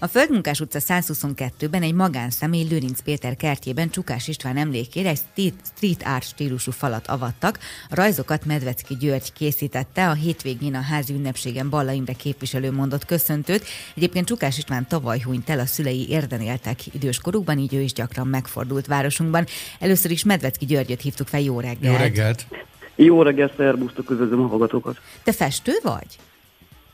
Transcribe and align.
A 0.00 0.06
Földmunkás 0.06 0.60
utca 0.60 0.78
122-ben 0.82 1.82
egy 1.82 1.94
magánszemély 1.94 2.66
Lőrinc 2.70 3.00
Péter 3.00 3.36
kertjében 3.36 3.90
Csukás 3.90 4.28
István 4.28 4.56
emlékére 4.56 5.08
egy 5.08 5.20
street, 5.76 6.02
art 6.04 6.24
stílusú 6.24 6.70
falat 6.70 7.06
avattak. 7.06 7.58
A 7.90 7.94
rajzokat 7.94 8.44
Medvecki 8.44 8.96
György 8.96 9.32
készítette, 9.32 10.08
a 10.08 10.12
hétvégén 10.12 10.74
a 10.74 10.80
házi 10.80 11.14
ünnepségen 11.14 11.70
Balla 11.70 11.92
Imre 11.92 12.12
képviselő 12.12 12.72
mondott 12.72 13.04
köszöntőt. 13.04 13.64
Egyébként 13.94 14.26
Csukás 14.26 14.58
István 14.58 14.86
tavaly 14.88 15.20
hunyt 15.24 15.50
el, 15.50 15.58
a 15.58 15.66
szülei 15.66 16.08
érden 16.08 16.40
éltek 16.40 16.94
idős 16.94 17.18
korukban, 17.18 17.58
így 17.58 17.74
ő 17.74 17.80
is 17.80 17.92
gyakran 17.92 18.26
megfordult 18.26 18.86
városunkban. 18.86 19.46
Először 19.78 20.10
is 20.10 20.24
Medvecki 20.24 20.64
Györgyöt 20.64 21.00
hívtuk 21.00 21.26
fel, 21.26 21.40
jó 21.40 21.60
reggelt! 21.60 21.94
Jó 21.94 22.04
reggelt! 22.04 22.46
Jó 22.96 23.22
reggelt, 23.22 23.52
szerbusztok, 23.56 24.10
üdvözlöm 24.10 24.40
a 24.40 24.46
hallgatókat. 24.46 25.00
Te 25.22 25.32
festő 25.32 25.72
vagy? 25.82 26.06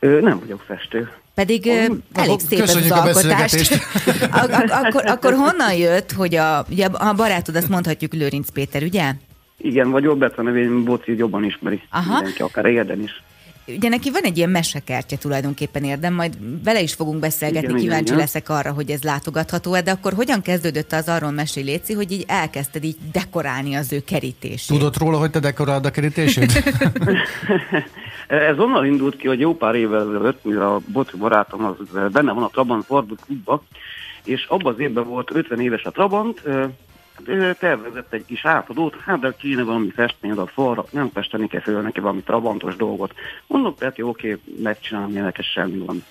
Ö, 0.04 0.20
nem 0.20 0.38
vagyok 0.38 0.60
festő. 0.66 1.10
Pedig 1.34 1.66
oh, 1.66 1.96
elég 2.12 2.40
szép 2.40 2.60
ez 2.60 2.76
az 2.76 2.90
alkotás. 2.90 3.52
akkor, 4.80 5.06
akkor 5.06 5.32
honnan 5.32 5.74
jött, 5.74 6.12
hogy 6.12 6.34
a, 6.34 6.64
ugye 6.70 6.86
a 6.86 7.12
barátod, 7.12 7.56
azt 7.56 7.68
mondhatjuk 7.68 8.12
Lőrinc 8.12 8.50
Péter, 8.50 8.82
ugye? 8.82 9.12
Igen, 9.56 9.90
vagy 9.90 10.02
jobb 10.02 10.20
a 10.36 10.42
nevén 10.42 10.84
Boci 10.84 11.16
jobban 11.16 11.44
ismeri. 11.44 11.82
Aha. 11.90 12.14
Mindenki, 12.14 12.42
akár 12.42 12.64
érden 12.64 13.02
is. 13.02 13.22
Ugye 13.66 13.88
neki 13.88 14.10
van 14.10 14.22
egy 14.22 14.36
ilyen 14.36 14.50
mesekertje 14.50 15.18
tulajdonképpen 15.18 15.84
érdem, 15.84 16.14
majd 16.14 16.36
vele 16.64 16.80
is 16.80 16.94
fogunk 16.94 17.20
beszélgetni, 17.20 17.68
igen, 17.68 17.80
kíváncsi 17.80 18.04
igen, 18.04 18.18
leszek 18.18 18.48
arra, 18.48 18.72
hogy 18.72 18.90
ez 18.90 19.02
látogatható-e, 19.02 19.82
de 19.82 19.90
akkor 19.90 20.12
hogyan 20.12 20.42
kezdődött 20.42 20.92
az 20.92 21.08
arról 21.08 21.30
mesélj 21.30 21.66
Léci, 21.66 21.92
hogy 21.92 22.12
így 22.12 22.24
elkezdted 22.28 22.84
így 22.84 22.96
dekorálni 23.12 23.74
az 23.74 23.92
ő 23.92 24.00
kerítését? 24.00 24.78
Tudod 24.78 24.96
róla, 24.96 25.18
hogy 25.18 25.30
te 25.30 25.38
dekorálod 25.38 25.86
a 25.86 25.90
kerítését? 25.90 26.52
ez 28.28 28.58
onnan 28.58 28.86
indult 28.86 29.16
ki, 29.16 29.26
hogy 29.26 29.40
jó 29.40 29.56
pár 29.56 29.74
évvel 29.74 30.00
ezelőtt, 30.00 30.44
mire 30.44 30.66
a 30.66 30.80
Boci 30.86 31.16
barátom 31.16 31.64
az 31.64 32.10
benne 32.12 32.32
van 32.32 32.42
a 32.42 32.48
Trabant 32.48 32.84
Fordul 32.84 33.16
klubba, 33.26 33.62
és 34.24 34.44
abban 34.44 34.72
az 34.72 34.80
évben 34.80 35.08
volt 35.08 35.30
50 35.34 35.60
éves 35.60 35.82
a 35.82 35.90
Trabant, 35.90 36.42
tervezett 37.58 38.12
egy 38.12 38.24
kis 38.24 38.44
átadót, 38.44 38.96
hát 39.00 39.20
de 39.20 39.34
kéne 39.38 39.62
valami 39.62 39.90
festmény 39.90 40.32
a 40.32 40.46
falra, 40.46 40.84
nem 40.90 41.10
festeni 41.14 41.48
kell 41.48 41.60
föl 41.60 41.80
neki 41.80 42.00
valami 42.00 42.22
trabantos 42.22 42.76
dolgot. 42.76 43.14
Mondom, 43.46 43.74
Peti, 43.74 44.02
oké, 44.02 44.38
megcsinálni, 44.62 45.20
nekes 45.20 45.46
semmi 45.46 45.78
van. 45.78 46.04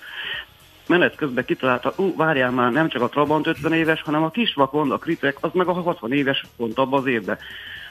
Menet 0.86 1.16
közben 1.16 1.44
kitalálta, 1.44 1.92
ú, 1.96 2.16
várjál 2.16 2.50
már, 2.50 2.72
nem 2.72 2.88
csak 2.88 3.02
a 3.02 3.08
Trabant 3.08 3.46
50 3.46 3.72
éves, 3.72 4.02
hanem 4.02 4.22
a 4.22 4.30
kisvakond, 4.30 4.90
a 4.90 4.98
kritek, 4.98 5.36
az 5.40 5.50
meg 5.52 5.68
a 5.68 5.72
60 5.72 6.12
éves 6.12 6.46
pont 6.56 6.78
abban 6.78 7.00
az 7.00 7.06
évben. 7.06 7.38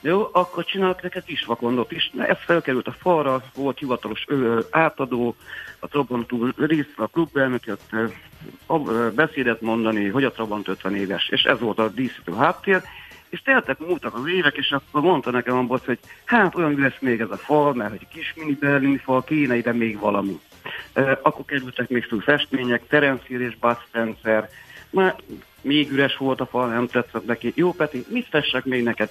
Jó, 0.02 0.30
akkor 0.32 0.66
csinálok 0.66 1.02
neked 1.02 1.24
kisvakondot 1.24 1.92
is. 1.92 2.12
Ez 2.18 2.38
felkerült 2.40 2.88
a 2.88 2.96
falra, 3.00 3.44
volt 3.56 3.80
hivatalos 3.80 4.24
ö, 4.28 4.60
átadó, 4.70 5.36
a 5.80 5.88
Trabant 5.88 6.32
részt 6.58 6.94
a 6.96 7.08
klubelnök 7.08 7.66
jött 7.66 7.90
beszédet 9.16 9.62
mondani, 9.62 10.08
hogy 10.08 10.24
a 10.24 10.32
Trabant 10.32 10.68
50 10.68 10.96
éves, 10.96 11.30
és 11.30 11.44
ez 11.44 11.60
volt 11.60 11.80
a 11.80 11.90
díszítő 11.90 12.34
háttér, 12.34 12.82
és 13.34 13.42
teltek 13.42 13.80
múltak 13.80 14.14
az 14.14 14.28
évek, 14.28 14.58
és 14.58 14.72
akkor 14.72 15.02
mondta 15.02 15.32
nekem 15.32 15.58
a 15.58 15.64
boss, 15.64 15.86
hogy 15.86 16.00
hát 16.26 16.56
olyan 16.56 16.80
lesz 16.80 17.00
még 17.00 17.20
ez 17.20 17.32
a 17.32 17.38
fal, 17.38 17.74
mert 17.74 17.90
hogy 17.90 18.08
kis 18.08 18.34
mini 18.36 18.58
berlini 18.60 18.98
fal, 18.98 19.24
kéne 19.24 19.56
ide 19.56 19.72
még 19.72 20.00
valami. 20.00 20.40
E, 20.94 21.20
akkor 21.22 21.46
kerültek 21.46 21.90
még 21.90 22.08
túl 22.08 22.22
festmények, 22.22 22.88
Terence 22.88 23.26
és 23.28 23.58
Bud 23.60 23.78
már 24.90 25.16
még 25.62 25.92
üres 25.92 26.18
volt 26.18 26.42
a 26.42 26.46
fal, 26.46 26.68
nem 26.68 26.88
tetszett 26.88 27.26
neki. 27.26 27.52
Jó, 27.56 27.72
Peti, 27.72 28.06
mit 28.08 28.28
fessek 28.30 28.66
még 28.66 28.84
neked? 28.84 29.10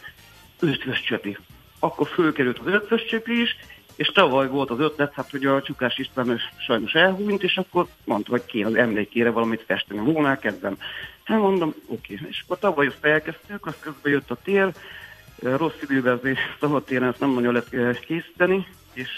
Ötvös 0.60 1.02
csöpi. 1.02 1.36
Akkor 1.78 2.08
fölkerült 2.08 2.58
az 2.58 2.72
ötvös 2.72 3.04
csöpi 3.04 3.40
is, 3.40 3.56
és 3.96 4.08
tavaly 4.08 4.48
volt 4.48 4.70
az 4.70 4.80
ötlet, 4.80 5.12
hát 5.14 5.30
hogy 5.30 5.46
a 5.46 5.62
Csukás 5.62 5.98
István 5.98 6.40
sajnos 6.66 6.92
elhúnyt, 6.92 7.42
és 7.42 7.56
akkor 7.56 7.86
mondta, 8.04 8.30
hogy 8.30 8.44
kéne 8.44 8.66
az 8.66 8.74
emlékére 8.74 9.30
valamit 9.30 9.64
festeni. 9.66 10.12
Volna 10.12 10.38
kezdem. 10.38 10.76
Hát 11.32 11.40
mondom, 11.40 11.74
oké. 11.86 12.20
És 12.28 12.42
akkor 12.44 12.58
tavaly 12.58 12.86
azt 12.86 13.04
elkezdtük, 13.04 13.66
az 13.66 13.74
közben 13.80 14.12
jött 14.12 14.30
a 14.30 14.36
tél, 14.44 14.72
rossz 15.38 15.82
időben 15.82 16.18
azért 16.18 16.38
szabad 16.60 16.84
téren 16.84 17.08
ezt 17.08 17.20
nem 17.20 17.30
nagyon 17.30 17.52
lehet 17.52 18.00
készíteni, 18.00 18.66
és 18.92 19.08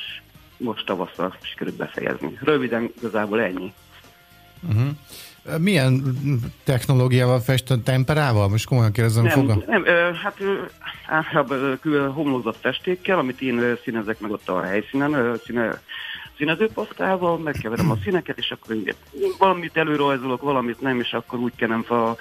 most 0.57 0.87
tavasszal 0.87 1.37
sikerült 1.43 1.77
befejezni. 1.77 2.39
Röviden 2.43 2.93
igazából 2.99 3.41
ennyi. 3.41 3.73
Uh-huh. 4.69 5.59
Milyen 5.59 6.03
technológiával 6.65 7.41
festett 7.41 7.85
temperával? 7.85 8.49
Most 8.49 8.67
komolyan 8.67 8.93
kérdezem, 8.93 9.25
nem, 9.25 9.33
fogam? 9.33 9.63
Nem, 9.67 9.85
hát 10.15 10.37
általában 11.07 11.79
homlokzat 12.13 12.57
festékkel, 12.61 13.19
amit 13.19 13.41
én 13.41 13.79
színezek 13.83 14.21
meg 14.21 14.31
ott 14.31 14.49
a 14.49 14.63
helyszínen, 14.63 15.41
színe, 15.45 15.81
színezőpasztával, 16.37 17.39
megkeverem 17.39 17.91
a 17.91 17.97
színeket, 18.05 18.39
és 18.39 18.50
akkor 18.50 18.77
valamit 19.39 19.77
előrajzolok, 19.77 20.43
valamit 20.43 20.81
nem, 20.81 21.00
és 21.00 21.12
akkor 21.12 21.39
úgy 21.39 21.55
kenem 21.56 21.83
fel 21.83 22.03
a 22.03 22.17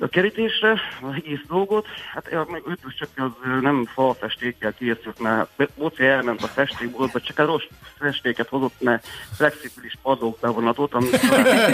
a 0.00 0.08
kerítésre, 0.08 0.80
az 1.02 1.14
egész 1.14 1.40
dolgot, 1.48 1.86
hát 2.12 2.48
meg 2.50 2.62
ötös 2.66 2.94
csak 2.94 3.08
az 3.16 3.30
nem 3.60 3.84
falfestékkel 3.84 4.74
készült, 4.74 5.18
mert 5.18 5.48
Boci 5.74 6.04
elment 6.04 6.42
a 6.42 6.46
festékboltba, 6.46 7.20
csak 7.20 7.38
a 7.38 7.44
rossz 7.44 7.64
festéket 7.98 8.48
hozott, 8.48 8.80
mert 8.80 9.06
flexibilis 9.36 9.96
padlók 10.02 10.38
bevonatot, 10.40 10.94
amit 10.94 11.16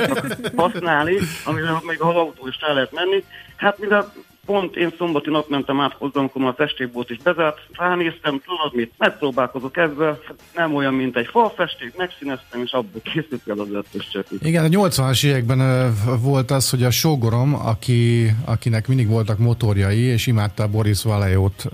használni, 0.57 1.19
amivel 1.45 1.81
még 1.87 2.01
a 2.01 2.19
autó 2.19 2.47
is 2.47 2.57
el 2.57 2.75
lehet 2.75 2.93
menni. 2.93 3.25
Hát 3.57 3.79
mivel 3.79 4.13
pont 4.47 4.77
én 4.77 4.95
szombati 4.99 5.31
nap 5.31 5.49
mentem 5.49 5.81
át 5.81 5.93
hozzám, 5.93 6.31
amikor 6.35 6.45
a 6.45 6.55
festékbolt 6.57 7.11
is 7.11 7.19
bezárt, 7.23 7.59
ránéztem, 7.73 8.41
tudod 8.47 8.75
mit, 8.75 8.93
megpróbálkozok 8.99 9.77
ezzel, 9.77 10.19
nem 10.55 10.75
olyan, 10.75 10.95
mint 10.95 11.17
egy 11.17 11.27
falfesték, 11.27 11.97
megszíneztem, 11.97 12.63
és 12.63 12.73
abból 12.73 13.01
készült 13.13 13.43
el 13.47 13.59
az 13.59 13.69
ötös 13.73 14.09
csöpi. 14.09 14.37
Igen, 14.43 14.65
a 14.65 14.69
80-as 14.69 15.25
években 15.25 15.93
volt 16.21 16.51
az, 16.51 16.71
hogy 16.71 16.83
a 16.83 16.91
sógorom, 16.91 17.55
aki, 17.55 18.31
akinek 18.45 18.89
mindig 18.89 19.09
voltak 19.09 19.39
motorjai, 19.39 20.01
és 20.01 20.27
imádta 20.27 20.69
Boris 20.69 21.03
Valejót. 21.03 21.65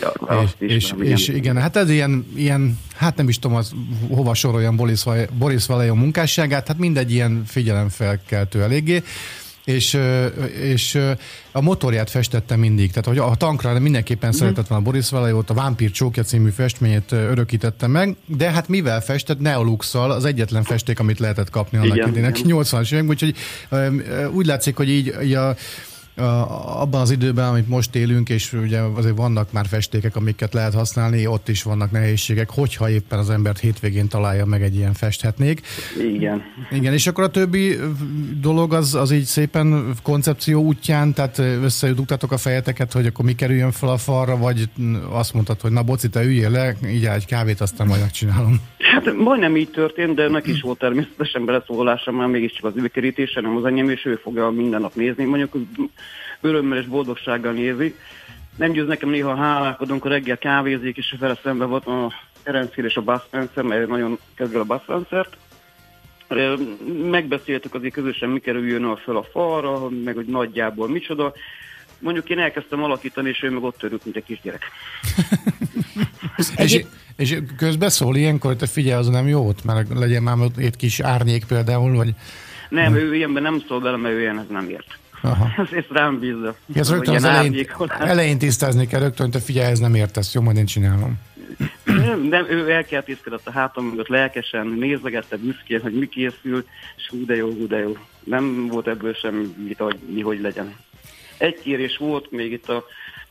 Ja, 0.00 0.40
és, 0.42 0.50
és, 0.58 0.74
és, 0.74 0.92
igen. 0.92 1.06
és 1.06 1.28
igen, 1.28 1.56
hát 1.56 1.76
ez 1.76 1.90
ilyen, 1.90 2.26
ilyen 2.36 2.78
hát 2.96 3.16
nem 3.16 3.28
is 3.28 3.38
tudom, 3.38 3.56
az, 3.56 3.72
hova 4.08 4.34
soroljam 4.34 4.76
Boris, 4.76 5.04
Boris 5.38 5.66
Valejó 5.66 5.94
munkásságát, 5.94 6.66
hát 6.66 6.78
mindegy 6.78 7.12
ilyen 7.12 7.42
figyelemfelkeltő 7.46 8.62
eléggé 8.62 9.02
és, 9.64 9.98
és 10.60 10.98
a 11.52 11.60
motorját 11.60 12.10
festette 12.10 12.56
mindig, 12.56 12.88
tehát 12.88 13.04
hogy 13.06 13.18
a 13.18 13.34
tankra 13.34 13.78
mindenképpen 13.78 14.28
mm. 14.28 14.32
szeretett 14.32 14.66
volna 14.66 14.84
Boris 14.84 15.10
Valajót, 15.10 15.50
a 15.50 15.54
Vámpír 15.54 15.90
Csókja 15.90 16.22
című 16.22 16.50
festményét 16.50 17.12
örökítette 17.12 17.86
meg, 17.86 18.16
de 18.26 18.50
hát 18.50 18.68
mivel 18.68 19.00
festett? 19.00 19.40
Neoluxal, 19.40 20.10
az 20.10 20.24
egyetlen 20.24 20.62
festék, 20.62 20.98
amit 20.98 21.18
lehetett 21.18 21.50
kapni 21.50 21.78
annak 21.78 22.06
idének 22.06 22.36
80-as 22.42 22.92
években, 22.92 23.08
úgyhogy 23.08 23.34
úgy 24.32 24.46
látszik, 24.46 24.76
hogy 24.76 24.88
így, 24.88 25.14
így 25.22 25.32
a 25.32 25.56
abban 26.16 27.00
az 27.00 27.10
időben, 27.10 27.48
amit 27.48 27.68
most 27.68 27.94
élünk, 27.94 28.28
és 28.28 28.52
ugye 28.52 28.80
azért 28.80 29.16
vannak 29.16 29.52
már 29.52 29.66
festékek, 29.66 30.16
amiket 30.16 30.54
lehet 30.54 30.74
használni, 30.74 31.26
ott 31.26 31.48
is 31.48 31.62
vannak 31.62 31.90
nehézségek, 31.90 32.50
hogyha 32.50 32.90
éppen 32.90 33.18
az 33.18 33.30
embert 33.30 33.58
hétvégén 33.58 34.08
találja 34.08 34.44
meg 34.44 34.62
egy 34.62 34.74
ilyen 34.76 34.92
festhetnék. 34.92 35.60
Igen. 36.14 36.42
Igen, 36.70 36.92
és 36.92 37.06
akkor 37.06 37.24
a 37.24 37.28
többi 37.28 37.76
dolog 38.40 38.72
az, 38.72 38.94
az 38.94 39.10
így 39.10 39.24
szépen 39.24 39.94
koncepció 40.02 40.62
útján, 40.62 41.12
tehát 41.12 41.38
összedugtatok 41.38 42.32
a 42.32 42.38
fejeteket, 42.38 42.92
hogy 42.92 43.06
akkor 43.06 43.24
mi 43.24 43.34
kerüljön 43.34 43.72
fel 43.72 43.88
a 43.88 43.96
falra, 43.96 44.36
vagy 44.36 44.68
azt 45.10 45.34
mondtad, 45.34 45.60
hogy 45.60 45.72
na 45.72 45.82
boci, 45.82 46.08
te 46.08 46.24
üljél 46.24 46.50
le, 46.50 46.74
így 46.86 47.04
egy 47.04 47.26
kávét, 47.26 47.60
aztán 47.60 47.86
majd 47.86 48.00
megcsinálom. 48.00 48.60
Hát 48.78 49.16
majdnem 49.16 49.56
így 49.56 49.70
történt, 49.70 50.14
de 50.14 50.28
neki 50.28 50.50
is 50.50 50.60
volt 50.60 50.78
természetesen 50.78 51.44
beleszólása, 51.44 52.10
már 52.10 52.28
mégiscsak 52.28 52.64
az 52.64 52.72
üvekerítése, 52.76 53.40
nem 53.40 53.56
az 53.56 53.64
enyém, 53.64 53.88
és 53.88 54.04
ő 54.04 54.20
fogja 54.22 54.50
minden 54.50 54.80
nap 54.80 54.94
nézni. 54.94 55.24
Mondjuk 55.24 55.56
örömmel 56.44 56.78
és 56.78 56.86
boldogsággal 56.86 57.52
nézi. 57.52 57.94
Nem 58.56 58.72
győz 58.72 58.86
nekem 58.86 59.08
néha 59.08 59.36
hálálkodunk, 59.36 60.04
a 60.04 60.08
reggel 60.08 60.38
kávézik, 60.38 60.96
és 60.96 61.14
vele 61.18 61.38
szemben 61.42 61.68
volt 61.68 61.86
a 61.86 62.12
Terence 62.42 62.82
és 62.82 62.96
a 62.96 63.02
Bass 63.02 63.22
Spencer, 63.26 63.64
mert 63.64 63.88
nagyon 63.88 64.18
kezdve 64.34 64.58
a 64.58 64.64
Bass 64.64 64.82
Spencer-t. 64.82 65.36
Megbeszéltük 67.10 67.74
azért 67.74 67.92
közösen, 67.92 68.28
mi 68.28 68.38
kerüljön 68.38 68.84
a 68.84 68.96
fel 68.96 69.16
a 69.16 69.22
falra, 69.32 69.88
meg 69.88 70.14
hogy 70.14 70.26
nagyjából 70.26 70.88
micsoda. 70.88 71.32
Mondjuk 71.98 72.30
én 72.30 72.38
elkezdtem 72.38 72.82
alakítani, 72.82 73.28
és 73.28 73.42
ő 73.42 73.50
meg 73.50 73.62
ott 73.62 73.82
örült, 73.82 74.04
mint 74.04 74.16
egy 74.16 74.24
kisgyerek. 74.24 74.62
és, 76.56 76.84
és 77.16 77.38
közben 77.56 77.88
szól 77.88 78.16
ilyenkor, 78.16 78.50
hogy 78.50 78.58
te 78.58 78.66
figyelj, 78.66 78.98
az 78.98 79.08
nem 79.08 79.28
jó 79.28 79.46
ott, 79.48 79.64
mert 79.64 79.88
legyen 79.94 80.22
már 80.22 80.36
egy 80.56 80.76
kis 80.76 81.00
árnyék 81.00 81.44
például, 81.44 81.96
vagy 81.96 82.14
Nem, 82.68 82.94
ő 82.94 83.14
ilyenben 83.14 83.42
nem 83.42 83.62
szól 83.68 83.80
bele, 83.80 83.96
mert 83.96 84.14
ő 84.14 84.20
ilyen 84.20 84.38
ez 84.38 84.46
nem 84.48 84.68
ért. 84.68 84.98
Aha. 85.24 85.66
Rám 85.88 86.18
bízza. 86.18 86.54
Ez 86.74 86.90
rögtön 86.90 87.14
az 87.14 87.24
elején, 87.24 87.66
elején 87.98 88.38
tisztázni 88.38 88.86
kell 88.86 89.00
rögtön, 89.00 89.30
te 89.30 89.40
figyelj, 89.40 89.70
ez 89.70 89.78
nem 89.78 89.94
értesz, 89.94 90.34
jó, 90.34 90.40
majd 90.40 90.56
én 90.56 90.66
csinálom. 90.66 91.18
Nem, 91.84 92.20
nem 92.20 92.46
ő 92.48 92.70
elkertészkedett 92.70 93.46
a 93.46 93.50
hátam 93.50 93.84
mögött 93.84 94.08
lelkesen, 94.08 94.66
nézegette 94.66 95.36
büszkén, 95.36 95.80
hogy 95.80 95.98
mi 95.98 96.08
készül, 96.08 96.64
és 96.96 97.08
hú 97.08 97.24
de 97.24 97.34
jó, 97.36 97.50
hú 97.50 97.66
de 97.66 97.78
jó. 97.78 97.96
Nem 98.24 98.66
volt 98.66 98.86
ebből 98.86 99.14
sem 99.14 99.54
mit, 99.66 99.78
hogy 99.78 99.98
mi 100.06 100.20
hogy 100.20 100.40
legyen. 100.40 100.74
Egy 101.38 101.60
kérés 101.62 101.96
volt 101.96 102.30
még 102.30 102.52
itt 102.52 102.68
a 102.68 102.84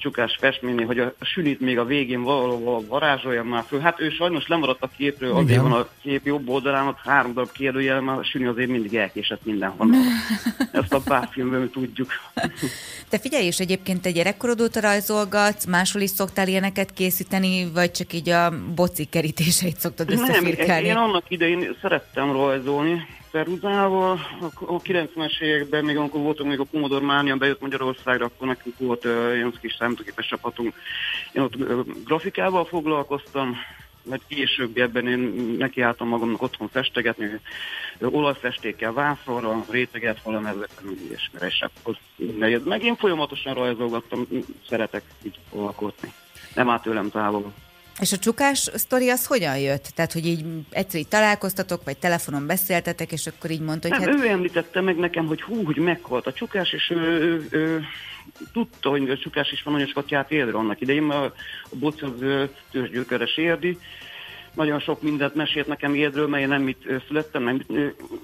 csukás 0.04 0.38
festménynél, 0.40 0.86
hogy 0.86 1.00
a 1.00 1.14
sünit 1.20 1.60
még 1.60 1.78
a 1.78 1.86
végén 1.86 2.22
valahol 2.22 2.86
varázsoljam 2.88 3.48
már 3.48 3.64
föl. 3.68 3.80
Hát 3.80 4.00
ő 4.00 4.10
sajnos 4.10 4.48
lemaradt 4.48 4.82
a 4.82 4.90
képről, 4.98 5.30
Igen. 5.30 5.44
azért 5.44 5.62
van 5.62 5.72
a 5.72 5.88
kép 6.02 6.26
jobb 6.26 6.50
oldalán, 6.50 6.88
ott 6.88 6.98
három 7.04 7.34
darab 7.34 7.52
kérdőjel, 7.52 8.02
mert 8.02 8.20
a 8.20 8.24
süni 8.24 8.46
azért 8.46 8.70
mindig 8.70 8.96
elkésett 8.96 9.46
mindenhol. 9.46 9.88
Ezt 10.72 10.94
a 10.94 11.00
pár 11.00 11.30
filmben 11.32 11.70
tudjuk. 11.70 12.12
Te 13.10 13.20
figyelj, 13.20 13.46
és 13.46 13.60
egyébként 13.60 14.06
egy 14.06 14.14
gyerekkorod 14.14 14.62
óta 14.62 14.80
rajzolgatsz, 14.80 15.66
máshol 15.66 16.02
is 16.02 16.10
szoktál 16.10 16.48
ilyeneket 16.48 16.94
készíteni, 16.94 17.72
vagy 17.74 17.92
csak 17.92 18.14
így 18.14 18.30
a 18.30 18.54
boci 18.76 19.06
kerítéseit 19.06 19.78
szoktad 19.78 20.12
összefirkálni? 20.12 20.88
Nem, 20.88 20.98
én 20.98 21.04
annak 21.04 21.24
idején 21.28 21.76
szerettem 21.82 22.32
rajzolni, 22.32 23.06
ceruzával. 23.34 24.20
A 24.60 24.82
90-es 24.82 25.42
években, 25.42 25.86
még 25.86 25.98
amikor 25.98 26.22
voltunk 26.22 26.50
még 26.50 26.60
a 26.60 26.66
Commodore 26.72 27.06
Mánia, 27.06 27.36
bejött 27.36 27.62
Magyarországra, 27.62 28.26
akkor 28.26 28.48
nekünk 28.48 28.78
volt 28.78 29.06
uh, 29.06 29.32
ilyen 29.36 29.54
kis 29.62 29.76
számítógépes 29.80 30.28
csapatunk. 30.28 30.74
Én 31.32 31.42
ott 31.42 31.56
uh, 31.56 31.80
grafikával 32.06 32.66
foglalkoztam, 32.66 33.58
mert 34.04 34.22
később 34.28 34.78
ebben 34.78 35.08
én 35.08 35.20
nekiálltam 35.58 36.08
magamnak 36.08 36.42
otthon 36.42 36.68
festegetni, 36.68 37.40
olajfestékkel 38.00 38.94
vászorra, 38.94 39.66
réteget 39.70 40.22
valamelyeken 40.24 40.98
és 41.40 41.66
akkor 41.74 41.98
meg 42.64 42.84
én 42.84 42.96
folyamatosan 42.96 43.54
rajzolgattam, 43.54 44.28
szeretek 44.70 45.04
így 45.24 45.40
alkotni. 45.50 46.14
Nem 46.56 46.70
áll 46.70 46.80
tőlem 46.80 47.10
távol. 47.10 47.54
És 48.00 48.12
a 48.12 48.18
csukás 48.18 48.58
sztori 48.58 49.10
az 49.10 49.26
hogyan 49.26 49.58
jött? 49.58 49.84
Tehát, 49.96 50.14
hogy 50.14 50.26
így 50.26 50.46
egyszer 50.70 51.00
így 51.00 51.08
találkoztatok, 51.08 51.84
vagy 51.84 51.98
telefonon 51.98 52.48
beszéltetek, 52.48 53.12
és 53.12 53.28
akkor 53.28 53.52
így 53.52 53.62
mondta, 53.62 53.90
hogy... 53.90 54.00
Nem, 54.00 54.16
hát... 54.18 54.26
ő 54.26 54.30
említette 54.30 54.82
meg 54.82 54.98
nekem, 54.98 55.26
hogy 55.26 55.42
hú, 55.42 55.64
hogy 55.64 55.78
meghalt 55.78 56.28
a 56.28 56.34
csukás, 56.34 56.74
és 56.74 56.90
ő, 56.90 56.98
ő, 56.98 57.48
ő 57.52 57.86
tudta, 58.54 58.90
hogy 58.90 59.10
a 59.10 59.18
csukás 59.18 59.52
is 59.52 59.64
van 59.64 59.74
nagyon 59.74 59.88
sokat 59.88 60.12
járt 60.12 60.32
érdre 60.32 60.58
annak 60.58 60.82
idején, 60.82 61.04
mert 61.04 61.36
a 61.64 61.76
boc 61.76 62.02
az 62.02 62.12
törzsgyökeres 62.72 63.38
érdi, 63.38 63.78
nagyon 64.54 64.80
sok 64.80 65.02
mindent 65.02 65.36
mesélt 65.36 65.68
nekem 65.68 65.96
érdről, 65.96 66.28
mert 66.28 66.44
én 66.44 66.50
nem 66.50 66.68
itt 66.68 66.84
születtem, 67.08 67.44
nem 67.44 67.66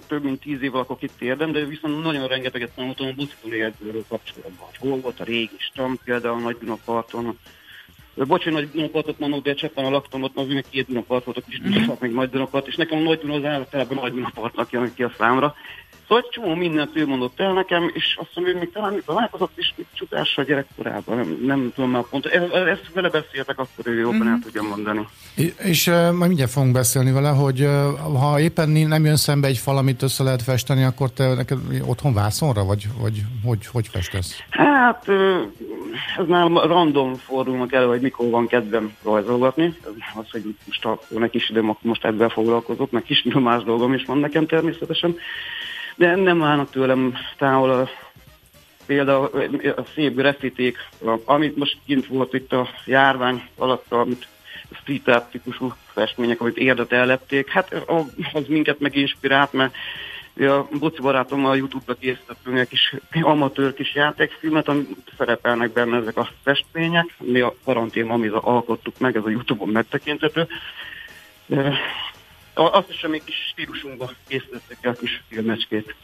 több 0.07 0.23
mint 0.23 0.39
tíz 0.39 0.61
év 0.61 0.71
lakok 0.71 1.01
itt 1.01 1.21
érdem, 1.21 1.51
de 1.51 1.65
viszont 1.65 2.03
nagyon 2.03 2.27
rengeteget 2.27 2.71
tanultam 2.75 3.07
a 3.07 3.13
buszkul 3.13 3.53
érdről 3.53 4.05
kapcsolatban. 4.07 4.67
Hol 4.79 4.99
volt 4.99 5.19
a 5.19 5.23
régi 5.23 5.57
stam, 5.57 5.99
például 6.03 6.39
Nagy 6.39 6.57
parton, 6.85 7.39
Bocs, 8.13 8.43
hogy 8.43 8.53
nagy 8.53 8.69
Dunapartot 8.71 9.19
mondok, 9.19 9.43
de 9.43 9.53
Cseppen 9.53 9.85
a 9.85 9.89
laktam 9.89 10.23
ott, 10.23 10.37
az 10.37 10.47
még 10.47 10.65
két 10.69 10.87
Dunapart 10.87 11.25
volt, 11.25 11.37
a 11.37 11.41
kis 11.49 11.61
Dunapart, 11.61 11.99
meg 11.99 12.13
nagy 12.13 12.29
Dunapart, 12.29 12.67
és 12.67 12.75
nekem 12.75 12.97
a 12.97 13.01
nagy 13.01 13.19
Duna 13.19 13.33
az 13.33 13.45
általában 13.45 13.97
nagy 14.01 14.13
Dunapartnak 14.13 14.71
jön 14.71 14.91
ki 14.95 15.03
a 15.03 15.11
számra. 15.17 15.55
Szóval 16.09 16.23
egy 16.23 16.39
csomó 16.41 16.55
mindent 16.55 16.95
ő 16.95 17.07
mondott 17.07 17.39
el 17.39 17.53
nekem, 17.53 17.91
és 17.93 18.15
azt 18.19 18.29
mondom, 18.33 18.53
hogy 18.53 18.63
még 18.63 18.73
talán 18.73 18.93
még 18.93 19.03
találkozott 19.05 19.51
is 19.57 19.73
csutással 19.93 20.43
gyerekkorában, 20.43 21.15
nem, 21.17 21.39
nem 21.45 21.71
tudom 21.75 21.89
már 21.89 22.03
pont. 22.09 22.25
Ez, 22.25 22.41
ezt 22.51 22.91
vele 22.93 23.09
beszéltek, 23.09 23.59
akkor 23.59 23.87
ő 23.87 23.99
jobban 23.99 24.17
mm-hmm. 24.17 24.27
el 24.27 24.39
tudja 24.43 24.61
mondani. 24.61 25.07
És, 25.35 25.53
és 25.57 25.87
uh, 25.87 25.93
majd 25.93 26.27
mindjárt 26.27 26.51
fogunk 26.51 26.73
beszélni 26.73 27.11
vele, 27.11 27.29
hogy 27.29 27.61
uh, 27.61 28.19
ha 28.19 28.39
éppen 28.39 28.69
nem 28.69 29.05
jön 29.05 29.15
szembe 29.15 29.47
egy 29.47 29.57
fal, 29.57 29.77
amit 29.77 30.01
össze 30.01 30.23
lehet 30.23 30.41
festeni, 30.41 30.83
akkor 30.83 31.11
te 31.11 31.33
neked 31.33 31.57
otthon 31.85 32.13
vászonra, 32.13 32.63
vagy, 32.63 32.87
vagy 33.01 33.23
hogy, 33.43 33.67
hogy 33.67 33.87
festesz? 33.87 34.43
Hát 34.49 35.07
uh, 35.07 35.41
ez 36.17 36.27
már 36.27 36.49
random 36.49 37.15
fordulnak 37.15 37.73
elő, 37.73 37.85
hogy 37.85 38.08
mikor 38.09 38.29
van 38.29 38.47
kedvem 38.47 38.95
rajzolgatni. 39.03 39.73
Az, 40.15 40.31
hogy 40.31 40.55
most 40.65 40.83
ha 40.83 40.99
neki 41.09 41.37
is 41.37 41.49
időm, 41.49 41.77
most 41.81 42.05
ebben 42.05 42.29
foglalkozok, 42.29 42.91
meg 42.91 43.03
kis 43.03 43.23
más 43.23 43.63
dolgom 43.63 43.93
is 43.93 44.05
van 44.05 44.17
nekem 44.17 44.45
természetesen 44.45 45.15
de 45.99 46.15
nem 46.15 46.43
állnak 46.43 46.69
tőlem 46.69 47.17
távol 47.37 47.69
a, 47.69 47.89
például 48.85 49.29
a 49.75 49.83
szép 49.95 50.15
grafiték, 50.15 50.77
amit 51.25 51.55
most 51.55 51.77
kint 51.85 52.07
volt 52.07 52.33
itt 52.33 52.53
a 52.53 52.69
járvány 52.85 53.43
alatt, 53.57 53.91
amit 53.91 54.27
street 54.81 55.07
art 55.07 55.31
típusú 55.31 55.73
festmények, 55.85 56.41
amit 56.41 56.57
érdet 56.57 56.91
ellepték, 56.91 57.49
hát 57.49 57.73
az 58.33 58.47
minket 58.47 58.79
meginspirált, 58.79 59.53
mert 59.53 59.73
a 60.45 60.67
Boci 60.79 61.01
barátommal 61.01 61.51
a 61.51 61.55
Youtube-ra 61.55 61.97
készítettünk 61.99 62.57
egy 62.57 62.67
kis 62.67 62.95
amatőr 63.21 63.73
kis 63.73 63.95
játékfilmet, 63.95 64.67
amit 64.67 65.11
szerepelnek 65.17 65.71
benne 65.71 65.97
ezek 65.97 66.17
a 66.17 66.29
festmények. 66.43 67.15
Mi 67.17 67.39
a 67.39 67.55
karantén, 67.65 68.09
amit 68.09 68.31
alkottuk 68.31 68.99
meg, 68.99 69.15
ez 69.15 69.23
a 69.25 69.29
Youtube-on 69.29 69.69
megtekinthető. 69.69 70.47
Azt 72.53 72.89
is 72.89 73.05
még 73.09 73.23
kis 73.23 73.35
stílusunkban 73.51 74.09
készítettek 74.27 74.77
el 74.81 74.91
a 74.91 74.95
kis 74.99 75.23
filmecskét. 75.29 75.95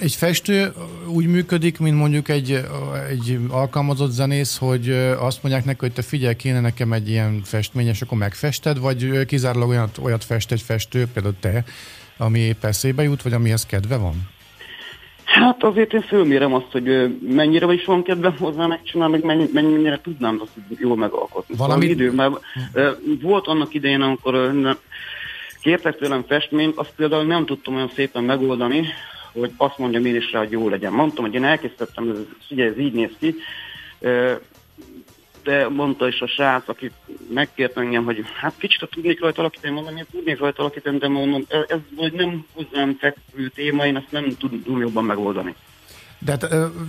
Egy 0.00 0.14
festő 0.14 0.72
úgy 1.06 1.26
működik, 1.26 1.78
mint 1.78 1.96
mondjuk 1.96 2.28
egy, 2.28 2.60
egy 3.08 3.38
alkalmazott 3.50 4.10
zenész, 4.10 4.58
hogy 4.58 4.90
azt 5.18 5.42
mondják 5.42 5.64
neki, 5.64 5.78
hogy 5.80 5.92
te 5.92 6.02
figyelj, 6.02 6.36
kéne 6.36 6.60
nekem 6.60 6.92
egy 6.92 7.08
ilyen 7.08 7.42
festmény, 7.44 7.86
és 7.86 8.02
akkor 8.02 8.18
megfested, 8.18 8.78
vagy 8.78 9.26
kizárólag 9.26 9.68
olyat, 9.68 9.98
olyat 10.02 10.24
fest 10.24 10.52
egy 10.52 10.60
festő, 10.62 11.06
például 11.12 11.34
te, 11.40 11.64
ami 12.18 12.38
épp 12.38 12.64
eszébe 12.64 13.02
jut, 13.02 13.22
vagy 13.22 13.32
amihez 13.32 13.66
kedve 13.66 13.96
van? 13.96 14.14
Hát 15.24 15.62
azért 15.62 15.92
én 15.92 16.00
fölmérem 16.00 16.54
azt, 16.54 16.70
hogy 16.72 17.18
mennyire 17.20 17.72
is 17.72 17.84
van 17.84 18.02
kedvem 18.02 18.36
hozzá 18.38 18.66
megcsinálni, 18.66 19.20
meg 19.22 19.52
mennyire 19.52 20.00
tudnám 20.02 20.38
azt 20.42 20.78
jól 20.80 20.96
megalkotni. 20.96 21.54
Valami 21.56 21.80
szóval 21.80 21.96
idő, 21.96 22.12
mert 22.12 22.34
volt 23.22 23.46
annak 23.46 23.74
idején, 23.74 24.00
amikor 24.00 24.54
kértek 25.60 25.96
tőlem 25.96 26.24
festményt, 26.28 26.76
azt 26.76 26.92
például 26.96 27.24
nem 27.24 27.46
tudtam 27.46 27.74
olyan 27.74 27.90
szépen 27.94 28.24
megoldani, 28.24 28.86
hogy 29.32 29.50
azt 29.56 29.78
mondjam 29.78 30.04
én 30.04 30.16
is 30.16 30.32
rá, 30.32 30.38
hogy 30.38 30.50
jó 30.50 30.68
legyen. 30.68 30.92
Mondtam, 30.92 31.24
hogy 31.24 31.34
én 31.34 31.44
elkészítettem, 31.44 32.10
ez, 32.10 32.16
ugye 32.50 32.64
ez 32.64 32.78
így 32.78 32.92
néz 32.92 33.10
ki, 33.18 33.34
de 35.48 35.68
mondta 35.68 36.08
is 36.08 36.20
a 36.20 36.26
srác, 36.26 36.68
aki 36.68 36.90
megkért 37.30 37.76
engem, 37.76 38.04
hogy 38.04 38.24
hát 38.40 38.54
kicsit 38.58 38.88
tudnék 38.90 39.20
rajta 39.20 39.40
alakítani, 39.40 39.74
mondom, 39.74 39.96
én 39.96 40.06
tudnék 40.10 40.38
rajta 40.38 40.62
alakítani, 40.62 40.98
de 40.98 41.08
mondom, 41.08 41.44
ez, 41.48 41.78
vagy 41.96 42.12
nem 42.12 42.46
hozzám 42.52 42.96
fekvő 43.00 43.48
téma, 43.48 43.86
én 43.86 43.96
ezt 43.96 44.10
nem 44.10 44.36
tudom 44.38 44.80
jobban 44.80 45.04
megoldani. 45.04 45.54
De 46.20 46.30
hát, 46.30 46.48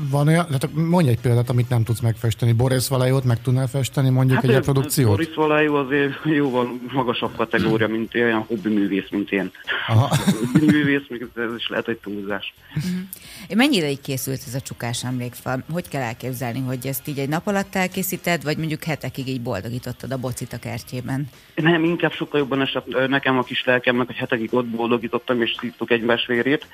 van 0.09 0.27
olyan, 0.27 0.47
hát 0.51 0.73
mondj 0.73 1.09
egy 1.09 1.19
példát, 1.19 1.49
amit 1.49 1.69
nem 1.69 1.83
tudsz 1.83 1.99
megfesteni. 1.99 2.51
Boris 2.51 2.87
Valajót 2.87 3.23
meg 3.23 3.41
tudnál 3.41 3.67
festeni, 3.67 4.09
mondjuk 4.09 4.41
hát 4.41 4.49
egy 4.49 4.59
produkciót? 4.59 5.09
Boris 5.09 5.35
Valajó 5.35 5.75
azért 5.75 6.13
jóval 6.23 6.79
magasabb 6.91 7.35
kategória, 7.35 7.87
mint 7.87 8.15
olyan 8.15 8.45
hobbi 8.47 8.69
művész, 8.69 9.09
mint 9.09 9.31
én. 9.31 9.51
Aha. 9.87 10.17
hobbi 10.25 10.65
művész, 10.65 11.01
még 11.09 11.27
ez 11.35 11.55
is 11.57 11.69
lehet 11.69 11.87
egy 11.87 11.97
túlzás. 11.97 12.53
Uh-huh. 12.75 13.57
Mennyire 13.57 13.89
így 13.89 14.01
készült 14.01 14.41
ez 14.47 14.55
a 14.55 14.61
csukás 14.61 15.03
emlékfal? 15.03 15.63
Hogy 15.71 15.87
kell 15.87 16.01
elképzelni, 16.01 16.59
hogy 16.59 16.87
ezt 16.87 17.07
így 17.07 17.19
egy 17.19 17.29
nap 17.29 17.47
alatt 17.47 17.75
elkészíted, 17.75 18.43
vagy 18.43 18.57
mondjuk 18.57 18.83
hetekig 18.83 19.27
így 19.27 19.41
boldogítottad 19.41 20.11
a 20.11 20.17
bocit 20.17 20.53
a 20.53 20.59
kertjében? 20.59 21.29
Nem, 21.55 21.83
inkább 21.83 22.13
sokkal 22.13 22.39
jobban 22.39 22.61
esett 22.61 23.07
nekem 23.07 23.37
a 23.37 23.43
kis 23.43 23.63
lelkemnek, 23.65 24.05
hogy 24.05 24.15
hetekig 24.15 24.53
ott 24.53 24.67
boldogítottam, 24.67 25.41
és 25.41 25.55
szívtuk 25.59 25.91
egymás 25.91 26.25
vérét. 26.25 26.67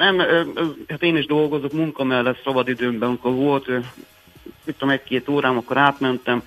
Nem, 0.00 0.18
hát 0.88 1.02
én 1.02 1.16
is 1.16 1.26
dolgozok 1.26 1.72
munka 1.72 2.04
mellett 2.04 2.42
szabadidőmben, 2.44 3.08
amikor 3.08 3.32
volt, 3.32 3.66
mit 4.64 4.76
tudom, 4.78 4.88
egy-két 4.88 5.28
órám, 5.28 5.56
akkor 5.56 5.76
átmentem, 5.76 6.42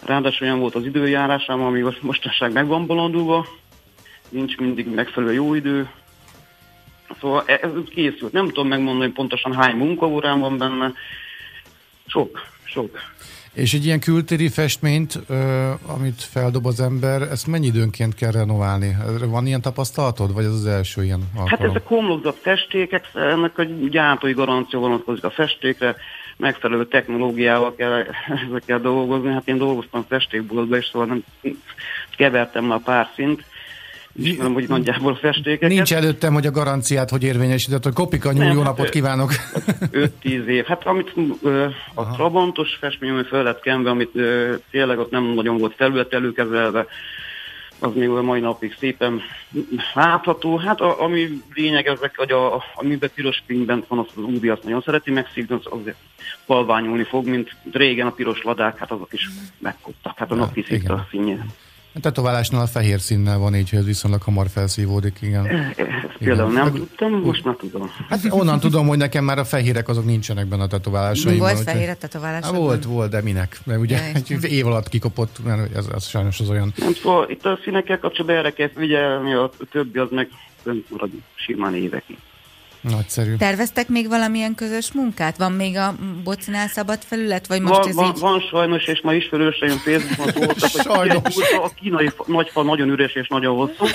ráadásul 0.00 0.46
olyan 0.46 0.58
volt 0.58 0.74
az 0.74 0.84
időjárásám, 0.84 1.60
ami 1.60 1.84
mostanság 2.00 2.52
meg 2.52 2.66
van 2.66 2.86
bolondulva, 2.86 3.46
nincs 4.28 4.56
mindig 4.56 4.94
megfelelő 4.94 5.32
jó 5.32 5.54
idő, 5.54 5.88
Szóval 7.20 7.42
e, 7.46 7.58
ez 7.62 7.70
készült. 7.90 8.32
Nem 8.32 8.46
tudom 8.46 8.68
megmondani 8.68 9.12
pontosan 9.12 9.54
hány 9.54 9.76
munkaórám 9.76 10.40
van 10.40 10.58
benne. 10.58 10.92
Sok, 12.06 12.46
sok. 12.64 12.98
És 13.58 13.74
egy 13.74 13.84
ilyen 13.84 14.00
kültéri 14.00 14.48
festményt, 14.48 15.20
amit 15.86 16.22
feldob 16.22 16.66
az 16.66 16.80
ember, 16.80 17.22
ezt 17.22 17.46
mennyi 17.46 17.66
időnként 17.66 18.14
kell 18.14 18.30
renoválni? 18.30 18.96
Van 19.26 19.46
ilyen 19.46 19.60
tapasztalatod, 19.60 20.34
vagy 20.34 20.44
ez 20.44 20.52
az 20.52 20.66
első 20.66 21.04
ilyen 21.04 21.20
alkalom? 21.34 21.48
Hát 21.48 21.60
ezek 21.60 21.86
homlokzat 21.86 22.38
festékek, 22.42 23.10
ennek 23.14 23.58
a 23.58 23.62
gyártói 23.90 24.32
garancia 24.32 24.78
vonatkozik 24.78 25.24
a 25.24 25.30
festékre, 25.30 25.96
megfelelő 26.36 26.86
technológiával 26.86 27.74
kell 27.74 28.04
ezekkel 28.48 28.80
dolgozni. 28.80 29.32
Hát 29.32 29.48
én 29.48 29.58
dolgoztam 29.58 30.04
festékboltban, 30.08 30.78
és 30.78 30.88
szóval 30.92 31.06
nem 31.06 31.24
kevertem 32.16 32.64
már 32.64 32.82
pár 32.82 33.08
szint 33.14 33.44
ismerem, 34.26 34.52
hogy 34.52 34.68
nagyjából 34.68 35.14
festékeket. 35.14 35.68
Nincs 35.68 35.94
előttem, 35.94 36.32
hogy 36.32 36.46
a 36.46 36.50
garanciát 36.50 37.10
hogy 37.10 37.22
érvényesített, 37.22 37.84
hogy 37.84 37.92
Kopika 37.92 38.32
nyúl, 38.32 38.52
jó 38.52 38.62
napot 38.62 38.88
kívánok! 38.88 39.32
5-10 40.22 40.44
év. 40.46 40.64
Hát 40.64 40.86
amit 40.86 41.12
ö, 41.42 41.64
a 41.64 41.70
Aha. 41.94 42.14
Trabantos 42.14 42.76
festmény, 42.80 43.10
ami 43.10 43.22
fel 43.22 43.42
lett 43.42 43.60
kenve, 43.60 43.90
amit 43.90 44.10
ö, 44.14 44.54
tényleg 44.70 44.98
ott 44.98 45.10
nem 45.10 45.24
nagyon 45.24 45.58
volt 45.58 45.74
felület 45.74 46.12
előkezelve, 46.12 46.86
az 47.78 47.90
még 47.94 48.08
a 48.08 48.22
mai 48.22 48.40
napig 48.40 48.76
szépen 48.78 49.20
látható. 49.94 50.56
Hát 50.56 50.80
a, 50.80 51.02
ami 51.02 51.28
lényeg 51.54 51.86
ezek, 51.86 52.16
hogy 52.16 52.30
a, 52.30 52.54
a, 52.54 52.64
amiben 52.74 53.10
piros 53.14 53.42
pinkben 53.46 53.84
van, 53.88 53.98
az 53.98 54.06
az 54.16 54.22
Údi 54.22 54.48
azt 54.48 54.62
nagyon 54.62 54.82
szereti 54.84 55.10
megszívni, 55.10 55.54
az 55.54 55.80
azért 55.80 55.96
palványulni 56.46 57.04
fog, 57.04 57.26
mint 57.26 57.56
régen 57.72 58.06
a 58.06 58.10
piros 58.10 58.42
ladák, 58.42 58.78
hát 58.78 58.90
azok 58.90 59.12
is 59.12 59.28
megkoptak. 59.58 60.18
Hát 60.18 60.30
a 60.30 60.34
nap 60.34 60.56
ja, 60.56 60.94
a 60.94 61.06
színje. 61.10 61.46
A 61.94 62.00
tetoválásnál 62.00 62.62
a 62.62 62.66
fehér 62.66 63.00
színnel 63.00 63.38
van 63.38 63.54
így, 63.54 63.70
hogy 63.70 63.78
ez 63.78 63.84
viszonylag 63.84 64.22
hamar 64.22 64.48
felszívódik, 64.48 65.18
igen. 65.20 65.46
Ezt 65.46 66.16
például 66.18 66.52
nem 66.52 66.72
tudtam, 66.72 67.12
most 67.12 67.44
már 67.44 67.54
tudom. 67.54 67.90
Hát 68.08 68.20
onnan 68.30 68.60
tudom, 68.60 68.86
hogy 68.86 68.98
nekem 68.98 69.24
már 69.24 69.38
a 69.38 69.44
fehérek 69.44 69.88
azok 69.88 70.04
nincsenek 70.04 70.46
benne 70.46 70.62
a 70.62 70.66
tetoválásaimban. 70.66 71.52
Volt 71.52 71.62
fehér 71.62 71.88
a 71.88 71.94
tetoválásokban? 71.94 72.60
Hát 72.60 72.68
volt, 72.68 72.84
volt, 72.84 73.10
de 73.10 73.22
minek? 73.22 73.60
Mert 73.64 73.80
ugye 73.80 74.00
egy 74.14 74.44
év 74.44 74.66
alatt 74.66 74.88
kikopott, 74.88 75.44
mert 75.44 75.76
ez, 75.76 75.86
ez 75.94 76.06
sajnos 76.06 76.40
az 76.40 76.50
olyan. 76.50 76.72
Nem 76.76 76.92
szóval 76.92 77.30
itt 77.30 77.44
a 77.44 77.58
színekkel 77.64 77.98
kapcsolatban 77.98 78.36
erre 78.36 78.50
kell 78.52 78.70
figyelni, 78.74 79.34
a 79.34 79.50
többi 79.70 79.98
az 79.98 80.08
meg 80.10 80.28
marad 80.88 81.10
simán 81.34 81.74
évekig. 81.74 82.18
Nagyszerű. 82.80 83.36
Terveztek 83.36 83.88
még 83.88 84.08
valamilyen 84.08 84.54
közös 84.54 84.92
munkát? 84.92 85.36
Van 85.36 85.52
még 85.52 85.76
a 85.76 85.94
bocinál 86.24 86.68
szabad 86.68 86.98
felület? 87.02 87.46
Vagy 87.46 87.60
most 87.60 87.78
van, 87.78 87.88
ez 87.88 87.94
van, 87.94 88.06
így... 88.14 88.20
van 88.20 88.40
sajnos, 88.40 88.86
és 88.86 89.00
ma 89.00 89.14
ismerőseim 89.14 89.76
Facebookon 89.76 90.32
szóltak, 90.32 91.22
hogy 91.22 91.32
sajnos. 91.32 91.36
a 91.56 91.70
kínai 91.80 92.10
nagyfal 92.26 92.64
nagyon 92.64 92.88
üres 92.88 93.12
és 93.12 93.28
nagyon 93.28 93.56
hosszú. 93.56 93.84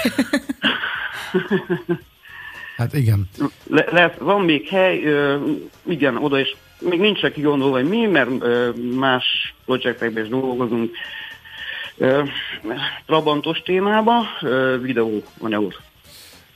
hát 2.78 2.94
igen. 2.94 3.30
Le, 3.68 3.86
lesz, 3.92 4.16
van 4.20 4.42
még 4.42 4.68
hely, 4.68 5.04
ö, 5.04 5.38
igen, 5.88 6.18
oda 6.18 6.40
is 6.40 6.56
még 6.80 7.00
nincsen 7.00 7.34
kigondolva, 7.34 7.76
hogy 7.76 7.90
mi, 7.90 8.06
mert 8.06 8.30
ö, 8.40 8.70
más 8.96 9.56
projektekben 9.66 10.24
is 10.24 10.30
dolgozunk. 10.30 10.92
Ö, 11.98 12.24
Trabantos 13.06 13.62
témába 13.62 14.24
videóanyagot 14.82 15.82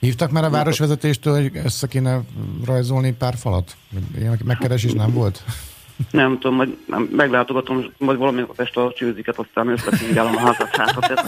Hívtak 0.00 0.30
már 0.30 0.44
a 0.44 0.50
városvezetéstől, 0.50 1.34
hogy 1.34 1.50
össze 1.64 1.86
kéne 1.86 2.20
rajzolni 2.64 3.12
pár 3.12 3.34
falat? 3.36 3.76
Ilyen 4.18 4.38
megkeresés 4.44 4.92
nem 4.92 5.12
volt? 5.12 5.42
Nem 6.10 6.38
tudom, 6.38 6.56
majd 6.56 6.76
nem, 6.86 7.08
meglátogatom, 7.16 7.92
majd 7.98 8.18
valamilyen 8.18 8.48
a 8.56 8.80
a 8.80 8.92
csőziket, 8.92 9.38
aztán 9.38 9.68
összekingálom 9.68 10.36
a 10.36 10.38
házat 10.38 10.76
hátat. 10.76 11.20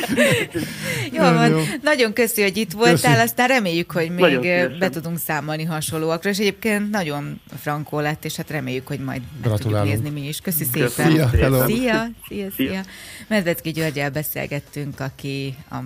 Jó 1.12 1.22
van, 1.22 1.50
jó. 1.50 1.58
nagyon 1.82 2.12
köszi, 2.12 2.42
hogy 2.42 2.56
itt 2.56 2.72
voltál, 2.72 2.94
köszi. 2.94 3.22
aztán 3.22 3.48
reméljük, 3.48 3.90
hogy 3.90 4.10
még 4.10 4.40
be 4.78 4.88
tudunk 4.88 5.18
számolni 5.18 5.64
hasonlóakra, 5.64 6.30
és 6.30 6.38
egyébként 6.38 6.90
nagyon 6.90 7.40
frankó 7.60 8.00
lett, 8.00 8.24
és 8.24 8.36
hát 8.36 8.50
reméljük, 8.50 8.86
hogy 8.86 8.98
majd 8.98 9.22
meg 9.42 9.58
tudjuk 9.58 9.84
nézni 9.84 10.10
mi 10.10 10.28
is. 10.28 10.40
Köszi 10.40 10.64
szépen. 10.72 11.10
Szia, 11.10 11.28
szia, 11.28 11.66
szia, 11.66 12.08
szia, 12.28 12.50
szia. 12.56 12.82
Medvecki 13.28 13.70
Györgyel 13.70 14.10
beszélgettünk, 14.10 15.00
aki 15.00 15.56
a, 15.70 15.76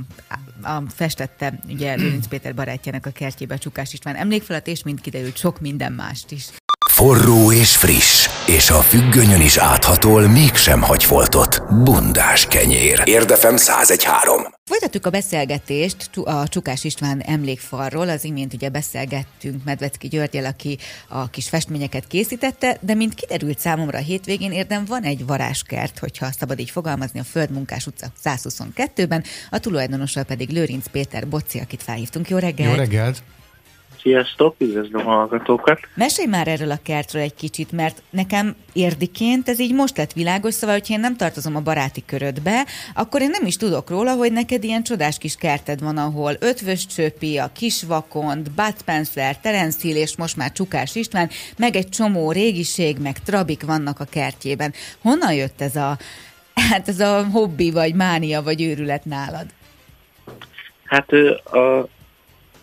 a 0.69 0.83
festette 0.95 1.61
ugye 1.69 1.95
Lőrinc 1.95 2.27
Péter 2.27 2.55
barátjának 2.55 3.07
a 3.07 3.11
kertjébe 3.11 3.55
a 3.55 3.59
Csukás 3.59 3.93
István 3.93 4.15
emlékfalat, 4.15 4.67
és 4.67 4.83
mind 4.83 5.01
kiderült 5.01 5.37
sok 5.37 5.61
minden 5.61 5.93
mást 5.93 6.31
is. 6.31 6.45
Forró 6.97 7.53
és 7.53 7.76
friss, 7.76 8.29
és 8.47 8.71
a 8.71 8.81
függönyön 8.81 9.41
is 9.41 9.57
áthatol, 9.57 10.29
mégsem 10.29 10.83
hagy 10.83 11.05
foltot. 11.05 11.83
Bundás 11.85 12.47
kenyér. 12.47 13.03
Érdefem 13.05 13.55
1013. 13.55 14.43
Folytatjuk 14.65 15.07
a 15.07 15.11
beszélgetést 15.11 16.11
a 16.25 16.49
Csukás 16.49 16.85
István 16.85 17.21
emlékfalról. 17.21 18.09
Az 18.09 18.25
imént 18.25 18.55
ugye 18.55 18.69
beszélgettünk 18.69 19.65
Medvecki 19.65 20.09
Györgyel, 20.09 20.45
aki 20.45 20.79
a 21.09 21.31
kis 21.31 21.49
festményeket 21.49 22.07
készítette, 22.07 22.79
de 22.81 22.95
mint 22.95 23.15
kiderült 23.15 23.59
számomra 23.59 23.99
a 23.99 24.03
hétvégén 24.03 24.53
érdem 24.53 24.85
van 24.85 25.03
egy 25.03 25.26
varázskert, 25.26 25.99
hogyha 25.99 26.33
szabad 26.38 26.59
így 26.59 26.71
fogalmazni, 26.71 27.21
a 27.21 27.25
Földmunkás 27.25 27.87
utca 27.87 28.07
122-ben, 28.25 29.25
a 29.50 29.59
tulajdonossal 29.59 30.23
pedig 30.23 30.49
Lőrinc 30.50 30.87
Péter 30.88 31.29
Boci, 31.29 31.59
akit 31.59 31.83
felhívtunk. 31.83 32.29
Jó 32.29 32.38
reggelt! 32.38 32.71
Jó 32.71 32.76
reggelt! 32.76 33.23
Sziasztok, 34.07 34.55
üdvözlöm 34.59 35.09
a 35.09 35.11
hallgatókat! 35.11 35.81
Mesélj 35.95 36.29
már 36.29 36.49
erről 36.49 36.71
a 36.71 36.79
kertről 36.83 37.23
egy 37.23 37.35
kicsit, 37.35 37.73
mert 37.73 38.03
nekem 38.11 38.57
érdiként 38.73 39.49
ez 39.49 39.61
így 39.61 39.75
most 39.75 39.97
lett 39.97 40.13
világos, 40.13 40.55
szóval, 40.55 40.75
hogyha 40.77 40.95
én 40.95 41.01
nem 41.01 41.17
tartozom 41.17 41.57
a 41.57 41.61
baráti 41.61 42.05
körödbe, 42.05 42.67
akkor 42.95 43.21
én 43.21 43.31
nem 43.31 43.47
is 43.47 43.57
tudok 43.57 43.91
róla, 43.91 44.15
hogy 44.15 44.33
neked 44.33 44.65
ilyen 44.65 44.83
csodás 44.83 45.19
kis 45.19 45.37
kerted 45.37 45.81
van, 45.81 45.97
ahol 45.97 46.33
Ötvös 46.41 46.87
Csöpi, 46.87 47.39
a 47.39 47.51
Kisvakond, 47.55 48.51
Bud 48.51 48.75
Spencer, 48.79 49.39
Terence 49.39 49.79
Hill 49.83 49.97
és 49.97 50.17
most 50.17 50.37
már 50.37 50.53
Csukás 50.53 50.95
István, 50.95 51.31
meg 51.59 51.77
egy 51.77 51.89
csomó 51.89 52.33
régiség, 52.33 52.99
meg 52.99 53.19
trabik 53.19 53.65
vannak 53.65 54.01
a 54.01 54.05
kertjében. 54.05 54.73
Honnan 55.03 55.33
jött 55.33 55.61
ez 55.61 55.77
a, 55.77 55.97
hát 56.71 56.89
ez 56.89 57.01
a 57.01 57.27
hobbi, 57.33 57.71
vagy 57.71 57.95
mánia, 57.95 58.43
vagy 58.43 58.63
őrület 58.63 59.05
nálad? 59.05 59.47
Hát 60.85 61.13
a 61.45 61.89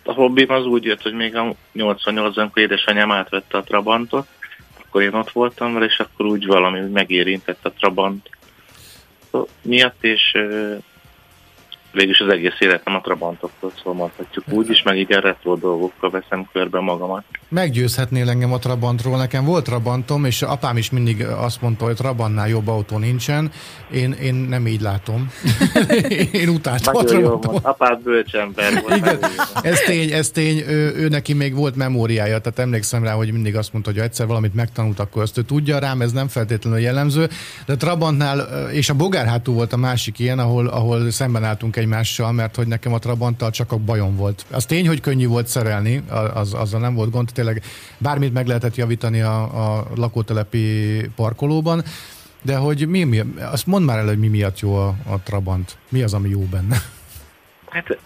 a 0.04 0.12
hobbim 0.12 0.50
az 0.50 0.66
úgy 0.66 0.84
jött, 0.84 1.02
hogy 1.02 1.12
még 1.12 1.36
a 1.36 1.54
88-ban, 1.74 2.36
amikor 2.36 2.62
édesanyám 2.62 3.12
átvette 3.12 3.58
a 3.58 3.62
Trabantot, 3.62 4.26
akkor 4.78 5.02
én 5.02 5.14
ott 5.14 5.30
voltam 5.30 5.72
vele, 5.72 5.84
és 5.84 6.00
akkor 6.00 6.26
úgy 6.26 6.46
valami 6.46 6.80
megérintett 6.80 7.66
a 7.66 7.72
Trabant 7.72 8.30
miatt, 9.62 10.04
és 10.04 10.36
végülis 11.94 12.20
az 12.20 12.28
egész 12.28 12.56
életem 12.58 12.94
a 12.94 13.00
Trabantoktól 13.00 13.72
szól, 13.82 13.94
mondhatjuk 13.94 14.44
úgy 14.50 14.70
is, 14.70 14.82
meg 14.82 14.98
igen 14.98 15.20
retro 15.20 15.56
dolgokkal 15.56 16.10
veszem 16.10 16.48
körbe 16.52 16.80
magamat. 16.80 17.24
Meggyőzhetnél 17.48 18.28
engem 18.28 18.52
a 18.52 18.58
Trabantról, 18.58 19.16
nekem 19.16 19.44
volt 19.44 19.64
Trabantom, 19.64 20.24
és 20.24 20.42
apám 20.42 20.76
is 20.76 20.90
mindig 20.90 21.24
azt 21.24 21.60
mondta, 21.60 21.84
hogy 21.84 21.94
Trabantnál 21.94 22.48
jobb 22.48 22.68
autó 22.68 22.98
nincsen, 22.98 23.50
én, 23.92 24.12
én 24.12 24.34
nem 24.34 24.66
így 24.66 24.80
látom. 24.80 25.30
én 26.42 26.48
utáltam 26.48 26.96
a 26.96 27.04
Trabantot. 27.04 27.64
Apád 27.64 28.02
bölcsember 28.02 28.82
volt. 28.82 28.96
Igen, 28.96 29.18
ez 29.62 29.78
tény, 29.78 30.10
ez 30.10 30.30
tény, 30.30 30.58
ő, 30.58 30.94
ő, 30.96 31.08
neki 31.08 31.32
még 31.32 31.54
volt 31.54 31.76
memóriája, 31.76 32.38
tehát 32.38 32.58
emlékszem 32.58 33.04
rá, 33.04 33.12
hogy 33.12 33.32
mindig 33.32 33.56
azt 33.56 33.72
mondta, 33.72 33.90
hogy 33.90 33.98
ha 33.98 34.04
egyszer 34.04 34.26
valamit 34.26 34.54
megtanult, 34.54 34.98
akkor 34.98 35.22
ezt 35.22 35.38
ő 35.38 35.42
tudja 35.42 35.78
rám, 35.78 36.00
ez 36.00 36.12
nem 36.12 36.28
feltétlenül 36.28 36.78
jellemző, 36.78 37.28
de 37.66 37.76
Trabantnál, 37.76 38.68
és 38.72 38.88
a 38.88 38.94
Bogárhátú 38.94 39.52
volt 39.52 39.72
a 39.72 39.76
másik 39.76 40.18
ilyen, 40.18 40.38
ahol, 40.38 40.66
ahol 40.66 41.10
szemben 41.10 41.44
álltunk 41.44 41.76
egy 41.76 41.83
egymással, 41.84 42.32
mert 42.32 42.56
hogy 42.56 42.66
nekem 42.66 42.92
a 42.92 42.98
Trabanttal 42.98 43.50
csak 43.50 43.72
a 43.72 43.76
bajom 43.76 44.16
volt. 44.16 44.44
Az 44.50 44.66
tény, 44.66 44.86
hogy 44.86 45.00
könnyű 45.00 45.26
volt 45.26 45.46
szerelni, 45.46 46.02
az, 46.34 46.54
azzal 46.54 46.80
nem 46.80 46.94
volt 46.94 47.10
gond, 47.10 47.28
tényleg 47.32 47.62
bármit 47.98 48.32
meg 48.32 48.46
lehetett 48.46 48.74
javítani 48.74 49.20
a, 49.20 49.42
a 49.42 49.86
lakótelepi 49.94 50.64
parkolóban, 51.16 51.82
de 52.42 52.56
hogy 52.56 52.88
mi, 52.88 53.04
mi 53.04 53.22
azt 53.52 53.66
mondd 53.66 53.84
már 53.84 53.98
el, 53.98 54.06
hogy 54.06 54.18
mi 54.18 54.28
miatt 54.28 54.60
jó 54.60 54.74
a, 54.74 54.94
a 55.06 55.18
Trabant. 55.24 55.76
Mi 55.88 56.02
az, 56.02 56.14
ami 56.14 56.28
jó 56.28 56.40
benne? 56.40 56.76
Hát 57.68 57.98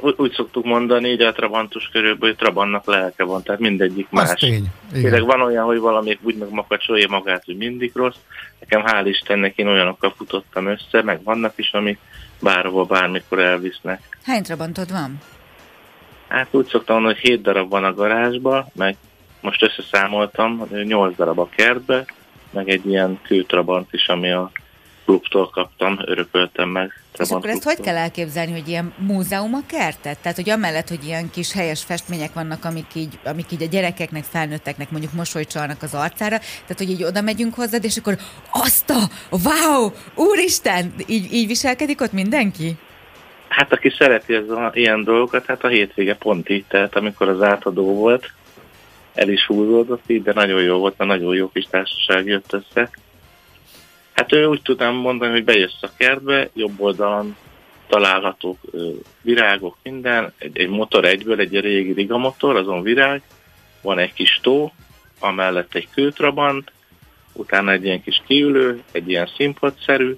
uh, 0.00 0.12
úgy 0.16 0.32
szoktuk 0.32 0.64
mondani, 0.64 1.08
így 1.08 1.22
a 1.22 1.32
Trabantus 1.32 1.88
körülbelül, 1.92 2.34
hogy 2.34 2.36
Trabantnak 2.36 2.86
lelke 2.86 3.24
van, 3.24 3.42
tehát 3.42 3.60
mindegyik 3.60 4.06
más. 4.10 4.30
Az 4.30 4.34
tény. 4.38 4.66
Tényleg 4.92 5.24
van 5.24 5.40
olyan, 5.40 5.64
hogy 5.64 5.78
valami 5.78 6.18
úgy 6.22 6.36
megmakacsolja 6.36 7.08
magát, 7.08 7.44
hogy 7.44 7.56
mindig 7.56 7.90
rossz. 7.94 8.16
Nekem 8.60 8.82
hál' 8.86 9.06
Istennek 9.08 9.56
én 9.56 9.66
olyanokkal 9.66 10.14
futottam 10.16 10.66
össze, 10.66 11.02
meg 11.02 11.22
vannak 11.22 11.52
is, 11.56 11.72
amik 11.72 11.98
bárhova, 12.40 12.84
bármikor 12.84 13.38
elvisznek. 13.38 14.18
Hány 14.24 14.42
trabantod 14.42 14.90
van? 14.90 15.18
Hát 16.28 16.48
úgy 16.50 16.66
szoktam 16.66 16.94
mondani, 16.94 17.18
hogy 17.20 17.30
7 17.30 17.42
darab 17.42 17.70
van 17.70 17.84
a 17.84 17.94
garázsba, 17.94 18.66
meg 18.74 18.96
most 19.40 19.62
összeszámoltam, 19.62 20.68
8 20.84 21.16
darab 21.16 21.38
a 21.38 21.48
kertbe, 21.56 22.04
meg 22.50 22.68
egy 22.68 22.86
ilyen 22.86 23.18
kőtrabant 23.22 23.92
is, 23.92 24.08
ami 24.08 24.32
a 24.32 24.50
klubtól 25.06 25.50
kaptam, 25.50 25.98
örököltem 26.04 26.68
meg. 26.68 26.92
És 27.18 27.30
akkor 27.30 27.48
ezt 27.48 27.62
hogy 27.62 27.80
kell 27.80 27.96
elképzelni, 27.96 28.52
hogy 28.52 28.68
ilyen 28.68 28.94
múzeum 28.98 29.54
a 29.54 29.62
kertet? 29.66 30.18
Tehát, 30.18 30.36
hogy 30.36 30.50
amellett, 30.50 30.88
hogy 30.88 31.04
ilyen 31.04 31.30
kis 31.30 31.52
helyes 31.52 31.84
festmények 31.84 32.32
vannak, 32.32 32.64
amik 32.64 32.94
így, 32.94 33.18
amik 33.24 33.52
így 33.52 33.62
a 33.62 33.66
gyerekeknek, 33.66 34.24
felnőtteknek 34.24 34.90
mondjuk 34.90 35.12
mosolycsalnak 35.12 35.82
az 35.82 35.94
arcára, 35.94 36.38
tehát, 36.38 36.78
hogy 36.78 36.90
így 36.90 37.04
oda 37.04 37.20
megyünk 37.20 37.54
hozzád, 37.54 37.84
és 37.84 37.96
akkor 37.96 38.16
azt 38.52 38.90
a, 38.90 39.00
wow, 39.30 39.90
úristen, 40.14 40.92
így, 41.06 41.32
így 41.32 41.46
viselkedik 41.46 42.00
ott 42.00 42.12
mindenki? 42.12 42.76
Hát 43.48 43.72
aki 43.72 43.88
szereti 43.98 44.34
ez 44.34 44.48
a, 44.48 44.70
ilyen 44.74 45.04
dolgokat, 45.04 45.46
hát 45.46 45.64
a 45.64 45.68
hétvége 45.68 46.14
pont 46.14 46.48
így, 46.48 46.64
tehát 46.68 46.96
amikor 46.96 47.28
az 47.28 47.42
átadó 47.42 47.94
volt, 47.94 48.32
el 49.14 49.28
is 49.28 49.46
húzódott 49.46 50.02
így, 50.06 50.22
de 50.22 50.32
nagyon 50.32 50.62
jó 50.62 50.78
volt, 50.78 50.94
mert 50.98 51.10
nagyon 51.10 51.34
jó 51.34 51.48
kis 51.48 51.66
társaság 51.70 52.26
jött 52.26 52.52
össze 52.52 52.90
Hát 54.16 54.32
ő 54.32 54.46
úgy 54.46 54.62
tudnám 54.62 54.94
mondani, 54.94 55.32
hogy 55.32 55.44
bejössz 55.44 55.82
a 55.82 55.90
kertbe, 55.96 56.48
jobb 56.54 56.80
oldalon 56.80 57.36
találhatók 57.86 58.58
virágok, 59.22 59.76
minden, 59.82 60.32
egy, 60.38 60.58
egy 60.58 60.68
motor 60.68 61.04
egyből, 61.04 61.40
egy 61.40 61.60
régi 61.60 61.92
rigamotor, 61.92 62.56
azon 62.56 62.82
virág, 62.82 63.22
van 63.82 63.98
egy 63.98 64.12
kis 64.12 64.40
tó, 64.42 64.72
amellett 65.20 65.74
egy 65.74 65.88
kőtrabant, 65.94 66.72
utána 67.32 67.72
egy 67.72 67.84
ilyen 67.84 68.02
kis 68.02 68.22
kiülő, 68.26 68.82
egy 68.92 69.08
ilyen 69.08 69.30
színpadszerű, 69.36 70.16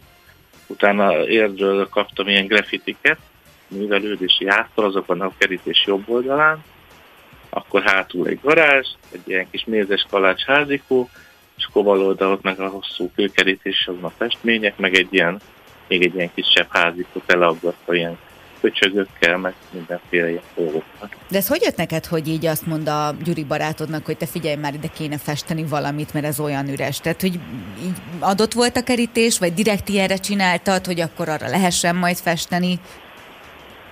utána 0.67 1.27
érdről 1.27 1.89
kaptam 1.89 2.29
ilyen 2.29 2.47
grafitiket, 2.47 3.19
művelődési 3.69 4.47
áttal, 4.47 4.85
azok 4.85 5.07
vannak 5.07 5.31
a 5.31 5.39
kerítés 5.39 5.85
jobb 5.87 6.09
oldalán, 6.09 6.65
akkor 7.49 7.83
hátul 7.83 8.27
egy 8.27 8.41
garázs, 8.43 8.89
egy 9.13 9.23
ilyen 9.25 9.51
kis 9.51 9.65
mézes 9.65 10.07
kalács 10.11 10.45
házikó, 10.45 11.09
és 11.59 11.67
akkor 11.69 11.85
bal 11.85 12.03
oldalot 12.03 12.43
meg 12.43 12.61
a 12.61 12.69
hosszú 12.69 13.11
kőkerítés, 13.15 13.91
a 14.01 14.09
festmények, 14.09 14.77
meg 14.77 14.95
egy 14.95 15.09
ilyen, 15.11 15.41
még 15.89 16.03
egy 16.03 16.15
ilyen 16.15 16.31
kisebb 16.35 16.67
házikot 16.69 17.23
elaggatva 17.33 17.95
ilyen 17.95 18.19
köcsögökkel, 18.61 19.39
meg 19.39 19.55
mindenféle 19.71 20.29
ilyen 20.31 20.43
dolgokkal. 20.55 21.09
De 21.29 21.37
ez 21.37 21.49
hogy 21.49 21.63
jött 21.63 21.77
neked, 21.77 22.07
hogy 22.07 22.29
így 22.29 22.47
azt 22.47 22.67
mond 22.67 22.89
a 22.89 23.15
Gyuri 23.25 23.45
barátodnak, 23.45 24.07
hogy 24.07 24.17
te 24.17 24.27
figyelj 24.27 24.57
már, 24.57 24.75
ide 24.75 24.89
kéne 24.89 25.19
festeni 25.19 25.65
valamit, 25.65 26.13
mert 26.13 26.27
ez 26.27 26.41
olyan 26.41 26.69
üres? 26.69 27.01
Tehát, 27.01 27.21
hogy 27.21 27.41
így 27.83 27.97
adott 28.19 28.53
volt 28.53 28.77
a 28.77 28.83
kerítés, 28.83 29.39
vagy 29.39 29.55
direkt 29.55 29.89
ilyenre 29.89 30.17
csináltad, 30.17 30.87
hogy 30.87 31.01
akkor 31.01 31.29
arra 31.29 31.49
lehessen 31.49 31.97
majd 31.97 32.17
festeni? 32.17 32.79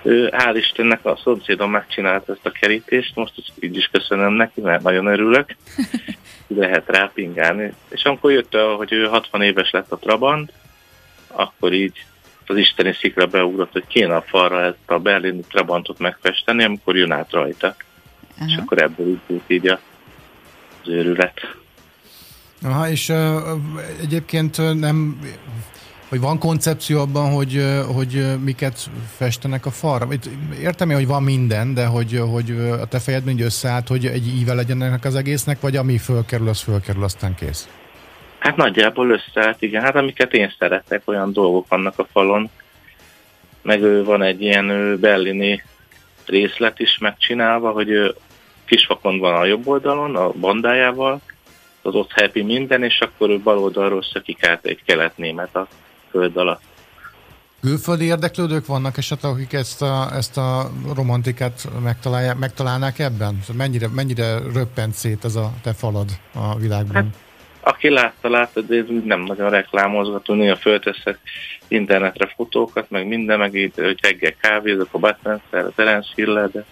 Ő, 0.07 0.29
hál' 0.31 0.55
Istennek 0.55 1.05
a 1.05 1.19
szomszédom 1.23 1.71
megcsinálta 1.71 2.31
ezt 2.31 2.45
a 2.45 2.51
kerítést, 2.51 3.15
most 3.15 3.33
így 3.59 3.77
is 3.77 3.89
köszönöm 3.91 4.33
neki, 4.33 4.61
mert 4.61 4.83
nagyon 4.83 5.05
örülök. 5.05 5.55
Lehet 6.47 6.83
rá 6.87 7.11
pingálni. 7.13 7.73
És 7.89 8.03
amikor 8.03 8.31
jött, 8.31 8.55
hogy 8.77 8.93
ő 8.93 9.05
60 9.05 9.41
éves 9.41 9.71
lett 9.71 9.91
a 9.91 9.97
Trabant, 9.97 10.51
akkor 11.27 11.73
így 11.73 12.05
az 12.45 12.57
isteni 12.57 12.93
szikra 12.93 13.25
beugrott, 13.25 13.71
hogy 13.71 13.87
kéne 13.87 14.15
a 14.15 14.21
falra 14.21 14.63
ezt 14.63 14.77
a 14.85 14.99
berlini 14.99 15.41
Trabantot 15.49 15.99
megfesteni, 15.99 16.63
amikor 16.63 16.95
jön 16.95 17.11
át 17.11 17.31
rajta. 17.31 17.75
Uh-huh. 18.31 18.51
És 18.51 18.57
akkor 18.57 18.81
ebből 18.81 19.19
így 19.27 19.41
így 19.47 19.67
az 19.67 19.79
őrület. 20.85 21.55
Aha, 22.63 22.89
és 22.89 23.09
uh, 23.09 23.17
egyébként 24.01 24.79
nem, 24.79 25.19
hogy 26.09 26.19
van 26.19 26.39
koncepció 26.39 26.99
abban, 26.99 27.33
hogy, 27.33 27.63
hogy 27.95 28.39
miket 28.43 28.89
festenek 29.15 29.65
a 29.65 29.71
falra? 29.71 30.07
Értem 30.61 30.89
én, 30.89 30.95
hogy 30.95 31.07
van 31.07 31.23
minden, 31.23 31.73
de 31.73 31.85
hogy, 31.85 32.21
hogy 32.31 32.51
a 32.81 32.85
te 32.85 32.99
fejedben 32.99 33.33
így 33.33 33.41
összeállt, 33.41 33.87
hogy 33.87 34.05
egy 34.05 34.27
íve 34.27 34.53
legyen 34.53 34.81
ennek 34.81 35.05
az 35.05 35.15
egésznek, 35.15 35.61
vagy 35.61 35.75
ami 35.75 35.97
fölkerül, 35.97 36.47
az 36.47 36.61
fölkerül, 36.61 37.03
aztán 37.03 37.35
kész? 37.35 37.69
Hát 38.39 38.55
nagyjából 38.55 39.09
összeállt, 39.09 39.61
igen. 39.61 39.81
Hát 39.81 39.95
amiket 39.95 40.33
én 40.33 40.53
szeretek, 40.59 41.01
olyan 41.05 41.33
dolgok 41.33 41.67
vannak 41.67 41.99
a 41.99 42.07
falon. 42.11 42.49
Meg 43.61 44.03
van 44.05 44.21
egy 44.21 44.41
ilyen 44.41 44.97
berlini 44.99 45.63
részlet 46.25 46.79
is 46.79 46.97
megcsinálva, 46.97 47.71
hogy 47.71 48.15
kisfakon 48.65 49.19
van 49.19 49.35
a 49.35 49.45
jobb 49.45 49.67
oldalon, 49.67 50.15
a 50.15 50.31
bandájával, 50.31 51.21
az 51.81 51.95
ott 51.95 52.11
happy 52.11 52.41
minden, 52.41 52.83
és 52.83 52.99
akkor 52.99 53.29
ő 53.29 53.39
bal 53.39 53.57
oldalról 53.57 54.03
szökik 54.03 54.45
át 54.45 54.65
egy 54.65 54.81
kelet-német 54.85 55.55
a 55.55 55.67
föld 56.17 56.37
alatt. 56.37 56.61
Külföldi 57.61 58.05
érdeklődők 58.05 58.65
vannak 58.65 58.97
esetleg, 58.97 59.31
akik 59.31 59.53
ezt 59.53 59.81
a, 59.81 60.07
ezt 60.13 60.37
a 60.37 60.71
romantikát 60.95 61.67
megtalálnák 62.39 62.99
ebben? 62.99 63.39
Mennyire, 63.53 63.87
mennyire 63.87 64.39
röppent 64.53 64.93
szét 64.93 65.25
ez 65.25 65.35
a 65.35 65.51
te 65.63 65.73
falad 65.73 66.09
a 66.33 66.55
világban? 66.55 66.95
Hát 66.95 67.05
aki 67.61 67.89
látta, 67.89 68.29
látta, 68.29 68.61
de 68.61 68.75
ez 68.75 68.85
nem 69.03 69.21
nagyon 69.21 69.49
reklámozgató, 69.49 70.33
néha 70.33 70.55
fölteszek 70.55 71.19
internetre 71.67 72.33
fotókat, 72.35 72.89
meg 72.89 73.07
minden, 73.07 73.39
meg 73.39 73.55
így, 73.55 73.73
hogy 73.75 73.97
reggel 74.01 74.33
kávézok 74.41 74.87
a 74.91 74.97
Batman 74.97 75.41
a 75.51 75.71
Terence 75.75 76.09
hill 76.15 76.49
de... 76.51 76.65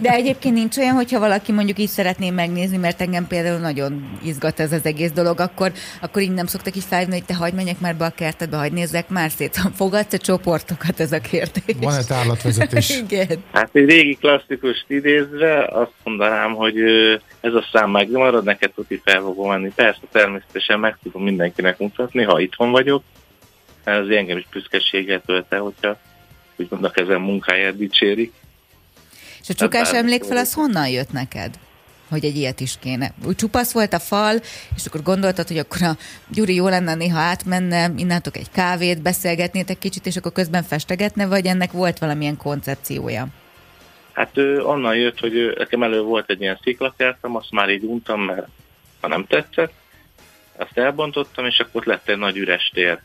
de 0.00 0.10
egyébként 0.10 0.54
nincs 0.54 0.76
olyan, 0.76 0.94
hogyha 0.94 1.18
valaki 1.18 1.52
mondjuk 1.52 1.78
így 1.78 1.88
szeretné 1.88 2.30
megnézni, 2.30 2.76
mert 2.76 3.00
engem 3.00 3.26
például 3.26 3.58
nagyon 3.58 4.18
izgat 4.24 4.60
ez 4.60 4.72
az 4.72 4.86
egész 4.86 5.10
dolog, 5.10 5.40
akkor, 5.40 5.72
akkor 6.00 6.22
így 6.22 6.32
nem 6.32 6.46
szoktak 6.46 6.76
így 6.76 6.84
felhívni, 6.84 7.14
hogy 7.14 7.24
te 7.24 7.34
hagyd 7.34 7.54
menjek 7.54 7.80
már 7.80 7.96
be 7.96 8.04
a 8.04 8.10
kertedbe, 8.10 8.56
hagyd 8.56 8.72
nézzek 8.72 9.08
már 9.08 9.30
szét. 9.30 9.60
Fogadsz-e 9.74 10.16
csoportokat 10.16 11.00
ez 11.00 11.12
a 11.12 11.20
kérdés? 11.20 11.76
Van-e 11.80 12.04
tárlatvezetés? 12.04 12.90
Igen. 13.10 13.44
Hát 13.52 13.70
egy 13.72 13.84
régi 13.84 14.14
klasszikus 14.14 14.84
idézve 14.88 15.64
azt 15.64 15.92
mondanám, 16.04 16.54
hogy 16.54 16.76
ez 17.40 17.54
a 17.54 17.64
szám 17.72 17.90
megmarad, 17.90 18.44
neked 18.44 18.72
tuti 18.72 19.00
fel 19.04 19.20
fogom 19.20 19.48
menni. 19.48 19.72
Persze, 19.74 20.00
természetesen 20.12 20.80
meg 20.80 20.98
tudom 21.02 21.22
mindenkinek 21.22 21.78
mutatni, 21.78 22.22
ha 22.22 22.40
itthon 22.40 22.70
vagyok, 22.70 23.02
ez 23.84 24.08
engem 24.08 24.36
is 24.36 24.46
büszkeséggel 24.52 25.22
tölt 25.26 25.46
el, 25.48 25.60
hogyha 25.60 25.98
úgymond 26.56 26.84
a 26.84 26.90
kezem 26.90 27.20
munkáját 27.22 27.76
dicsérik. 27.76 28.32
És 29.42 29.48
a 29.48 29.54
csukás 29.54 29.90
hát, 29.90 30.02
emlékfel 30.02 30.36
az 30.36 30.54
honnan 30.54 30.88
jött 30.88 31.12
neked? 31.12 31.58
hogy 32.12 32.24
egy 32.24 32.36
ilyet 32.36 32.60
is 32.60 32.78
kéne. 32.80 33.12
Úgy 33.26 33.36
csupasz 33.36 33.72
volt 33.72 33.92
a 33.92 33.98
fal, 33.98 34.36
és 34.76 34.86
akkor 34.86 35.02
gondoltad, 35.02 35.48
hogy 35.48 35.58
akkor 35.58 35.82
a 35.82 35.96
Gyuri 36.28 36.54
jó 36.54 36.68
lenne 36.68 36.94
néha 36.94 37.18
átmenne, 37.18 37.90
innátok 37.96 38.36
egy 38.36 38.50
kávét, 38.50 39.02
beszélgetnétek 39.02 39.78
kicsit, 39.78 40.06
és 40.06 40.16
akkor 40.16 40.32
közben 40.32 40.62
festegetne, 40.62 41.26
vagy 41.26 41.46
ennek 41.46 41.72
volt 41.72 41.98
valamilyen 41.98 42.36
koncepciója? 42.36 43.26
Hát 44.12 44.38
ő 44.38 44.64
onnan 44.64 44.96
jött, 44.96 45.18
hogy 45.18 45.34
ő, 45.34 45.54
nekem 45.58 45.82
elő 45.82 46.00
volt 46.00 46.30
egy 46.30 46.40
ilyen 46.40 46.58
sziklakertem, 46.62 47.36
azt 47.36 47.50
már 47.50 47.70
így 47.70 47.84
untam, 47.84 48.20
mert 48.20 48.46
ha 49.00 49.08
nem 49.08 49.26
tetszett, 49.26 49.72
azt 50.56 50.78
elbontottam, 50.78 51.46
és 51.46 51.58
akkor 51.58 51.86
lett 51.86 52.08
egy 52.08 52.18
nagy 52.18 52.36
üres 52.36 52.70
tér 52.74 53.00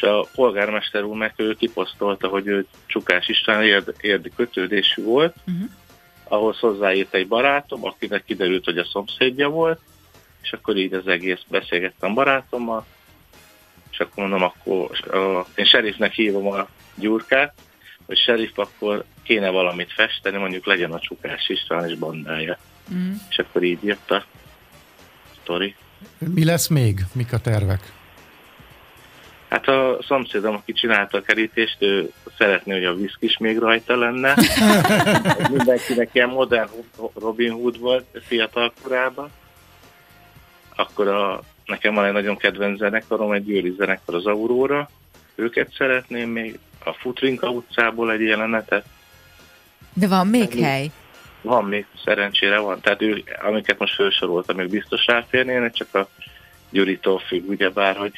és 0.00 0.06
a 0.06 0.26
polgármester 0.34 1.02
úr 1.02 1.16
meg 1.16 1.32
ő 1.36 1.54
kiposztolta, 1.54 2.28
hogy 2.28 2.46
ő 2.46 2.66
Csukás 2.86 3.28
István 3.28 3.62
érd, 3.62 3.94
érdi 4.00 4.32
kötődésű 4.36 5.02
volt, 5.02 5.36
uh-huh. 5.46 5.68
ahhoz 6.24 6.58
hozzáírt 6.58 7.14
egy 7.14 7.28
barátom, 7.28 7.84
akinek 7.84 8.24
kiderült, 8.24 8.64
hogy 8.64 8.78
a 8.78 8.84
szomszédja 8.84 9.48
volt, 9.48 9.80
és 10.42 10.52
akkor 10.52 10.76
így 10.76 10.92
az 10.92 11.06
egész 11.06 11.40
beszélgettem 11.48 12.14
barátommal, 12.14 12.86
és 13.90 13.98
akkor 13.98 14.28
mondom, 14.28 14.42
akkor 14.42 14.90
uh, 15.12 15.46
én 15.54 15.64
serifnek 15.64 16.12
hívom 16.12 16.46
a 16.46 16.68
gyurkát, 16.94 17.54
hogy 18.06 18.18
serif, 18.18 18.58
akkor 18.58 19.04
kéne 19.22 19.50
valamit 19.50 19.92
festeni, 19.92 20.36
mondjuk 20.36 20.66
legyen 20.66 20.92
a 20.92 21.00
Csukás 21.00 21.48
István 21.48 21.88
és 21.88 21.98
bandája. 21.98 22.58
Uh-huh. 22.88 23.14
És 23.30 23.38
akkor 23.38 23.62
így 23.62 23.84
jött 23.84 24.10
a 24.10 24.24
sztori. 25.42 25.74
Mi 26.18 26.44
lesz 26.44 26.68
még? 26.68 27.00
Mik 27.12 27.32
a 27.32 27.38
tervek? 27.38 27.98
Hát 29.50 29.68
a 29.68 29.98
szomszédom, 30.06 30.54
aki 30.54 30.72
csinálta 30.72 31.18
a 31.18 31.22
kerítést, 31.22 31.76
ő 31.78 32.12
szeretné, 32.38 32.72
hogy 32.72 32.84
a 32.84 32.94
viszk 32.94 33.16
is 33.18 33.38
még 33.38 33.58
rajta 33.58 33.96
lenne. 33.96 34.34
Mindenkinek 35.56 36.08
ilyen 36.12 36.28
modern 36.28 36.68
Robin 37.14 37.52
Hood 37.52 37.78
volt 37.78 38.04
fiatal 38.26 38.72
korában. 38.82 39.30
Akkor 40.76 41.08
a, 41.08 41.42
nekem 41.64 41.94
van 41.94 42.04
egy 42.04 42.12
nagyon 42.12 42.36
kedvenc 42.36 42.78
zenekarom, 42.78 43.32
egy 43.32 43.44
győri 43.44 43.74
zenekar 43.78 44.14
az 44.14 44.26
Aurora. 44.26 44.90
Őket 45.34 45.72
szeretném 45.76 46.30
még 46.30 46.58
a 46.84 46.92
Futrinka 46.92 47.48
utcából 47.48 48.12
egy 48.12 48.22
jelenetet. 48.22 48.84
De 49.92 50.08
van 50.08 50.26
még 50.26 50.54
Meg 50.54 50.64
hely? 50.64 50.90
Van 51.42 51.64
még, 51.64 51.86
szerencsére 52.04 52.58
van. 52.58 52.80
Tehát 52.80 53.02
ő, 53.02 53.24
amiket 53.42 53.78
most 53.78 53.94
felsoroltam, 53.94 54.56
még 54.56 54.70
biztos 54.70 55.06
ráférnének, 55.06 55.72
csak 55.72 55.94
a 55.94 56.08
Gyuritól 56.70 57.18
függ, 57.18 57.48
ugyebár, 57.48 57.96
hogy 57.96 58.12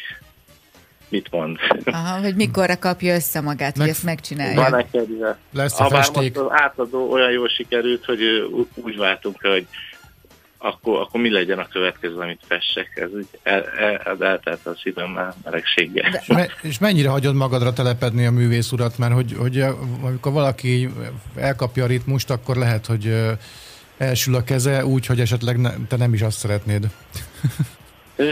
mit 1.12 1.31
mond. 1.31 1.59
Aha, 1.85 2.20
hogy 2.20 2.35
mikorra 2.35 2.79
kapja 2.79 3.14
össze 3.14 3.40
magát, 3.40 3.77
Meg... 3.77 3.87
hogy 3.87 3.88
ezt 3.88 4.05
megcsinálja. 4.05 4.61
Van 4.61 4.70
neked, 4.70 5.09
Lesz 5.53 5.81
a 5.81 5.88
festék. 5.88 6.38
az 6.38 6.46
átadó 6.51 7.11
olyan 7.11 7.31
jól 7.31 7.48
sikerült, 7.48 8.05
hogy 8.05 8.20
úgy 8.75 8.96
váltunk 8.96 9.37
hogy 9.40 9.66
akkor, 10.64 11.01
akkor 11.01 11.20
mi 11.20 11.31
legyen 11.31 11.59
a 11.59 11.68
következő, 11.68 12.16
amit 12.16 12.40
fessek. 12.46 12.90
Ez 12.94 13.09
úgy 13.14 13.27
el, 13.42 13.64
el, 14.05 14.16
eltelt 14.20 14.66
a 14.66 14.75
szívem 14.83 15.11
már 15.11 15.35
melegséggel. 15.44 16.20
És, 16.20 16.27
me, 16.27 16.46
és 16.62 16.79
mennyire 16.79 17.09
hagyod 17.09 17.35
magadra 17.35 17.72
telepedni 17.72 18.27
a 18.27 18.31
művész 18.31 18.72
urat, 18.72 18.98
mert 18.98 19.12
hogy, 19.12 19.35
hogy 19.38 19.61
amikor 20.03 20.33
valaki 20.33 20.88
elkapja 21.37 21.85
a 21.85 21.87
ritmust, 21.87 22.31
akkor 22.31 22.57
lehet, 22.57 22.87
hogy 22.87 23.14
elsül 23.98 24.35
a 24.35 24.44
keze 24.44 24.87
úgy, 24.87 25.07
hogy 25.07 25.20
esetleg 25.20 25.61
ne, 25.61 25.70
te 25.88 25.96
nem 25.96 26.14
is 26.14 26.22
azt 26.22 26.38
szeretnéd. 26.38 26.87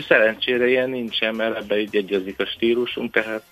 Szerencsére 0.09 0.69
ilyen 0.69 0.91
nincsen, 0.91 1.35
mert 1.35 1.57
ebbe 1.57 1.81
így 1.81 1.97
egyezik 1.97 2.41
a 2.41 2.47
stílusunk, 2.47 3.13
tehát 3.13 3.43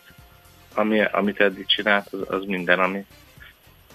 ami, 0.74 1.04
amit 1.04 1.40
eddig 1.40 1.66
csinált, 1.66 2.08
az, 2.12 2.20
az 2.28 2.44
minden, 2.46 2.78
ami, 2.78 3.04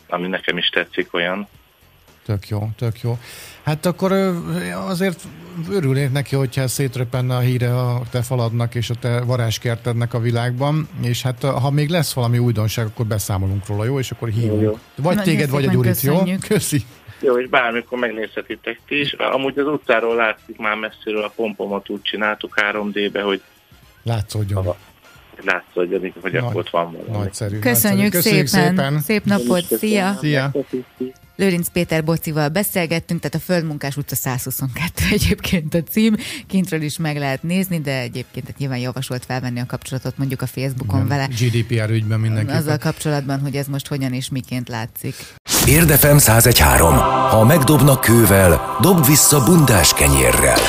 ami 0.07 0.27
nekem 0.27 0.57
is 0.57 0.67
tetszik 0.67 1.13
olyan. 1.13 1.47
Tök 2.25 2.47
jó, 2.47 2.69
tök 2.77 3.01
jó. 3.01 3.17
Hát 3.63 3.85
akkor 3.85 4.11
azért 4.87 5.21
örülnék 5.69 6.11
neki, 6.11 6.35
hogyha 6.35 6.67
szétröpenne 6.67 7.35
a 7.35 7.39
híre 7.39 7.79
a 7.79 8.01
te 8.11 8.21
faladnak 8.21 8.75
és 8.75 8.89
a 8.89 8.95
te 8.95 9.21
varázskertednek 9.21 10.13
a 10.13 10.19
világban, 10.19 10.87
és 11.01 11.21
hát 11.21 11.43
ha 11.43 11.71
még 11.71 11.89
lesz 11.89 12.13
valami 12.13 12.37
újdonság, 12.37 12.85
akkor 12.85 13.05
beszámolunk 13.05 13.67
róla, 13.67 13.85
jó? 13.85 13.99
És 13.99 14.11
akkor 14.11 14.29
hívunk. 14.29 14.79
Vagy 14.95 15.15
Nagyon 15.15 15.23
téged, 15.23 15.49
vagy 15.49 15.65
a 15.65 15.71
Gyurit, 15.71 16.01
jó? 16.01 16.23
Köszi. 16.47 16.85
Jó, 17.23 17.39
és 17.39 17.49
bármikor 17.49 17.99
megnézhetitek 17.99 18.79
ti 18.87 18.99
is. 18.99 19.13
Amúgy 19.13 19.57
az 19.57 19.67
utcáról 19.67 20.15
látszik 20.15 20.57
már 20.57 20.75
messziről 20.75 21.23
a 21.23 21.31
pompomat 21.35 21.89
úgy 21.89 22.01
csináltuk 22.01 22.53
3D-be, 22.61 23.21
hogy 23.21 23.41
látszódjon. 24.03 24.67
A, 24.67 24.75
látszódjon, 25.43 25.99
hogy 25.99 26.13
Nagy, 26.21 26.35
akkor 26.35 26.55
ott 26.55 26.69
van 26.69 26.91
valami. 26.91 27.17
Nagyszerű. 27.17 27.59
Köszönjük, 27.59 28.13
nagyszerű. 28.13 28.45
szépen. 28.45 28.75
szépen. 28.75 28.99
Szép 28.99 29.23
napot. 29.23 29.63
Szia. 29.63 30.13
Szia. 30.19 30.51
Lőrinc 31.35 31.67
Péter 31.67 32.03
Bocival 32.03 32.49
beszélgettünk, 32.49 33.19
tehát 33.19 33.35
a 33.35 33.51
Földmunkás 33.51 33.97
utca 33.97 34.15
122 34.15 35.03
egyébként 35.11 35.73
a 35.73 35.83
cím, 35.83 36.15
kintről 36.47 36.81
is 36.81 36.97
meg 36.97 37.17
lehet 37.17 37.43
nézni, 37.43 37.79
de 37.79 37.99
egyébként 37.99 38.45
tehát 38.45 38.59
nyilván 38.59 38.77
javasolt 38.77 39.25
felvenni 39.25 39.59
a 39.59 39.65
kapcsolatot 39.65 40.17
mondjuk 40.17 40.41
a 40.41 40.47
Facebookon 40.47 41.05
Igen, 41.05 41.07
vele. 41.07 41.27
GDPR 41.27 41.89
ügyben 41.89 42.19
mindenképpen. 42.19 42.61
Azzal 42.61 42.77
kapcsolatban, 42.77 43.39
hogy 43.39 43.55
ez 43.55 43.67
most 43.67 43.87
hogyan 43.87 44.13
és 44.13 44.29
miként 44.29 44.69
látszik. 44.69 45.15
Érdefem 45.67 46.15
1013. 46.15 46.93
Ha 47.29 47.45
megdobnak 47.45 48.01
kővel, 48.01 48.77
dob 48.81 49.05
vissza 49.05 49.43
bundás 49.43 49.93
kenyérrel. 49.93 50.59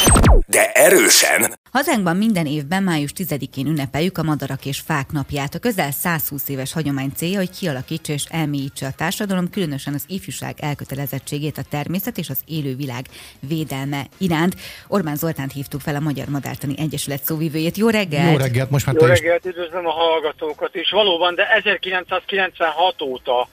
De 0.54 0.70
erősen. 0.72 1.58
Hazánkban 1.72 2.16
minden 2.16 2.46
évben 2.46 2.82
május 2.82 3.10
10-én 3.16 3.66
ünnepeljük 3.66 4.18
a 4.18 4.22
Madarak 4.22 4.66
és 4.66 4.78
Fák 4.78 5.12
napját. 5.12 5.54
A 5.54 5.58
közel 5.58 5.90
120 5.90 6.48
éves 6.48 6.72
hagyomány 6.72 7.12
célja, 7.16 7.38
hogy 7.38 7.50
kialakítsa 7.50 8.12
és 8.12 8.24
elmélyítse 8.30 8.86
a 8.86 8.92
társadalom, 8.96 9.50
különösen 9.50 9.94
az 9.94 10.04
ifjúság 10.08 10.54
elkötelezettségét 10.60 11.58
a 11.58 11.62
természet 11.70 12.18
és 12.18 12.30
az 12.30 12.40
élővilág 12.46 13.04
védelme 13.48 14.06
iránt. 14.18 14.54
Orbán 14.88 15.16
Zoltánt 15.16 15.52
hívtuk 15.52 15.80
fel 15.80 15.94
a 15.94 16.00
Magyar 16.00 16.28
Madártani 16.28 16.74
Egyesület 16.78 17.22
szóvivőjét. 17.22 17.76
Jó 17.76 17.88
reggelt! 17.88 18.30
Jó 18.30 18.36
reggelt, 18.36 18.70
most 18.70 18.86
már 18.86 18.94
Jó 18.94 19.06
reggelt, 19.06 19.46
üdvözlöm 19.46 19.86
a 19.86 19.92
hallgatókat 19.92 20.74
is. 20.74 20.90
Valóban, 20.90 21.34
de 21.34 21.46
1996 21.46 23.02
óta 23.02 23.48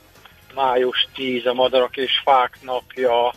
május 0.55 1.07
10 1.15 1.45
a 1.45 1.53
Madarak 1.53 1.97
és 1.97 2.21
Fák 2.23 2.57
napja 2.61 3.33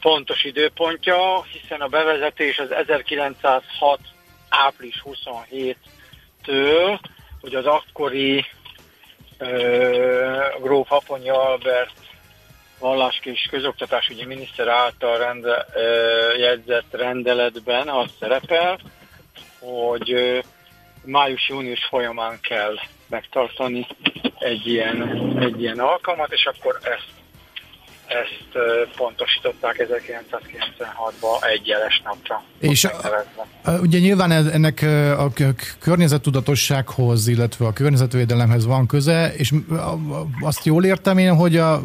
pontos 0.00 0.44
időpontja, 0.44 1.42
hiszen 1.42 1.80
a 1.80 1.86
bevezetés 1.86 2.58
az 2.58 2.72
1906. 2.72 3.98
április 4.48 5.02
27-től, 5.04 6.98
hogy 7.40 7.54
az 7.54 7.66
akkori 7.66 8.44
Gróf 10.60 10.92
Aponyi 10.92 11.28
Albert 11.28 11.92
valláski 12.78 13.30
és 13.30 13.46
közoktatásügyi 13.50 14.24
miniszter 14.24 14.68
által 14.68 15.18
rende, 15.18 15.66
uh, 15.74 16.38
jegyzett 16.38 16.86
rendeletben 16.90 17.88
az 17.88 18.10
szerepel, 18.20 18.78
hogy 19.58 20.12
uh, 20.12 20.38
május-június 21.04 21.84
folyamán 21.84 22.38
kell 22.40 22.74
megtartani 23.08 23.86
egy 24.38 24.66
ilyen, 24.66 25.32
egy 25.40 25.62
ilyen 25.62 25.78
alkalmat, 25.78 26.32
és 26.32 26.46
akkor 26.46 26.78
ezt 26.82 27.08
ezt 28.08 28.48
pontosították 28.96 29.86
1996-ban 29.88 31.44
egy 31.54 31.66
jeles 31.66 32.02
napra. 32.04 32.42
És 32.58 32.84
a, 32.84 32.90
a, 33.64 33.70
ugye 33.70 33.98
nyilván 33.98 34.32
ennek 34.32 34.82
a 35.18 35.32
környezettudatossághoz, 35.78 37.28
illetve 37.28 37.66
a 37.66 37.72
környezetvédelemhez 37.72 38.66
van 38.66 38.86
köze, 38.86 39.32
és 39.36 39.52
azt 40.40 40.64
jól 40.64 40.84
értem 40.84 41.18
én, 41.18 41.34
hogy 41.34 41.56
a 41.56 41.82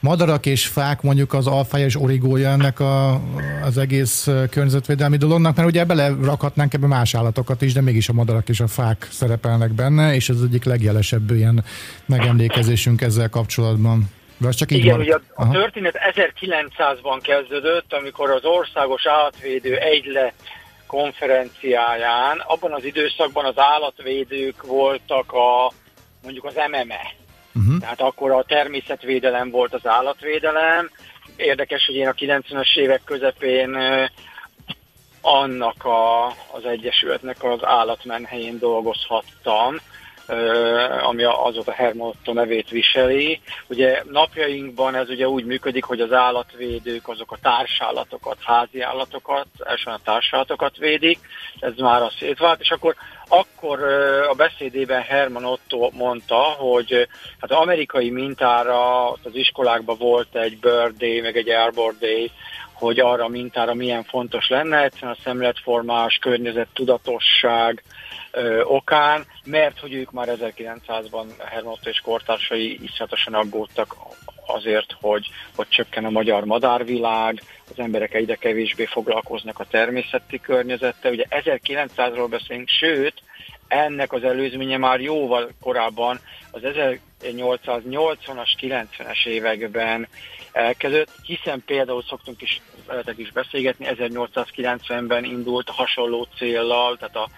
madarak 0.00 0.46
és 0.46 0.66
fák 0.66 1.02
mondjuk 1.02 1.32
az 1.32 1.46
alfája 1.46 1.84
és 1.84 2.00
origója 2.00 2.50
ennek 2.50 2.80
a, 2.80 3.20
az 3.64 3.78
egész 3.78 4.28
környezetvédelmi 4.50 5.16
dolognak, 5.16 5.56
mert 5.56 5.68
ugye 5.68 5.84
bele 5.84 6.08
rakhatnánk 6.22 6.74
ebbe 6.74 6.86
más 6.86 7.14
állatokat 7.14 7.62
is, 7.62 7.72
de 7.72 7.80
mégis 7.80 8.08
a 8.08 8.12
madarak 8.12 8.48
és 8.48 8.60
a 8.60 8.66
fák 8.66 9.08
szerepelnek 9.10 9.72
benne, 9.72 10.14
és 10.14 10.28
ez 10.28 10.36
az 10.36 10.42
egyik 10.42 10.64
legjelesebb 10.64 11.30
ilyen 11.30 11.64
megemlékezésünk 12.06 13.00
ezzel 13.00 13.28
kapcsolatban. 13.28 14.10
De 14.38 14.50
csak 14.50 14.70
így 14.70 14.78
Igen, 14.78 15.00
ugye 15.00 15.14
a, 15.14 15.42
a 15.42 15.50
történet 15.50 15.98
1900-ban 16.14 17.18
kezdődött, 17.22 17.92
amikor 17.92 18.30
az 18.30 18.44
Országos 18.44 19.06
Állatvédő 19.06 19.76
Egyle 19.76 20.32
konferenciáján, 20.86 22.38
abban 22.46 22.72
az 22.72 22.84
időszakban 22.84 23.44
az 23.44 23.58
állatvédők 23.58 24.62
voltak 24.66 25.32
a 25.32 25.72
mondjuk 26.22 26.44
az 26.44 26.54
MME. 26.54 27.14
Uh-huh. 27.54 27.78
Tehát 27.80 28.00
akkor 28.00 28.30
a 28.30 28.44
természetvédelem 28.44 29.50
volt 29.50 29.74
az 29.74 29.86
állatvédelem. 29.86 30.90
Érdekes, 31.36 31.86
hogy 31.86 31.94
én 31.94 32.08
a 32.08 32.12
90-es 32.12 32.76
évek 32.76 33.00
közepén 33.04 33.76
annak 35.20 35.84
a, 35.84 36.26
az 36.26 36.64
egyesületnek 36.64 37.44
az 37.44 37.64
állatmenhelyén 37.64 38.58
dolgozhattam, 38.58 39.76
ami 41.02 41.22
azóta 41.24 41.72
Hermotto 41.72 42.32
nevét 42.32 42.68
viseli. 42.68 43.40
Ugye 43.66 44.02
napjainkban 44.10 44.94
ez 44.94 45.08
ugye 45.08 45.28
úgy 45.28 45.44
működik, 45.44 45.84
hogy 45.84 46.00
az 46.00 46.12
állatvédők 46.12 47.08
azok 47.08 47.32
a 47.32 47.38
társállatokat, 47.42 48.36
házi 48.40 48.80
állatokat, 48.80 49.46
elsősorban 49.58 50.00
a 50.04 50.10
társállatokat 50.10 50.76
védik, 50.76 51.18
ez 51.60 51.72
már 51.76 52.02
a 52.02 52.12
szétvált, 52.18 52.60
és 52.60 52.70
akkor 52.70 52.94
akkor 53.30 53.82
a 54.28 54.34
beszédében 54.34 55.02
Herman 55.02 55.44
Otto 55.44 55.90
mondta, 55.92 56.36
hogy 56.38 57.08
hát 57.40 57.50
amerikai 57.50 58.10
mintára 58.10 59.10
az 59.10 59.30
iskolákban 59.32 59.96
volt 59.98 60.36
egy 60.36 60.58
Bird 60.58 60.96
Day, 60.96 61.20
meg 61.20 61.36
egy 61.36 61.48
Arbor 61.48 61.94
Day, 62.00 62.30
hogy 62.72 63.00
arra 63.00 63.24
a 63.24 63.28
mintára 63.28 63.74
milyen 63.74 64.04
fontos 64.04 64.48
lenne, 64.48 64.82
egyszerűen 64.82 65.16
a 65.18 65.22
szemletformás, 65.24 66.18
környezet, 66.20 66.68
tudatosság, 66.72 67.82
ö, 68.30 68.62
okán, 68.62 69.24
mert 69.44 69.78
hogy 69.78 69.94
ők 69.94 70.10
már 70.10 70.28
1900-ban 70.40 71.26
Hermott 71.38 71.86
és 71.86 72.00
kortársai 72.00 72.78
iszonyatosan 72.82 73.34
aggódtak 73.34 73.96
azért, 74.46 74.96
hogy, 75.00 75.26
hogy 75.56 75.68
csökken 75.68 76.04
a 76.04 76.10
magyar 76.10 76.44
madárvilág, 76.44 77.42
az 77.70 77.78
emberek 77.78 78.14
egyre 78.14 78.34
kevésbé 78.34 78.84
foglalkoznak 78.84 79.58
a 79.58 79.66
természeti 79.70 80.40
környezettel. 80.40 81.12
Ugye 81.12 81.24
1900-ról 81.30 82.26
beszélünk, 82.30 82.68
sőt, 82.68 83.22
ennek 83.68 84.12
az 84.12 84.24
előzménye 84.24 84.76
már 84.76 85.00
jóval 85.00 85.48
korábban, 85.60 86.20
az 86.50 86.60
1880-as, 86.64 88.48
90-es 88.60 89.26
években 89.26 90.08
elkezdődött, 90.52 91.10
hiszen 91.22 91.62
például 91.66 92.02
szoktunk 92.02 92.42
is 92.42 92.60
veletek 92.86 93.18
is 93.18 93.32
beszélgetni, 93.32 93.86
1890-ben 93.88 95.24
indult 95.24 95.68
hasonló 95.68 96.26
céllal, 96.36 96.96
tehát 96.96 97.16
a 97.16 97.28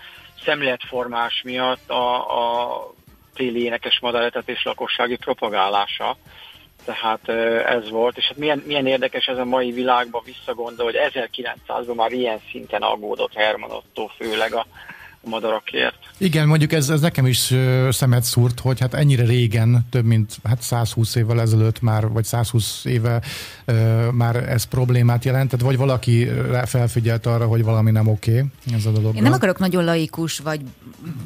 szemléletformás 0.44 1.42
miatt 1.44 1.90
a, 1.90 2.14
a 2.38 2.94
téli 3.34 3.64
énekes 3.64 3.98
madaretetés 4.00 4.62
lakossági 4.62 5.16
propagálása. 5.16 6.16
Tehát 6.84 7.28
ez 7.66 7.90
volt, 7.90 8.16
és 8.16 8.26
hát 8.26 8.36
milyen, 8.36 8.62
milyen 8.66 8.86
érdekes 8.86 9.26
ez 9.26 9.38
a 9.38 9.44
mai 9.44 9.72
világban 9.72 10.22
visszagondol, 10.24 10.84
hogy 10.84 10.98
1900-ban 10.98 11.94
már 11.94 12.12
ilyen 12.12 12.40
szinten 12.50 12.82
aggódott 12.82 13.34
Herman 13.34 13.70
Otto, 13.70 14.06
főleg 14.06 14.54
a 14.54 14.66
madarakért. 15.24 15.98
Igen, 16.18 16.46
mondjuk 16.46 16.72
ez, 16.72 16.90
ez 16.90 17.00
nekem 17.00 17.26
is 17.26 17.54
szemet 17.90 18.22
szúrt, 18.22 18.60
hogy 18.60 18.80
hát 18.80 18.94
ennyire 18.94 19.24
régen, 19.24 19.86
több 19.90 20.04
mint 20.04 20.36
hát 20.44 20.62
120 20.62 21.14
évvel 21.14 21.40
ezelőtt 21.40 21.80
már, 21.80 22.08
vagy 22.08 22.24
120 22.24 22.84
éve 22.84 23.22
uh, 23.66 24.12
már 24.12 24.36
ez 24.36 24.64
problémát 24.64 25.24
jelentett, 25.24 25.60
vagy 25.60 25.76
valaki 25.76 26.28
felfigyelt 26.64 27.26
arra, 27.26 27.46
hogy 27.46 27.64
valami 27.64 27.90
nem 27.90 28.08
oké 28.08 28.30
okay, 28.30 28.74
ez 28.76 28.86
a 28.86 28.90
dolog. 28.90 29.16
Én 29.16 29.22
nem 29.22 29.32
akarok 29.32 29.58
nagyon 29.58 29.84
laikus, 29.84 30.38
vagy 30.38 30.60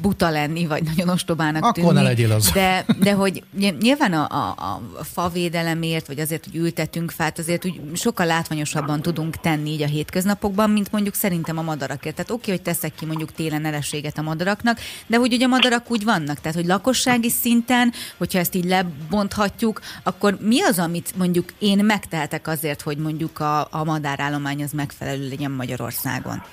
buta 0.01 0.29
lenni, 0.29 0.67
vagy 0.67 0.83
nagyon 0.83 1.09
ostobának 1.09 1.63
Akkor 1.63 1.73
tűnni. 1.73 1.93
ne 1.93 2.01
legyél 2.01 2.31
az. 2.31 2.51
De, 2.51 2.85
de 2.99 3.13
hogy 3.13 3.43
nyilván 3.79 4.13
a, 4.13 4.27
a, 4.29 4.55
a 4.99 5.03
favédelemért, 5.03 6.07
vagy 6.07 6.19
azért, 6.19 6.43
hogy 6.45 6.55
ültetünk 6.55 7.11
fát, 7.11 7.39
azért 7.39 7.65
úgy 7.65 7.81
sokkal 7.93 8.25
látványosabban 8.25 9.01
tudunk 9.01 9.39
tenni 9.39 9.69
így 9.69 9.81
a 9.81 9.87
hétköznapokban, 9.87 10.69
mint 10.69 10.91
mondjuk 10.91 11.13
szerintem 11.13 11.57
a 11.57 11.61
madarakért. 11.61 12.15
Tehát 12.15 12.31
oké, 12.31 12.51
hogy 12.51 12.61
teszek 12.61 12.95
ki 12.95 13.05
mondjuk 13.05 13.31
télen 13.31 13.65
nyereséget 13.85 14.17
a 14.17 14.21
madaraknak, 14.21 14.77
de 15.07 15.17
hogy 15.17 15.33
ugye 15.33 15.45
a 15.45 15.49
madarak 15.49 15.91
úgy 15.91 16.03
vannak, 16.03 16.39
tehát 16.39 16.57
hogy 16.57 16.65
lakossági 16.65 17.29
szinten, 17.29 17.91
hogyha 18.17 18.39
ezt 18.39 18.55
így 18.55 18.65
lebonthatjuk, 18.65 19.81
akkor 20.03 20.37
mi 20.41 20.61
az, 20.61 20.79
amit 20.79 21.17
mondjuk 21.17 21.45
én 21.59 21.85
megtehetek 21.85 22.47
azért, 22.47 22.81
hogy 22.81 22.97
mondjuk 22.97 23.39
a, 23.39 23.59
a 23.59 23.83
madárállomány 23.83 24.63
az 24.63 24.71
megfelelő 24.71 25.27
legyen 25.29 25.51
Magyarországon? 25.51 26.43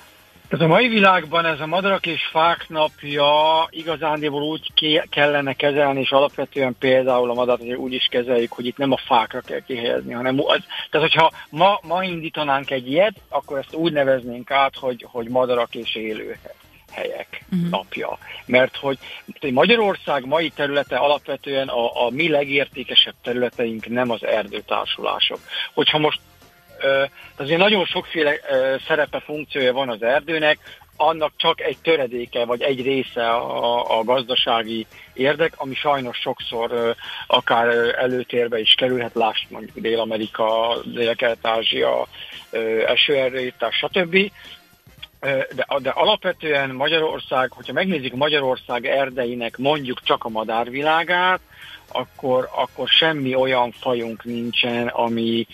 Ez 0.52 0.60
a 0.60 0.66
mai 0.66 0.88
világban 0.88 1.44
ez 1.44 1.60
a 1.60 1.66
madarak 1.66 2.06
és 2.06 2.20
fák 2.30 2.68
napja 2.68 3.26
igazándiból 3.70 4.42
úgy 4.42 4.72
kellene 5.10 5.52
kezelni, 5.52 6.00
és 6.00 6.10
alapvetően 6.10 6.76
például 6.78 7.30
a 7.30 7.34
madarat 7.34 7.76
úgy 7.76 7.92
is 7.92 8.08
kezeljük, 8.10 8.52
hogy 8.52 8.66
itt 8.66 8.76
nem 8.76 8.92
a 8.92 8.96
fákra 8.96 9.40
kell 9.40 9.60
kihelyezni, 9.60 10.12
hanem 10.12 10.40
az, 10.40 10.60
tehát 10.90 11.08
hogyha 11.08 11.32
ma, 11.50 11.80
ma 11.82 12.04
indítanánk 12.04 12.70
egy 12.70 12.90
ilyet, 12.90 13.14
akkor 13.28 13.58
ezt 13.58 13.74
úgy 13.74 13.92
neveznénk 13.92 14.50
át, 14.50 14.76
hogy, 14.76 15.06
hogy 15.10 15.28
madarak 15.28 15.74
és 15.74 15.96
élőhely 15.96 16.61
helyek 16.92 17.44
uh-huh. 17.52 17.70
napja. 17.70 18.18
Mert 18.46 18.76
hogy 18.76 18.98
Magyarország 19.50 20.26
mai 20.26 20.50
területe 20.50 20.96
alapvetően 20.96 21.68
a, 21.68 22.06
a 22.06 22.10
mi 22.10 22.28
legértékesebb 22.28 23.14
területeink 23.22 23.88
nem 23.88 24.10
az 24.10 24.24
erdőtársulások. 24.24 25.38
Hogyha 25.74 25.98
most 25.98 26.20
azért 27.36 27.58
nagyon 27.58 27.84
sokféle 27.84 28.34
szerepe, 28.86 29.20
funkciója 29.20 29.72
van 29.72 29.88
az 29.88 30.02
erdőnek, 30.02 30.58
annak 30.96 31.32
csak 31.36 31.60
egy 31.60 31.76
töredéke, 31.82 32.44
vagy 32.44 32.62
egy 32.62 32.82
része 32.82 33.30
a, 33.30 33.98
a 33.98 34.04
gazdasági 34.04 34.86
érdek, 35.12 35.52
ami 35.56 35.74
sajnos 35.74 36.16
sokszor 36.16 36.94
akár 37.26 37.68
előtérbe 37.98 38.60
is 38.60 38.74
kerülhet, 38.74 39.14
lásd 39.14 39.50
mondjuk 39.50 39.78
Dél-Amerika, 39.78 40.76
Dél-Kelet-Ázsia, 40.84 42.06
esőerdőítás, 42.86 43.76
stb 43.76 44.30
de, 45.22 45.66
de 45.78 45.90
alapvetően 45.90 46.70
Magyarország, 46.70 47.52
hogyha 47.52 47.72
megnézzük 47.72 48.14
Magyarország 48.14 48.86
erdeinek 48.86 49.56
mondjuk 49.56 50.02
csak 50.02 50.24
a 50.24 50.28
madárvilágát, 50.28 51.40
akkor, 51.88 52.48
akkor 52.54 52.88
semmi 52.88 53.34
olyan 53.34 53.70
fajunk 53.70 54.24
nincsen, 54.24 54.86
ami 54.86 55.46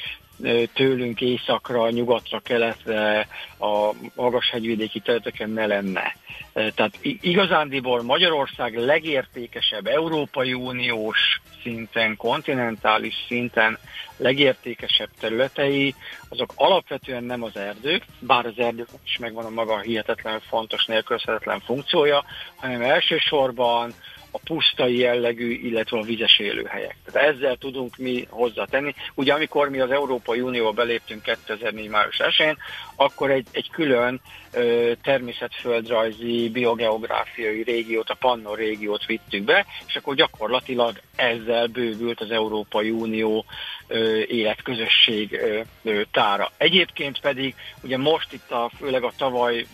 tőlünk 0.73 1.21
északra, 1.21 1.91
nyugatra, 1.91 2.39
keletre, 2.39 3.29
a 3.59 3.91
magas 4.15 4.51
hegyvidéki 4.51 5.01
területeken 5.01 5.51
ne 5.51 5.67
lenne. 5.67 6.17
Tehát 6.53 6.99
igazándiból 7.03 8.03
Magyarország 8.03 8.77
legértékesebb 8.77 9.87
Európai 9.87 10.53
Uniós 10.53 11.41
szinten, 11.63 12.17
kontinentális 12.17 13.15
szinten 13.27 13.79
legértékesebb 14.17 15.09
területei, 15.21 15.95
azok 16.29 16.53
alapvetően 16.55 17.25
nem 17.25 17.43
az 17.43 17.57
erdők, 17.57 18.05
bár 18.19 18.47
az 18.47 18.59
erdők 18.59 18.89
is 19.05 19.19
megvan 19.19 19.45
a 19.45 19.51
maga 19.51 19.79
hihetetlen 19.79 20.41
fontos, 20.41 20.85
nélkülözhetetlen 20.85 21.61
funkciója, 21.61 22.25
hanem 22.57 22.83
elsősorban 22.83 23.95
a 24.31 24.39
pusztai 24.45 24.99
jellegű, 24.99 25.53
illetve 25.53 25.99
a 25.99 26.03
vizes 26.03 26.39
élőhelyek. 26.39 26.97
Tehát 27.05 27.35
ezzel 27.35 27.57
tudunk 27.57 27.97
mi 27.97 28.27
hozzátenni. 28.31 28.95
Ugye 29.15 29.33
amikor 29.33 29.69
mi 29.69 29.81
az 29.81 29.91
Európai 29.91 30.41
Unióba 30.41 30.73
beléptünk 30.73 31.23
2004. 31.23 31.89
május 31.89 32.19
1 32.19 32.57
akkor 32.97 33.31
egy, 33.31 33.47
egy 33.53 33.71
külön 33.71 34.21
ö, 34.53 34.93
természetföldrajzi, 35.03 36.49
biogeográfiai 36.49 37.63
régiót, 37.63 38.11
a 38.11 38.15
Pannon 38.15 38.55
régiót 38.57 39.07
vittük 39.07 39.43
be, 39.43 39.67
és 39.87 39.97
akkor 39.97 40.15
gyakorlatilag 40.15 41.01
ezzel 41.17 41.67
bővült 41.67 42.21
az 42.21 42.31
Európai 42.31 42.91
Unió 42.91 43.45
ö, 43.87 44.23
életközösség 44.29 45.33
ö, 45.33 45.61
ö, 45.83 46.03
tára. 46.13 46.53
Egyébként 46.57 47.21
pedig 47.21 47.55
ugye 47.83 47.99
most 47.99 48.33
itt 48.33 48.51
a, 48.51 48.71
főleg 48.79 49.03
a 49.03 49.13
tavaly 49.17 49.67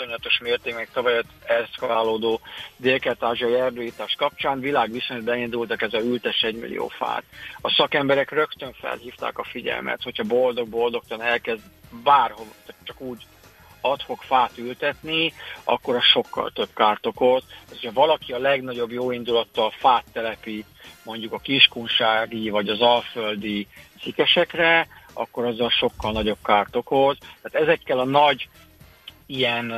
iszonyatos 0.00 0.38
mértékben 0.38 0.86
tavaly 0.92 1.22
eszkalálódó 1.44 2.40
dél-kelet-ázsiai 2.76 3.54
erdőítás 3.54 4.14
kapcsán 4.18 4.60
világviszonyban 4.60 5.24
beindultak 5.24 5.82
ez 5.82 5.94
a 5.94 5.98
ültes 5.98 6.42
egy 6.42 6.54
millió 6.54 6.88
fát. 6.88 7.22
A 7.60 7.70
szakemberek 7.70 8.30
rögtön 8.30 8.72
felhívták 8.72 9.38
a 9.38 9.44
figyelmet, 9.44 10.02
hogyha 10.02 10.24
boldog-boldogtan 10.24 11.22
elkezd 11.22 11.62
bárhol, 12.04 12.46
csak 12.84 13.00
úgy 13.00 13.26
adhok 13.80 14.22
fát 14.22 14.58
ültetni, 14.58 15.32
akkor 15.64 15.96
a 15.96 16.00
sokkal 16.00 16.50
több 16.50 16.68
kárt 16.74 17.06
okoz. 17.06 17.42
Ha 17.82 17.92
valaki 17.92 18.32
a 18.32 18.38
legnagyobb 18.38 18.90
jó 18.90 19.10
indulattal 19.10 19.70
fát 19.70 20.04
telepít, 20.12 20.66
mondjuk 21.04 21.32
a 21.32 21.38
kiskunsági 21.38 22.50
vagy 22.50 22.68
az 22.68 22.80
alföldi 22.80 23.66
szikesekre, 24.02 24.88
akkor 25.12 25.44
azzal 25.44 25.70
sokkal 25.70 26.12
nagyobb 26.12 26.38
kárt 26.42 26.76
okoz. 26.76 27.16
Tehát 27.42 27.68
ezekkel 27.68 27.98
a 27.98 28.04
nagy 28.04 28.48
ilyen 29.30 29.72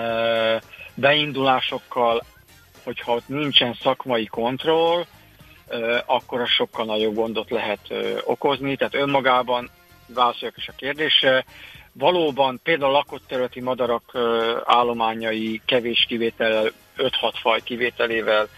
beindulásokkal, 0.94 2.22
hogyha 2.84 3.14
ott 3.14 3.28
nincsen 3.28 3.74
szakmai 3.82 4.26
kontroll, 4.26 5.04
akkor 6.06 6.40
az 6.40 6.48
sokkal 6.48 6.84
nagyobb 6.84 7.14
gondot 7.14 7.50
lehet 7.50 7.80
okozni. 8.24 8.76
Tehát 8.76 8.94
önmagában 8.94 9.70
válaszoljak 10.06 10.56
is 10.56 10.68
a 10.68 10.72
kérdésre. 10.76 11.44
Valóban 11.92 12.60
például 12.62 12.90
a 12.90 12.96
lakott 12.96 13.26
területi 13.26 13.60
madarak 13.60 14.18
állományai 14.64 15.60
kevés 15.66 16.04
kivétel, 16.08 16.72
5-6 16.96 17.10
faj 17.40 17.60
kivételével 17.64 18.48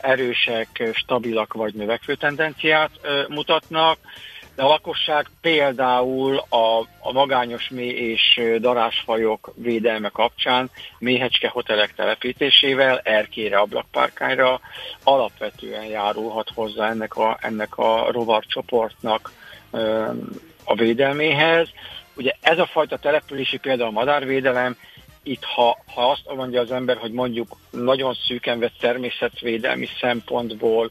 erősek, 0.00 0.90
stabilak 0.92 1.52
vagy 1.52 1.74
növekvő 1.74 2.14
tendenciát 2.14 2.90
mutatnak 3.28 3.98
de 4.58 4.64
a 4.64 4.68
lakosság 4.68 5.26
például 5.40 6.36
a, 6.48 6.78
a 7.00 7.12
magányos 7.12 7.68
mély 7.68 7.90
és 7.90 8.40
darásfajok 8.60 9.52
védelme 9.56 10.08
kapcsán 10.08 10.70
méhecske 10.98 11.48
hotelek 11.48 11.94
telepítésével, 11.94 13.00
erkére, 13.04 13.58
ablakpárkányra 13.58 14.60
alapvetően 15.02 15.84
járulhat 15.84 16.50
hozzá 16.54 16.90
ennek 16.90 17.16
a, 17.16 17.38
ennek 17.40 17.78
a 17.78 18.10
rovarcsoportnak 18.10 19.32
a 20.64 20.74
védelméhez. 20.74 21.68
Ugye 22.16 22.32
ez 22.40 22.58
a 22.58 22.66
fajta 22.66 22.96
települési 22.96 23.58
például 23.58 23.88
a 23.88 23.92
madárvédelem, 23.92 24.76
itt 25.22 25.44
ha, 25.44 25.78
ha 25.94 26.10
azt 26.10 26.34
mondja 26.36 26.60
az 26.60 26.70
ember, 26.72 26.96
hogy 26.96 27.12
mondjuk 27.12 27.56
nagyon 27.70 28.14
szűken 28.14 28.58
vett 28.58 28.78
természetvédelmi 28.80 29.88
szempontból 30.00 30.88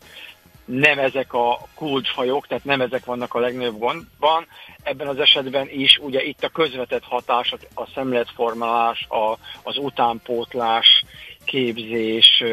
nem 0.67 0.99
ezek 0.99 1.33
a 1.33 1.59
kulcsfajok, 1.75 2.47
tehát 2.47 2.63
nem 2.63 2.81
ezek 2.81 3.05
vannak 3.05 3.33
a 3.33 3.39
legnagyobb 3.39 3.79
gondban. 3.79 4.47
Ebben 4.83 5.07
az 5.07 5.19
esetben 5.19 5.67
is 5.69 5.97
ugye 6.01 6.23
itt 6.23 6.43
a 6.43 6.49
közvetett 6.49 7.03
hatás, 7.03 7.53
a 7.73 7.87
szemléletformálás, 7.93 9.07
a, 9.09 9.37
az 9.63 9.77
utánpótlás, 9.77 11.03
képzés, 11.45 12.43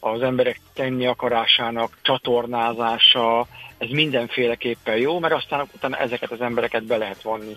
az 0.00 0.22
emberek 0.22 0.60
tenni 0.74 1.06
akarásának 1.06 1.98
csatornázása, 2.02 3.46
ez 3.78 3.88
mindenféleképpen 3.88 4.96
jó, 4.96 5.18
mert 5.18 5.34
aztán 5.34 5.68
utána 5.74 5.96
ezeket 5.96 6.30
az 6.30 6.40
embereket 6.40 6.84
be 6.84 6.96
lehet 6.96 7.22
vonni 7.22 7.56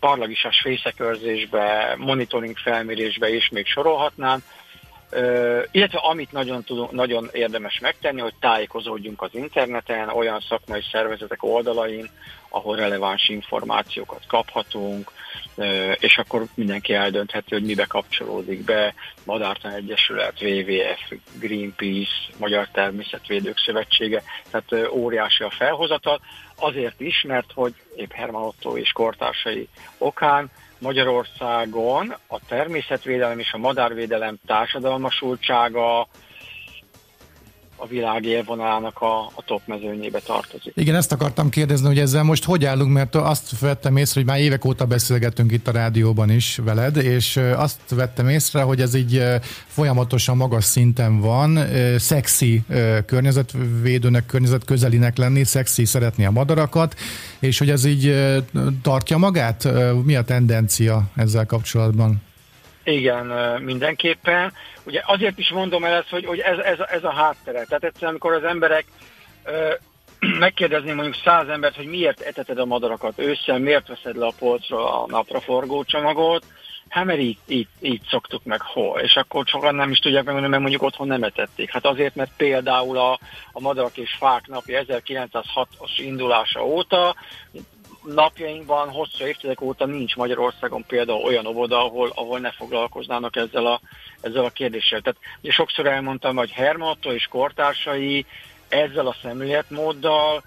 parlagisás 0.00 0.60
fészekörzésbe, 0.60 1.94
monitoring 1.98 2.56
felmérésbe 2.58 3.34
is 3.34 3.48
még 3.48 3.66
sorolhatnám, 3.66 4.42
illetve 5.70 5.98
amit 5.98 6.32
nagyon, 6.32 6.64
tudunk, 6.64 6.90
nagyon 6.90 7.28
érdemes 7.32 7.78
megtenni, 7.78 8.20
hogy 8.20 8.34
tájékozódjunk 8.40 9.22
az 9.22 9.30
interneten, 9.32 10.08
olyan 10.08 10.40
szakmai 10.40 10.82
szervezetek 10.92 11.42
oldalain, 11.42 12.10
ahol 12.52 12.76
releváns 12.76 13.28
információkat 13.28 14.22
kaphatunk, 14.26 15.12
és 15.94 16.18
akkor 16.18 16.44
mindenki 16.54 16.94
eldöntheti, 16.94 17.54
hogy 17.54 17.64
mibe 17.64 17.84
kapcsolódik 17.84 18.64
be, 18.64 18.94
Madártan 19.24 19.72
Egyesület, 19.72 20.42
WWF, 20.42 21.12
Greenpeace, 21.40 22.10
Magyar 22.38 22.68
Természetvédők 22.72 23.58
Szövetsége, 23.58 24.22
tehát 24.50 24.90
óriási 24.90 25.42
a 25.42 25.50
felhozatal, 25.50 26.20
azért 26.56 27.00
is, 27.00 27.22
mert 27.22 27.52
hogy 27.54 27.74
épp 27.96 28.12
Herman 28.12 28.42
Otto 28.42 28.76
és 28.76 28.92
kortársai 28.92 29.68
okán 29.98 30.50
Magyarországon 30.78 32.14
a 32.26 32.38
természetvédelem 32.48 33.38
és 33.38 33.52
a 33.52 33.58
madárvédelem 33.58 34.36
társadalmasultsága 34.46 36.08
a 37.82 37.86
világ 37.86 38.24
élvonalának 38.24 39.00
a, 39.00 39.20
a 39.20 39.42
top 39.44 39.60
mezőnyébe 39.64 40.18
tartozik. 40.18 40.72
Igen, 40.76 40.94
ezt 40.94 41.12
akartam 41.12 41.48
kérdezni, 41.48 41.86
hogy 41.86 41.98
ezzel 41.98 42.22
most 42.22 42.44
hogy 42.44 42.64
állunk, 42.64 42.92
mert 42.92 43.14
azt 43.14 43.58
vettem 43.58 43.96
észre, 43.96 44.20
hogy 44.20 44.28
már 44.28 44.40
évek 44.40 44.64
óta 44.64 44.86
beszélgetünk 44.86 45.52
itt 45.52 45.68
a 45.68 45.72
rádióban 45.72 46.30
is 46.30 46.56
veled, 46.64 46.96
és 46.96 47.40
azt 47.56 47.80
vettem 47.88 48.28
észre, 48.28 48.62
hogy 48.62 48.80
ez 48.80 48.94
így 48.94 49.24
folyamatosan 49.66 50.36
magas 50.36 50.64
szinten 50.64 51.20
van, 51.20 51.58
szexi 51.98 52.62
környezetvédőnek, 53.06 54.26
környezetközelinek 54.26 55.16
lenni, 55.16 55.44
szexi 55.44 55.84
szeretni 55.84 56.24
a 56.24 56.30
madarakat, 56.30 56.94
és 57.38 57.58
hogy 57.58 57.70
ez 57.70 57.84
így 57.84 58.14
tartja 58.82 59.16
magát? 59.16 59.68
Mi 60.04 60.14
a 60.14 60.22
tendencia 60.22 61.02
ezzel 61.16 61.46
kapcsolatban? 61.46 62.22
Igen, 62.84 63.26
mindenképpen. 63.62 64.52
Ugye 64.84 65.02
azért 65.04 65.38
is 65.38 65.50
mondom 65.50 65.84
el 65.84 65.94
ezt, 65.94 66.08
hogy, 66.08 66.24
hogy 66.24 66.38
ez, 66.38 66.58
ez, 66.58 66.78
ez 66.78 67.04
a 67.04 67.12
háttere. 67.12 67.64
Tehát 67.64 67.84
egyszerűen, 67.84 68.10
amikor 68.10 68.32
az 68.32 68.44
emberek 68.44 68.84
megkérdezni 70.38 70.92
mondjuk 70.92 71.16
száz 71.24 71.48
embert, 71.48 71.76
hogy 71.76 71.86
miért 71.86 72.20
eteted 72.20 72.58
a 72.58 72.64
madarakat 72.64 73.18
ősszel, 73.18 73.58
miért 73.58 73.88
veszed 73.88 74.16
le 74.16 74.26
a 74.26 74.32
polcra 74.38 75.02
a 75.02 75.06
napraforgó 75.06 75.84
csomagot, 75.84 76.44
hát 76.88 77.04
mert 77.04 77.18
így, 77.18 77.38
így, 77.46 77.68
így 77.80 78.02
szoktuk 78.10 78.44
meg 78.44 78.60
hol. 78.60 79.00
És 79.00 79.16
akkor 79.16 79.46
sokan 79.46 79.74
nem 79.74 79.90
is 79.90 79.98
tudják 79.98 80.24
megmondani, 80.24 80.50
mert 80.50 80.62
mondjuk 80.62 80.82
otthon 80.82 81.06
nem 81.06 81.22
etették. 81.22 81.70
Hát 81.70 81.86
azért, 81.86 82.14
mert 82.14 82.30
például 82.36 82.98
a, 82.98 83.18
a 83.52 83.60
madarak 83.60 83.96
és 83.96 84.16
fák 84.18 84.46
napja 84.46 84.84
1906-os 84.86 85.90
indulása 85.96 86.64
óta 86.64 87.14
napjainkban 88.04 88.90
hosszú 88.90 89.24
évtizedek 89.24 89.60
óta 89.60 89.86
nincs 89.86 90.16
Magyarországon 90.16 90.84
például 90.86 91.24
olyan 91.24 91.46
óvoda, 91.46 91.84
ahol, 91.84 92.12
ahol 92.14 92.38
ne 92.38 92.50
foglalkoznának 92.50 93.36
ezzel 93.36 93.66
a, 93.66 93.80
ezzel 94.20 94.44
a 94.44 94.50
kérdéssel. 94.50 95.00
Tehát 95.00 95.18
ugye 95.40 95.52
sokszor 95.52 95.86
elmondtam, 95.86 96.36
hogy 96.36 96.50
Hermotto 96.50 97.12
és 97.12 97.26
kortársai 97.26 98.26
ezzel 98.68 99.06
a 99.06 99.16
szemléletmóddal 99.22 100.42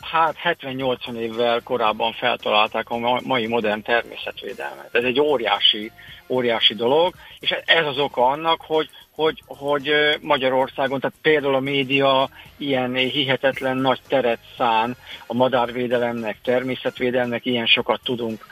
hát 0.00 0.36
70-80 0.44 1.14
évvel 1.14 1.60
korábban 1.62 2.12
feltalálták 2.12 2.90
a 2.90 3.20
mai 3.22 3.46
modern 3.46 3.82
természetvédelmet. 3.82 4.88
Ez 4.92 5.04
egy 5.04 5.20
óriási, 5.20 5.92
óriási 6.28 6.74
dolog, 6.74 7.14
és 7.38 7.50
ez 7.64 7.86
az 7.86 7.98
oka 7.98 8.26
annak, 8.26 8.60
hogy 8.60 8.88
hogy, 9.20 9.42
hogy 9.46 9.90
Magyarországon, 10.20 11.00
tehát 11.00 11.16
például 11.22 11.54
a 11.54 11.60
média 11.60 12.28
ilyen 12.56 12.94
hihetetlen 12.94 13.76
nagy 13.76 14.00
teret 14.08 14.38
szán 14.56 14.96
a 15.26 15.34
madárvédelemnek, 15.34 16.36
természetvédelemnek, 16.42 17.46
ilyen 17.46 17.66
sokat 17.66 18.00
tudunk 18.04 18.46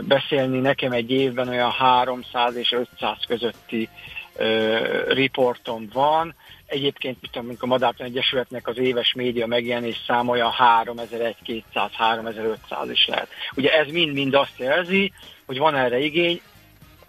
beszélni. 0.00 0.58
Nekem 0.58 0.92
egy 0.92 1.10
évben 1.10 1.48
olyan 1.48 1.70
300 1.70 2.56
és 2.56 2.72
500 2.72 3.16
közötti 3.26 3.88
uh, 4.38 5.08
riportom 5.08 5.88
van. 5.92 6.34
Egyébként, 6.66 7.16
mit 7.20 7.30
tudom, 7.30 7.56
a 7.58 7.66
Madártan 7.66 8.06
Egyesületnek 8.06 8.68
az 8.68 8.78
éves 8.78 9.12
média 9.14 9.46
megjelenés 9.46 10.00
száma 10.06 10.32
olyan 10.32 10.52
3100-3500 10.84 12.88
is 12.92 13.06
lehet. 13.06 13.28
Ugye 13.56 13.78
ez 13.78 13.86
mind-mind 13.86 14.34
azt 14.34 14.58
jelzi, 14.58 15.12
hogy 15.46 15.58
van 15.58 15.76
erre 15.76 15.98
igény, 15.98 16.40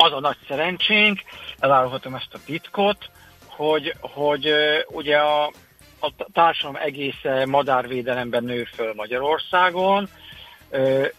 az 0.03 0.11
a 0.13 0.19
nagy 0.19 0.37
szerencsénk, 0.47 1.21
elárulhatom 1.59 2.15
ezt 2.15 2.33
a 2.33 2.39
titkot, 2.45 2.97
hogy, 3.45 3.93
hogy 3.99 4.53
ugye 4.87 5.17
a, 5.17 5.45
a 5.99 6.13
társadalom 6.33 6.81
egész 6.81 7.21
madárvédelemben 7.45 8.43
nő 8.43 8.63
föl 8.63 8.93
Magyarországon, 8.95 10.09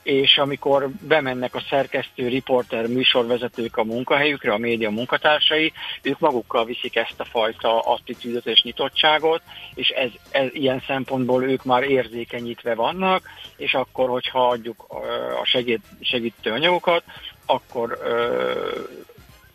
és 0.03 0.39
amikor 0.39 0.89
bemennek 1.01 1.55
a 1.55 1.63
szerkesztő, 1.69 2.29
riporter, 2.29 2.87
műsorvezetők 2.87 3.77
a 3.77 3.85
munkahelyükre, 3.85 4.53
a 4.53 4.59
média 4.59 4.91
munkatársai, 4.91 5.73
ők 6.03 6.19
magukkal 6.19 6.65
viszik 6.65 6.97
ezt 6.97 7.15
a 7.21 7.25
fajta 7.25 7.81
attitűdöt 7.81 8.47
és 8.47 8.63
nyitottságot, 8.63 9.43
és 9.75 9.89
ez, 9.89 10.11
ez 10.31 10.49
ilyen 10.53 10.83
szempontból 10.87 11.45
ők 11.45 11.65
már 11.65 11.83
érzékenyítve 11.83 12.75
vannak, 12.75 13.23
és 13.57 13.75
akkor, 13.75 14.09
hogyha 14.09 14.49
adjuk 14.49 14.85
a 15.43 15.45
segít, 15.45 15.83
segítő 16.01 16.51
anyagokat, 16.51 17.03
akkor 17.47 17.99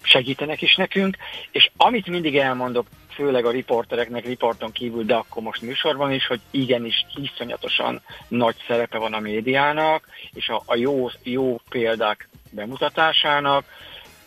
segítenek 0.01 0.61
is 0.61 0.75
nekünk, 0.75 1.17
és 1.51 1.69
amit 1.77 2.07
mindig 2.07 2.37
elmondok, 2.37 2.87
főleg 3.09 3.45
a 3.45 3.51
riportereknek 3.51 4.25
riporton 4.25 4.71
kívül, 4.71 5.03
de 5.03 5.15
akkor 5.15 5.43
most 5.43 5.61
műsorban 5.61 6.11
is, 6.11 6.27
hogy 6.27 6.39
igenis 6.51 7.05
iszonyatosan 7.15 8.01
nagy 8.27 8.55
szerepe 8.67 8.97
van 8.97 9.13
a 9.13 9.19
médiának, 9.19 10.07
és 10.33 10.49
a, 10.49 10.61
a 10.65 10.75
jó, 10.75 11.09
jó 11.23 11.59
példák 11.69 12.29
bemutatásának, 12.51 13.65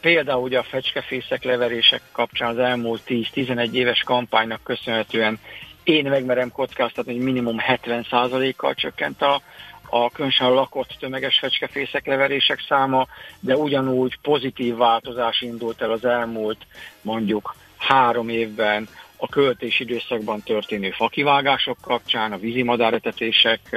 Például 0.03 0.43
ugye 0.43 0.59
a 0.59 0.63
fecskefészek 0.63 1.45
leverések 1.45 2.03
kapcsán 2.13 2.49
az 2.49 2.59
elmúlt 2.59 3.03
10-11 3.07 3.73
éves 3.73 4.03
kampánynak 4.03 4.63
köszönhetően 4.63 5.39
én 5.83 6.09
megmerem 6.09 6.51
kockáztatni, 6.51 7.13
hogy 7.13 7.23
minimum 7.23 7.57
70%-kal 7.59 8.75
csökkent 8.75 9.23
a, 9.23 9.43
a 9.95 10.11
különösen 10.11 10.53
lakott 10.53 10.97
tömeges 10.99 11.39
fecskefészek 11.39 12.07
leverések 12.07 12.65
száma, 12.69 13.07
de 13.41 13.57
ugyanúgy 13.57 14.19
pozitív 14.23 14.77
változás 14.77 15.41
indult 15.41 15.83
el 15.83 15.91
az 15.91 16.05
elmúlt 16.05 16.67
mondjuk 17.03 17.55
három 17.79 18.29
évben 18.29 18.89
a 19.17 19.29
költési 19.29 19.83
időszakban 19.83 20.43
történő 20.43 20.91
fakivágások 20.91 21.79
kapcsán, 21.81 22.33
a 22.33 22.39
vízimadáretetések 22.39 23.77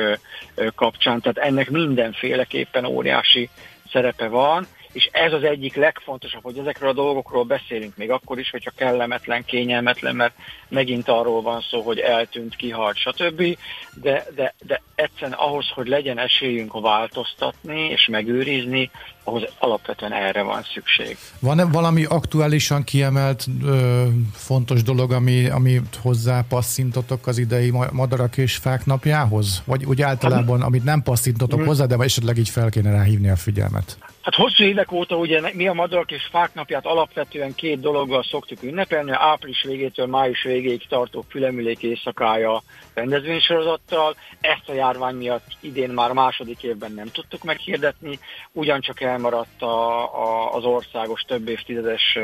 kapcsán, 0.76 1.22
tehát 1.22 1.38
ennek 1.38 1.70
mindenféleképpen 1.70 2.86
óriási 2.86 3.50
szerepe 3.92 4.28
van, 4.28 4.68
és 4.96 5.10
ez 5.12 5.34
az 5.34 5.44
egyik 5.44 5.76
legfontosabb, 5.76 6.44
hogy 6.44 6.58
ezekről 6.58 6.90
a 6.90 6.94
dolgokról 6.94 7.44
beszélünk 7.44 7.98
még 7.98 8.12
akkor 8.12 8.40
is, 8.40 8.50
hogyha 8.50 8.72
kellemetlen, 8.76 9.46
kényelmetlen, 9.46 10.16
mert 10.16 10.36
megint 10.68 11.08
arról 11.08 11.42
van 11.42 11.62
szó, 11.62 11.82
hogy 11.82 12.00
eltűnt, 12.00 12.56
kihalt, 12.56 12.98
stb. 12.98 13.58
De, 13.94 14.26
de, 14.36 14.54
de 14.66 14.82
egyszerűen 14.96 15.38
ahhoz, 15.38 15.70
hogy 15.70 15.88
legyen 15.88 16.18
esélyünk 16.18 16.82
változtatni 16.82 17.90
és 17.90 18.08
megőrizni, 18.08 18.92
ahhoz 19.26 19.44
alapvetően 19.60 20.14
erre 20.14 20.42
van 20.42 20.64
szükség. 20.74 21.18
Van-e 21.40 21.66
valami 21.66 22.04
aktuálisan 22.04 22.84
kiemelt 22.84 23.46
ö, 23.64 24.04
fontos 24.34 24.84
dolog, 24.84 25.12
ami, 25.12 25.50
amit 25.50 26.00
hozzá 26.02 26.44
passzintotok 26.50 27.28
az 27.28 27.38
idei 27.38 27.72
madarak 27.92 28.38
és 28.38 28.56
fák 28.56 28.86
napjához? 28.86 29.62
Vagy 29.66 29.86
úgy 29.86 30.02
általában, 30.02 30.62
amit 30.62 30.84
nem 30.84 31.02
passzintotok 31.04 31.60
hmm. 31.60 31.68
hozzá, 31.68 31.86
de 31.86 31.96
esetleg 32.00 32.38
így 32.38 32.50
fel 32.50 32.70
kéne 32.70 32.92
ráhívni 32.92 33.30
a 33.30 33.36
figyelmet? 33.36 33.98
Hát 34.26 34.36
hosszú 34.36 34.64
évek 34.64 34.92
óta 34.92 35.16
ugye 35.16 35.42
mi 35.54 35.68
a 35.68 35.74
madarak 35.74 36.12
és 36.12 36.28
fák 36.32 36.54
napját 36.54 36.86
alapvetően 36.86 37.56
két 37.56 37.80
dologgal 37.80 38.24
szoktuk 38.24 38.64
ünnepelni, 38.64 39.12
április 39.14 39.64
végétől 39.64 40.06
május 40.06 40.44
végéig 40.44 40.88
tartó 40.88 41.26
fülemülék 41.30 41.84
éjszakája 41.84 42.64
rendezvénysorozattal. 42.94 44.16
Ezt 44.42 44.70
a 44.70 44.74
járvány 44.74 45.16
miatt 45.16 45.46
idén 45.60 45.90
már 45.90 46.12
második 46.12 46.64
évben 46.64 46.92
nem 46.92 47.08
tudtuk 47.12 47.44
meghirdetni, 47.44 48.20
ugyancsak 48.52 49.02
elmaradt 49.16 49.62
a, 49.62 50.04
a, 50.24 50.54
az 50.54 50.64
országos 50.64 51.22
több 51.22 51.48
évtizedes 51.48 52.18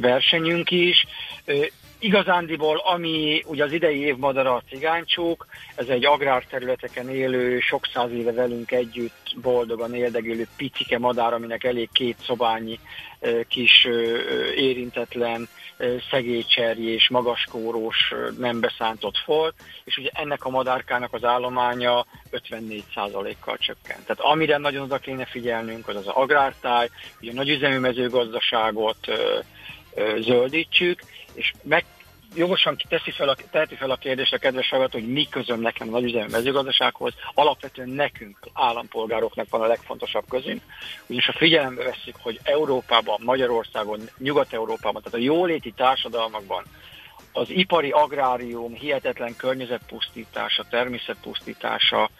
versenyünk 0.00 0.70
is. 0.70 1.06
Igazándiból, 2.00 2.76
ami 2.76 3.42
ugye 3.46 3.64
az 3.64 3.72
idei 3.72 4.00
év 4.00 4.16
madara 4.16 4.54
a 4.54 4.62
cigánycsók, 4.68 5.46
ez 5.74 5.88
egy 5.88 6.04
agrárterületeken 6.04 7.10
élő, 7.10 7.60
sok 7.60 7.86
száz 7.92 8.10
éve 8.12 8.32
velünk 8.32 8.70
együtt 8.70 9.34
boldogan 9.42 9.94
éldegülő 9.94 10.46
picike 10.56 10.98
madár, 10.98 11.32
aminek 11.32 11.64
elég 11.64 11.88
két 11.92 12.16
szobányi 12.26 12.78
kis 13.48 13.88
érintetlen 14.56 15.48
szegélycserj 16.10 16.82
és 16.82 17.08
magaskórós 17.08 18.14
nem 18.38 18.60
beszántott 18.60 19.16
folt, 19.24 19.54
és 19.84 19.96
ugye 19.96 20.10
ennek 20.12 20.44
a 20.44 20.50
madárkának 20.50 21.12
az 21.12 21.24
állománya 21.24 22.06
54%-kal 22.32 23.56
csökkent. 23.56 24.06
Tehát 24.06 24.20
amire 24.20 24.56
nagyon 24.56 24.82
oda 24.82 24.98
kéne 24.98 25.24
figyelnünk, 25.24 25.88
az 25.88 25.96
az 25.96 26.06
agrártáj, 26.06 26.88
ugye 27.20 27.30
a 27.30 27.34
nagyüzemű 27.34 27.78
mezőgazdaságot 27.78 29.06
zöldítsük, 30.18 31.00
és 31.34 31.52
meg 31.62 31.84
jogosan 32.34 32.76
teszi 32.88 33.10
fel 33.10 33.28
a, 33.28 33.36
teheti 33.50 33.74
fel 33.74 33.90
a 33.90 33.96
kérdést 33.96 34.32
a 34.32 34.38
kedves 34.38 34.68
hallgató, 34.68 34.98
hogy 34.98 35.12
mi 35.12 35.28
közöm 35.28 35.60
nekem 35.60 35.88
a 35.88 35.90
nagyüzemi 35.90 36.30
mezőgazdasághoz, 36.30 37.12
alapvetően 37.34 37.88
nekünk, 37.88 38.38
állampolgároknak 38.52 39.46
van 39.50 39.60
a 39.60 39.66
legfontosabb 39.66 40.24
közünk, 40.28 40.62
ugyanis 41.06 41.26
ha 41.26 41.32
figyelembe 41.32 41.84
veszik, 41.84 42.14
hogy 42.20 42.40
Európában, 42.42 43.20
Magyarországon, 43.24 44.00
Nyugat-Európában, 44.18 45.02
tehát 45.02 45.18
a 45.18 45.22
jóléti 45.22 45.72
társadalmakban 45.72 46.64
az 47.32 47.50
ipari 47.50 47.90
agrárium 47.90 48.74
hihetetlen 48.74 49.36
környezetpusztítása, 49.36 50.66
természetpusztítása 50.70 52.10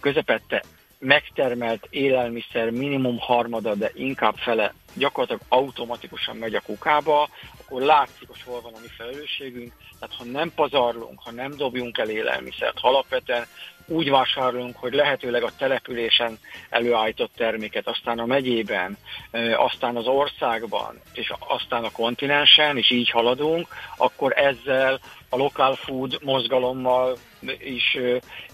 közepette 0.00 0.62
megtermelt 0.98 1.86
élelmiszer 1.90 2.70
minimum 2.70 3.18
harmada, 3.18 3.74
de 3.74 3.90
inkább 3.94 4.36
fele 4.36 4.74
gyakorlatilag 4.94 5.42
automatikusan 5.48 6.36
megy 6.36 6.54
a 6.54 6.60
kukába, 6.60 7.28
akkor 7.68 7.82
látszik, 7.82 8.28
hogy 8.28 8.42
hol 8.44 8.60
van 8.60 8.74
a 8.74 8.80
mi 8.80 8.86
felelősségünk. 8.96 9.72
Tehát 10.00 10.14
ha 10.16 10.24
nem 10.24 10.52
pazarlunk, 10.54 11.20
ha 11.24 11.30
nem 11.30 11.56
dobjunk 11.56 11.98
el 11.98 12.08
élelmiszert, 12.08 12.78
ha 12.78 12.88
alapvetően 12.88 13.46
úgy 13.86 14.10
vásárolunk, 14.10 14.76
hogy 14.76 14.92
lehetőleg 14.92 15.42
a 15.42 15.56
településen 15.58 16.38
előállított 16.70 17.30
terméket, 17.36 17.86
aztán 17.86 18.18
a 18.18 18.26
megyében, 18.26 18.96
aztán 19.56 19.96
az 19.96 20.06
országban, 20.06 21.00
és 21.12 21.32
aztán 21.38 21.84
a 21.84 21.90
kontinensen, 21.90 22.76
és 22.76 22.90
így 22.90 23.10
haladunk, 23.10 23.68
akkor 23.96 24.32
ezzel 24.36 25.00
a 25.28 25.36
local 25.36 25.74
food 25.74 26.18
mozgalommal 26.22 27.16
is, 27.58 27.98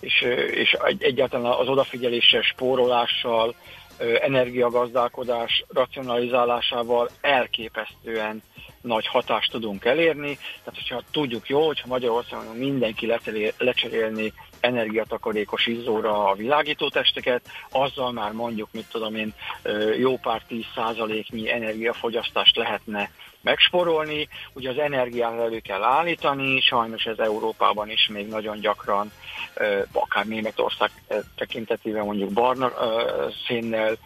és, 0.00 0.20
és 0.50 0.76
egyáltalán 0.98 1.52
az 1.52 1.68
odafigyeléssel, 1.68 2.42
spórolással, 2.42 3.54
energiagazdálkodás 3.98 5.64
racionalizálásával 5.68 7.08
elképesztően 7.20 8.42
nagy 8.80 9.06
hatást 9.06 9.50
tudunk 9.50 9.84
elérni. 9.84 10.38
Tehát, 10.64 10.80
hogyha 10.80 11.02
tudjuk 11.10 11.48
jó, 11.48 11.66
hogyha 11.66 11.88
Magyarországon 11.88 12.56
mindenki 12.56 13.12
lecserélni 13.58 14.32
energiatakarékos 14.60 15.66
izzóra 15.66 16.28
a 16.28 16.34
világítótesteket, 16.34 17.42
azzal 17.70 18.12
már 18.12 18.32
mondjuk, 18.32 18.68
mit 18.72 18.86
tudom 18.90 19.14
én, 19.14 19.34
jó 19.98 20.16
pár 20.16 20.42
tíz 20.42 20.64
százaléknyi 20.74 21.52
energiafogyasztást 21.52 22.56
lehetne 22.56 23.10
megsporolni. 23.44 24.28
Ugye 24.52 24.70
az 24.70 24.78
energiát 24.78 25.38
elő 25.38 25.58
kell 25.58 25.82
állítani, 25.82 26.60
sajnos 26.60 27.04
ez 27.04 27.18
Európában 27.18 27.90
is 27.90 28.08
még 28.12 28.28
nagyon 28.28 28.60
gyakran, 28.60 29.12
akár 29.92 30.26
Németország 30.26 30.90
tekintetében 31.36 32.04
mondjuk 32.04 32.32
barna 32.32 32.72
szénnel 33.46 33.96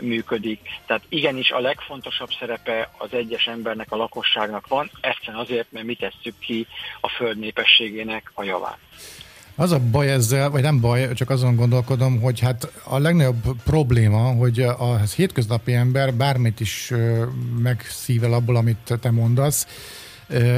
működik. 0.00 0.60
Tehát 0.86 1.02
igenis 1.08 1.50
a 1.50 1.60
legfontosabb 1.60 2.30
szerepe 2.38 2.90
az 2.98 3.12
egyes 3.12 3.46
embernek, 3.46 3.92
a 3.92 3.96
lakosságnak 3.96 4.66
van, 4.66 4.90
egyszerűen 5.00 5.42
azért, 5.42 5.72
mert 5.72 5.86
mi 5.86 5.94
tesszük 5.94 6.38
ki 6.38 6.66
a 7.00 7.08
föld 7.08 7.38
népességének 7.38 8.30
a 8.34 8.42
javát. 8.42 8.78
Az 9.56 9.72
a 9.72 9.78
baj 9.90 10.10
ezzel, 10.10 10.50
vagy 10.50 10.62
nem 10.62 10.80
baj, 10.80 11.12
csak 11.12 11.30
azon 11.30 11.56
gondolkodom, 11.56 12.20
hogy 12.20 12.40
hát 12.40 12.72
a 12.84 12.98
legnagyobb 12.98 13.42
probléma, 13.64 14.18
hogy 14.18 14.60
a 14.60 14.98
hétköznapi 15.16 15.72
ember 15.72 16.14
bármit 16.14 16.60
is 16.60 16.92
megszível 17.62 18.32
abból, 18.32 18.56
amit 18.56 18.94
te 19.00 19.10
mondasz, 19.10 19.66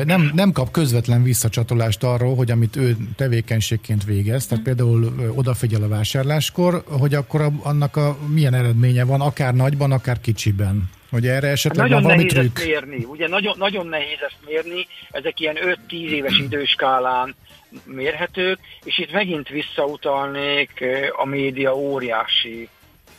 nem, 0.05 0.31
nem 0.35 0.53
kap 0.53 0.71
közvetlen 0.71 1.23
visszacsatolást 1.23 2.03
arról, 2.03 2.37
hogy 2.37 2.51
amit 2.51 2.77
ő 2.77 2.97
tevékenységként 3.17 4.05
végez, 4.05 4.47
tehát 4.47 4.65
például 4.65 5.33
odafigyel 5.35 5.83
a 5.83 5.89
vásárláskor, 5.89 6.83
hogy 6.87 7.15
akkor 7.15 7.51
annak 7.63 7.97
a 7.97 8.17
milyen 8.33 8.55
eredménye 8.55 9.05
van, 9.05 9.21
akár 9.21 9.55
nagyban, 9.55 9.93
akár 9.93 10.21
kicsiben. 10.21 10.91
Hogy 11.11 11.27
erre 11.27 11.49
esetleg 11.49 11.89
nagyon 11.89 12.03
van 12.03 12.17
nehéz 12.17 12.33
trükk? 12.33 12.59
Ezt 12.59 12.67
mérni. 12.67 13.05
Ugye 13.05 13.29
nagyon, 13.29 13.55
nagyon 13.59 13.87
nehéz 13.87 14.19
ezt 14.21 14.39
mérni, 14.47 14.87
ezek 15.11 15.41
ilyen 15.41 15.57
5-10 15.89 15.91
éves 15.91 16.39
időskálán 16.47 17.35
mérhetők, 17.85 18.59
és 18.85 18.99
itt 18.99 19.12
megint 19.12 19.49
visszautalnék 19.49 20.85
a 21.17 21.25
média 21.25 21.77
óriási 21.77 22.69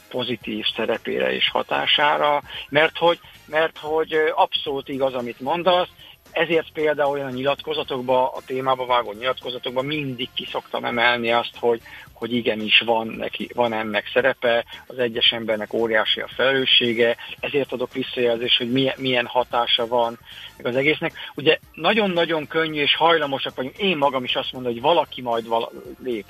pozitív 0.10 0.65
szerepére 0.76 1.34
és 1.34 1.50
hatására, 1.50 2.41
mert 2.70 2.98
hogy, 2.98 3.20
mert 3.46 3.78
hogy 3.78 4.15
abszolút 4.36 4.90
igaz, 4.90 5.13
amit 5.13 5.40
mondasz, 5.40 5.90
ezért 6.38 6.71
például 6.73 7.12
olyan 7.12 7.31
nyilatkozatokban, 7.31 8.29
a 8.33 8.42
témába 8.46 8.85
vágó 8.85 9.12
nyilatkozatokban 9.12 9.85
mindig 9.85 10.29
ki 10.33 10.48
szoktam 10.52 10.85
emelni 10.85 11.31
azt, 11.31 11.58
hogy, 11.60 11.81
hogy 12.13 12.33
igenis 12.33 12.79
van, 12.79 13.08
neki, 13.08 13.50
van 13.54 13.73
ennek 13.73 14.10
szerepe, 14.13 14.65
az 14.88 15.00
egyes 15.00 15.31
embernek 15.31 15.73
óriási 15.73 16.19
a 16.19 16.29
felelőssége, 16.35 17.17
ezért 17.40 17.71
adok 17.71 17.94
visszajelzést, 17.94 18.58
hogy 18.58 18.71
milyen, 18.71 18.96
milyen 18.98 19.25
hatása 19.25 19.88
van 19.88 20.19
az 20.63 20.75
egésznek. 20.75 21.13
Ugye 21.35 21.58
nagyon-nagyon 21.73 22.48
könnyű 22.48 22.81
és 22.81 22.96
hajlamosak 22.96 23.56
vagyunk, 23.56 23.77
én 23.77 23.98
magam 23.98 24.23
is 24.23 24.35
azt 24.35 24.52
mondom, 24.52 24.71
hogy 24.71 24.81
valaki 24.81 25.21
majd 25.21 25.48
vala, 25.48 25.71
lép. 26.04 26.25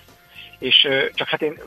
És 0.60 0.88
csak 1.14 1.28
hát 1.28 1.42
én 1.42 1.60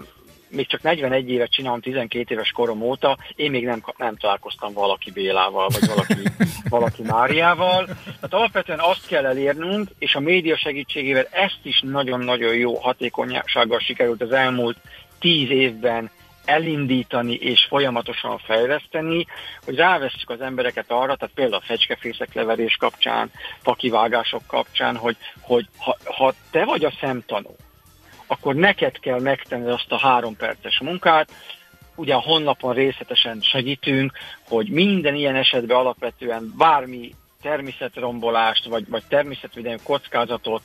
még 0.51 0.66
csak 0.66 0.82
41 0.82 1.30
évet 1.30 1.51
csinálom, 1.51 1.80
12 1.80 2.34
éves 2.34 2.51
korom 2.51 2.82
óta, 2.82 3.18
én 3.34 3.51
még 3.51 3.64
nem, 3.64 3.82
nem 3.96 4.16
találkoztam 4.16 4.72
valaki 4.72 5.11
Bélával, 5.11 5.68
vagy 5.68 5.88
valaki, 5.88 6.44
valaki 6.68 7.03
Máriával. 7.03 7.84
Tehát 7.84 8.34
alapvetően 8.34 8.80
azt 8.80 9.07
kell 9.07 9.26
elérnünk, 9.26 9.88
és 9.98 10.14
a 10.14 10.20
média 10.20 10.57
segítségével 10.57 11.28
ezt 11.30 11.61
is 11.62 11.80
nagyon-nagyon 11.80 12.55
jó 12.55 12.74
hatékonysággal 12.74 13.78
sikerült 13.78 14.22
az 14.22 14.32
elmúlt 14.32 14.76
10 15.18 15.51
évben 15.51 16.11
elindítani 16.44 17.34
és 17.34 17.66
folyamatosan 17.68 18.38
fejleszteni, 18.38 19.26
hogy 19.64 19.74
rávesszük 19.74 20.30
az 20.30 20.40
embereket 20.40 20.90
arra, 20.90 21.16
tehát 21.16 21.34
például 21.34 21.62
a 21.62 21.66
fecskefészek 21.66 22.34
leverés 22.34 22.76
kapcsán, 22.76 23.30
fakivágások 23.62 24.42
kapcsán, 24.46 24.96
hogy, 24.96 25.16
hogy 25.40 25.66
ha, 25.78 25.96
ha 26.05 26.34
te 26.51 26.64
vagy 26.64 26.84
a 26.84 26.92
szemtanú, 27.01 27.57
akkor 28.31 28.55
neked 28.55 28.99
kell 28.99 29.20
megtenni 29.20 29.70
azt 29.70 29.93
a 29.93 29.99
három 29.99 30.37
perces 30.37 30.81
munkát, 30.81 31.31
ugye 31.95 32.14
a 32.14 32.20
honlapon 32.20 32.74
részletesen 32.74 33.41
segítünk, 33.41 34.12
hogy 34.49 34.68
minden 34.68 35.14
ilyen 35.14 35.35
esetben 35.35 35.76
alapvetően 35.76 36.53
bármi 36.59 37.14
természetrombolást, 37.43 38.64
vagy, 38.66 38.89
vagy 38.89 39.03
természetvédelmi 39.09 39.81
kockázatot, 39.83 40.62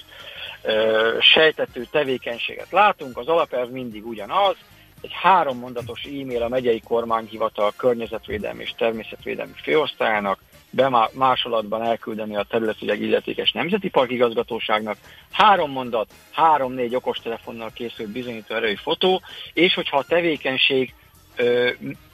ö, 0.63 1.17
sejtető 1.19 1.87
tevékenységet 1.91 2.71
látunk, 2.71 3.17
az 3.17 3.27
alapelv 3.27 3.69
mindig 3.69 4.05
ugyanaz, 4.05 4.55
egy 5.01 5.13
három 5.13 5.57
mondatos 5.57 6.03
e-mail 6.03 6.43
a 6.43 6.47
megyei 6.47 6.81
kormányhivatal 6.87 7.73
környezetvédelmi 7.77 8.61
és 8.61 8.73
természetvédelmi 8.77 9.53
főosztályának, 9.63 10.39
bemásolatban 10.75 11.83
elküldeni 11.83 12.35
a 12.35 12.45
területileg 12.49 13.01
illetékes 13.01 13.51
nemzeti 13.51 13.89
parkigazgatóságnak, 13.89 14.97
három 15.31 15.71
mondat, 15.71 16.13
három-négy 16.31 16.95
okostelefonnal 16.95 17.71
készült 17.73 18.09
bizonyító 18.09 18.55
erői 18.55 18.75
fotó, 18.75 19.21
és 19.53 19.73
hogyha 19.73 19.97
a 19.97 20.05
tevékenység 20.07 20.93
ö, 21.35 21.69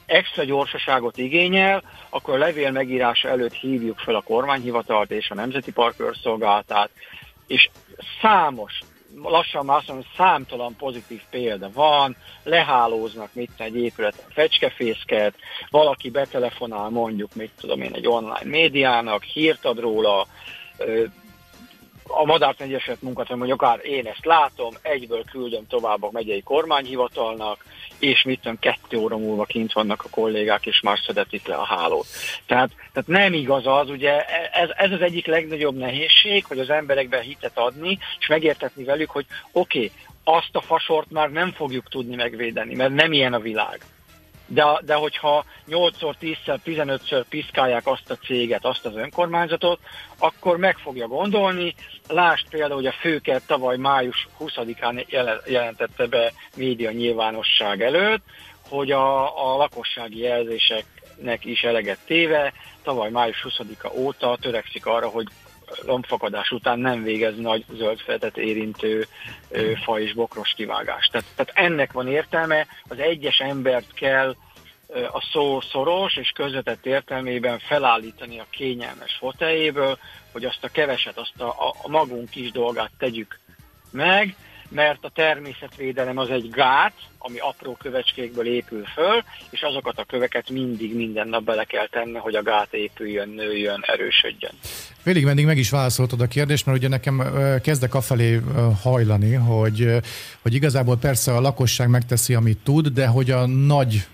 extra 0.06 0.44
gyorsaságot 0.44 1.18
igényel, 1.18 1.82
akkor 2.10 2.34
a 2.34 2.38
levél 2.38 2.70
megírása 2.70 3.28
előtt 3.28 3.54
hívjuk 3.54 3.98
fel 3.98 4.14
a 4.14 4.20
kormányhivatalt 4.20 5.10
és 5.10 5.30
a 5.30 5.34
Nemzeti 5.34 5.72
Park 5.72 6.00
őrszolgálatát, 6.00 6.90
és 7.46 7.70
számos 8.20 8.80
lassan 9.22 9.64
már 9.64 9.76
azt 9.76 9.88
mondom, 9.88 10.06
hogy 10.06 10.26
számtalan 10.26 10.76
pozitív 10.76 11.20
példa 11.30 11.70
van, 11.72 12.16
lehálóznak 12.42 13.28
mit 13.32 13.50
egy 13.56 13.76
épületen 13.76 14.24
fecskefészket, 14.28 15.34
valaki 15.70 16.10
betelefonál 16.10 16.88
mondjuk, 16.88 17.34
mit 17.34 17.50
tudom 17.60 17.82
én, 17.82 17.94
egy 17.94 18.06
online 18.06 18.40
médiának, 18.44 19.22
hírt 19.22 19.64
ad 19.64 19.78
róla, 19.78 20.26
a 22.06 22.24
Madárt 22.24 22.60
Egyeset 22.60 23.02
munkát, 23.02 23.28
mondjuk 23.28 23.62
akár 23.62 23.84
én 23.84 24.06
ezt 24.06 24.24
látom, 24.24 24.74
egyből 24.82 25.24
küldöm 25.24 25.66
tovább 25.66 26.02
a 26.02 26.10
megyei 26.12 26.42
kormányhivatalnak, 26.42 27.64
és 27.98 28.22
mit 28.22 28.40
tudom, 28.40 28.58
kettő 28.58 28.98
óra 28.98 29.16
múlva 29.16 29.44
kint 29.44 29.72
vannak 29.72 30.04
a 30.04 30.08
kollégák, 30.10 30.66
és 30.66 30.80
már 30.80 30.98
szedetik 31.06 31.46
le 31.46 31.54
a 31.54 31.64
hálót. 31.64 32.06
Tehát, 32.46 32.70
tehát 32.92 33.08
nem 33.08 33.32
igaz 33.32 33.66
az, 33.66 33.90
ugye 33.90 34.24
ez, 34.50 34.68
ez 34.76 34.92
az 34.92 35.00
egyik 35.00 35.26
legnagyobb 35.26 35.76
nehézség, 35.76 36.44
hogy 36.44 36.58
az 36.58 36.70
emberekbe 36.70 37.20
hitet 37.20 37.58
adni, 37.58 37.98
és 38.18 38.26
megértetni 38.26 38.84
velük, 38.84 39.10
hogy 39.10 39.26
oké, 39.52 39.78
okay, 39.78 39.90
azt 40.24 40.50
a 40.52 40.60
fasort 40.60 41.10
már 41.10 41.30
nem 41.30 41.52
fogjuk 41.52 41.88
tudni 41.88 42.14
megvédeni, 42.14 42.74
mert 42.74 42.94
nem 42.94 43.12
ilyen 43.12 43.32
a 43.32 43.40
világ 43.40 43.80
de, 44.52 44.64
de 44.84 44.94
hogyha 44.94 45.44
8-szor, 45.68 46.14
10-szer, 46.20 46.58
15-ször 46.64 47.24
piszkálják 47.28 47.86
azt 47.86 48.10
a 48.10 48.16
céget, 48.16 48.64
azt 48.64 48.86
az 48.86 48.96
önkormányzatot, 48.96 49.80
akkor 50.18 50.56
meg 50.56 50.76
fogja 50.76 51.06
gondolni. 51.06 51.74
Lásd 52.08 52.48
például, 52.48 52.74
hogy 52.74 52.86
a 52.86 52.92
főkert 53.00 53.46
tavaly 53.46 53.76
május 53.76 54.28
20-án 54.40 55.06
jelentette 55.46 56.06
be 56.06 56.32
média 56.56 56.90
nyilvánosság 56.90 57.82
előtt, 57.82 58.22
hogy 58.68 58.90
a, 58.90 59.24
a 59.52 59.56
lakossági 59.56 60.18
jelzéseknek 60.18 61.44
is 61.44 61.62
eleget 61.62 61.98
téve, 62.06 62.52
tavaly 62.82 63.10
május 63.10 63.46
20-a 63.48 63.88
óta 63.94 64.38
törekszik 64.40 64.86
arra, 64.86 65.08
hogy 65.08 65.26
lombfakadás 65.86 66.50
után 66.50 66.78
nem 66.78 67.02
végez 67.02 67.36
nagy 67.36 67.64
zöldfedet 67.72 68.36
érintő 68.36 69.06
ö, 69.48 69.72
fa 69.84 70.00
és 70.00 70.12
bokros 70.14 70.52
kivágást. 70.56 71.10
Tehát, 71.10 71.26
tehát 71.36 71.52
ennek 71.54 71.92
van 71.92 72.08
értelme, 72.08 72.66
az 72.88 72.98
egyes 72.98 73.38
embert 73.38 73.94
kell 73.94 74.36
ö, 74.86 75.04
a 75.04 75.22
szó 75.32 75.60
szoros 75.60 76.16
és 76.16 76.30
közvetett 76.34 76.86
értelmében 76.86 77.58
felállítani 77.58 78.38
a 78.38 78.46
kényelmes 78.50 79.16
foteljéből, 79.18 79.98
hogy 80.32 80.44
azt 80.44 80.64
a 80.64 80.68
keveset, 80.68 81.18
azt 81.18 81.40
a, 81.40 81.74
a 81.82 81.88
magunk 81.88 82.30
kis 82.30 82.50
dolgát 82.50 82.90
tegyük 82.98 83.40
meg, 83.90 84.36
mert 84.72 85.04
a 85.04 85.10
természetvédelem 85.14 86.18
az 86.18 86.30
egy 86.30 86.50
gát, 86.50 86.92
ami 87.18 87.38
apró 87.38 87.76
kövecskékből 87.76 88.46
épül 88.46 88.84
föl, 88.84 89.22
és 89.50 89.62
azokat 89.62 89.98
a 89.98 90.04
köveket 90.04 90.50
mindig 90.50 90.94
minden 90.94 91.28
nap 91.28 91.42
bele 91.42 91.64
kell 91.64 91.86
tenni, 91.86 92.18
hogy 92.18 92.34
a 92.34 92.42
gát 92.42 92.74
épüljön, 92.74 93.28
nőjön, 93.28 93.82
erősödjön. 93.86 94.52
Félig 95.02 95.24
meddig 95.24 95.44
meg 95.44 95.58
is 95.58 95.70
válaszoltad 95.70 96.20
a 96.20 96.26
kérdést, 96.26 96.66
mert 96.66 96.78
ugye 96.78 96.88
nekem 96.88 97.22
kezdek 97.62 97.94
afelé 97.94 98.40
hajlani, 98.82 99.32
hogy, 99.32 100.00
hogy 100.42 100.54
igazából 100.54 100.96
persze 100.96 101.34
a 101.34 101.40
lakosság 101.40 101.88
megteszi, 101.88 102.34
amit 102.34 102.58
tud, 102.62 102.88
de 102.88 103.06
hogy 103.06 103.30
a 103.30 103.46
nagy 103.46 104.06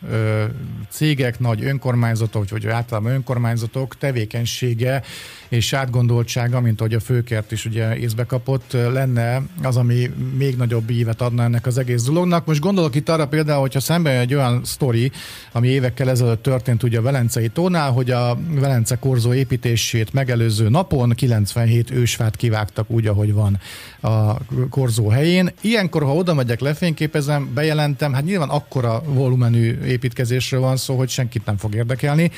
cégek, 0.88 1.38
nagy 1.38 1.64
önkormányzatok, 1.64 2.50
vagy 2.50 2.66
általában 2.66 3.12
önkormányzatok 3.12 3.96
tevékenysége 3.98 5.02
és 5.48 5.72
átgondoltsága, 5.72 6.60
mint 6.60 6.80
ahogy 6.80 6.94
a 6.94 7.00
főkert 7.00 7.52
is 7.52 7.64
ugye 7.64 7.96
észbe 7.96 8.24
kapott, 8.24 8.72
lenne 8.72 9.42
az, 9.62 9.76
ami 9.76 10.10
még 10.36 10.56
nagyobb 10.56 10.90
ívet 10.90 11.20
adna 11.20 11.42
ennek 11.42 11.66
az 11.66 11.78
egész 11.78 12.02
dolognak. 12.02 12.46
Most 12.46 12.60
gondolok 12.60 12.94
itt 12.94 13.08
arra 13.08 13.28
például, 13.28 13.60
hogyha 13.60 13.80
szemben 13.80 14.16
egy 14.16 14.34
olyan 14.34 14.60
sztori, 14.64 15.10
ami 15.52 15.68
évekkel 15.68 16.10
ezelőtt 16.10 16.42
történt 16.42 16.82
ugye 16.82 16.98
a 16.98 17.02
Velencei 17.02 17.48
tónál, 17.48 17.90
hogy 17.90 18.10
a 18.10 18.38
Velence 18.50 18.96
korzó 18.96 19.34
építését 19.34 20.12
megelőző 20.12 20.68
napon 20.68 21.10
97 21.10 21.90
ősfát 21.90 22.36
kivágtak 22.36 22.90
úgy, 22.90 23.06
ahogy 23.06 23.32
van 23.32 23.58
a 24.00 24.36
korzó 24.70 25.08
helyén. 25.08 25.52
Ilyenkor, 25.60 26.02
ha 26.02 26.14
oda 26.14 26.34
megyek, 26.34 26.60
lefényképezem, 26.60 27.50
bejelentem, 27.54 28.12
hát 28.12 28.24
nyilván 28.24 28.48
akkora 28.48 29.02
volumenű 29.06 29.78
építkezésről 29.80 30.60
van 30.60 30.76
szó, 30.76 30.96
hogy 30.96 31.08
senkit 31.08 31.46
nem 31.46 31.56
fog 31.56 31.74
érdekelni. 31.74 32.30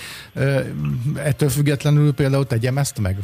Ettől 1.15 1.49
függetlenül 1.49 2.13
például 2.13 2.47
tegyem 2.47 2.79
ezt 2.79 2.99
meg? 3.01 3.17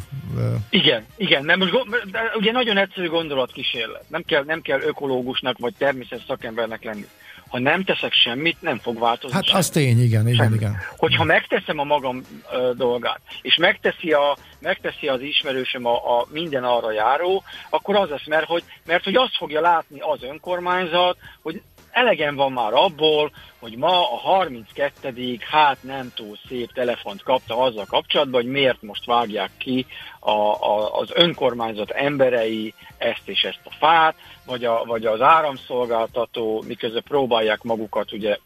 Igen, 0.69 1.05
igen, 1.17 1.45
nem, 1.45 1.59
most, 1.59 1.71
de 2.11 2.19
ugye 2.35 2.51
nagyon 2.51 2.77
egyszerű 2.77 3.07
gondolatkísérlet. 3.07 4.03
Nem 4.07 4.23
kell, 4.23 4.43
nem 4.43 4.61
kell 4.61 4.81
ökológusnak 4.81 5.57
vagy 5.57 5.73
természet 5.77 6.23
szakembernek 6.27 6.83
lenni 6.83 7.05
ha 7.47 7.59
nem 7.59 7.83
teszek 7.83 8.13
semmit, 8.13 8.61
nem 8.61 8.77
fog 8.77 8.99
változni. 8.99 9.35
Hát 9.35 9.45
semmi. 9.45 9.59
az 9.59 9.69
tény, 9.69 9.99
igen, 9.99 10.27
igen, 10.27 10.53
igen. 10.53 10.77
Hogyha 10.97 11.23
megteszem 11.23 11.79
a 11.79 11.83
magam 11.83 12.21
ö, 12.51 12.71
dolgát, 12.75 13.21
és 13.41 13.55
megteszi, 13.55 14.11
a, 14.11 14.37
megteszi 14.59 15.07
az 15.07 15.21
ismerősöm 15.21 15.85
a, 15.85 16.19
a 16.19 16.27
minden 16.29 16.63
arra 16.63 16.91
járó, 16.91 17.43
akkor 17.69 17.95
az 17.95 18.09
lesz, 18.09 18.27
mert 18.27 18.45
hogy, 18.45 18.63
mert 18.85 19.03
hogy 19.03 19.15
azt 19.15 19.35
fogja 19.37 19.61
látni 19.61 19.99
az 19.99 20.23
önkormányzat, 20.23 21.17
hogy 21.41 21.61
elegem 21.97 22.35
van 22.35 22.51
már 22.51 22.73
abból, 22.73 23.31
hogy 23.59 23.77
ma 23.77 24.11
a 24.13 24.17
32. 24.17 25.37
hát 25.49 25.77
nem 25.83 26.11
túl 26.15 26.37
szép 26.47 26.71
telefont 26.73 27.23
kapta 27.23 27.57
azzal 27.57 27.85
kapcsolatban, 27.85 28.41
hogy 28.41 28.51
miért 28.51 28.81
most 28.81 29.05
vágják 29.05 29.51
ki 29.57 29.85
a, 30.19 30.31
a, 30.31 30.99
az 30.99 31.09
önkormányzat 31.13 31.91
emberei 31.91 32.73
ezt 32.97 33.21
és 33.25 33.43
ezt 33.43 33.59
a 33.63 33.75
fát, 33.79 34.15
vagy, 34.45 34.65
a, 34.65 34.83
vagy 34.85 35.05
az 35.05 35.21
áramszolgáltató, 35.21 36.63
miközben 36.67 37.03
próbálják 37.07 37.63
magukat 37.63 38.11
ugye 38.11 38.37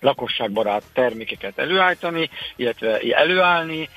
lakosságbarát 0.00 0.82
termékeket 0.92 1.58
előállítani, 1.58 2.30
illetve 2.56 2.98
előállni, 2.98 3.88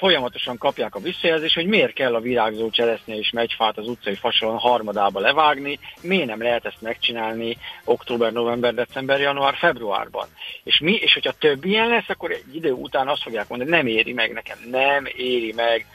folyamatosan 0.00 0.58
kapják 0.58 0.94
a 0.94 1.00
visszajelzést, 1.00 1.54
hogy 1.54 1.66
miért 1.66 1.92
kell 1.92 2.14
a 2.14 2.20
virágzó 2.20 2.70
cseresznye 2.70 3.14
és 3.14 3.30
megyfát 3.30 3.78
az 3.78 3.88
utcai 3.88 4.14
fasalon 4.14 4.58
harmadába 4.58 5.20
levágni, 5.20 5.78
miért 6.00 6.26
nem 6.26 6.42
lehet 6.42 6.64
ezt 6.64 6.80
megcsinálni 6.80 7.56
október, 7.84 8.32
november, 8.32 8.74
december, 8.74 9.20
január, 9.20 9.54
februárban. 9.56 10.28
És, 10.64 10.78
mi, 10.78 10.92
és 10.92 11.12
hogyha 11.12 11.32
több 11.32 11.64
ilyen 11.64 11.88
lesz, 11.88 12.08
akkor 12.08 12.30
egy 12.30 12.54
idő 12.54 12.72
után 12.72 13.08
azt 13.08 13.22
fogják 13.22 13.48
mondani, 13.48 13.70
nem 13.70 13.86
éri 13.86 14.12
meg 14.12 14.32
nekem, 14.32 14.58
nem 14.70 15.04
éri 15.16 15.52
meg, 15.56 15.86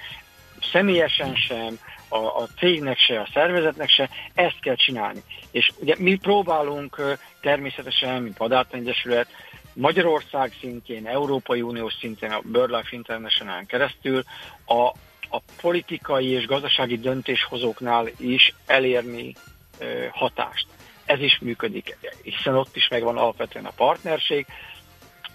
személyesen 0.71 1.35
sem, 1.35 1.79
a, 2.07 2.17
a 2.17 2.47
cégnek 2.57 2.97
se, 2.97 3.19
a 3.19 3.29
szervezetnek 3.33 3.89
se, 3.89 4.09
ezt 4.33 4.59
kell 4.61 4.75
csinálni. 4.75 5.23
És 5.51 5.71
ugye 5.79 5.95
mi 5.97 6.15
próbálunk 6.15 7.01
természetesen, 7.41 8.21
mint 8.21 8.37
Vadártan 8.37 8.79
Egyesület, 8.79 9.27
Magyarország 9.75 10.53
szintjén, 10.59 11.07
Európai 11.07 11.61
Uniós 11.61 11.93
szintén, 11.99 12.31
a 12.31 12.41
BirdLife 12.43 12.89
International 12.91 13.65
keresztül 13.65 14.23
a, 14.65 14.85
a 15.29 15.41
politikai 15.61 16.27
és 16.27 16.45
gazdasági 16.45 16.97
döntéshozóknál 16.97 18.07
is 18.17 18.53
elérni 18.65 19.35
ö, 19.79 20.05
hatást. 20.11 20.67
Ez 21.05 21.19
is 21.19 21.39
működik, 21.41 21.97
hiszen 22.23 22.55
ott 22.55 22.75
is 22.75 22.87
megvan 22.87 23.17
alapvetően 23.17 23.65
a 23.65 23.71
partnerség, 23.75 24.45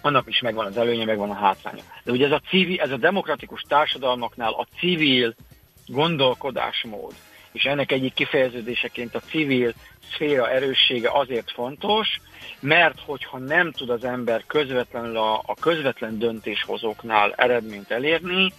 annak 0.00 0.28
is 0.28 0.40
megvan 0.40 0.66
az 0.66 0.76
előnye, 0.76 1.04
megvan 1.04 1.30
a 1.30 1.34
hátránya. 1.34 1.82
De 2.04 2.12
ugye 2.12 2.26
ez 2.26 2.32
a, 2.32 2.42
civil, 2.48 2.80
ez 2.80 2.90
a 2.90 2.96
demokratikus 2.96 3.62
társadalmaknál 3.68 4.52
a 4.52 4.66
civil 4.78 5.34
gondolkodásmód 5.86 7.14
és 7.52 7.64
ennek 7.64 7.92
egyik 7.92 8.14
kifejeződéseként 8.14 9.14
a 9.14 9.20
civil 9.20 9.72
szféra 10.12 10.50
erőssége 10.50 11.10
azért 11.12 11.50
fontos, 11.50 12.20
mert 12.60 13.00
hogyha 13.00 13.38
nem 13.38 13.72
tud 13.72 13.90
az 13.90 14.04
ember 14.04 14.44
közvetlenül 14.46 15.16
a, 15.16 15.42
a 15.46 15.54
közvetlen 15.60 16.18
döntéshozóknál 16.18 17.32
eredményt 17.36 17.90
elérni, 17.90 18.52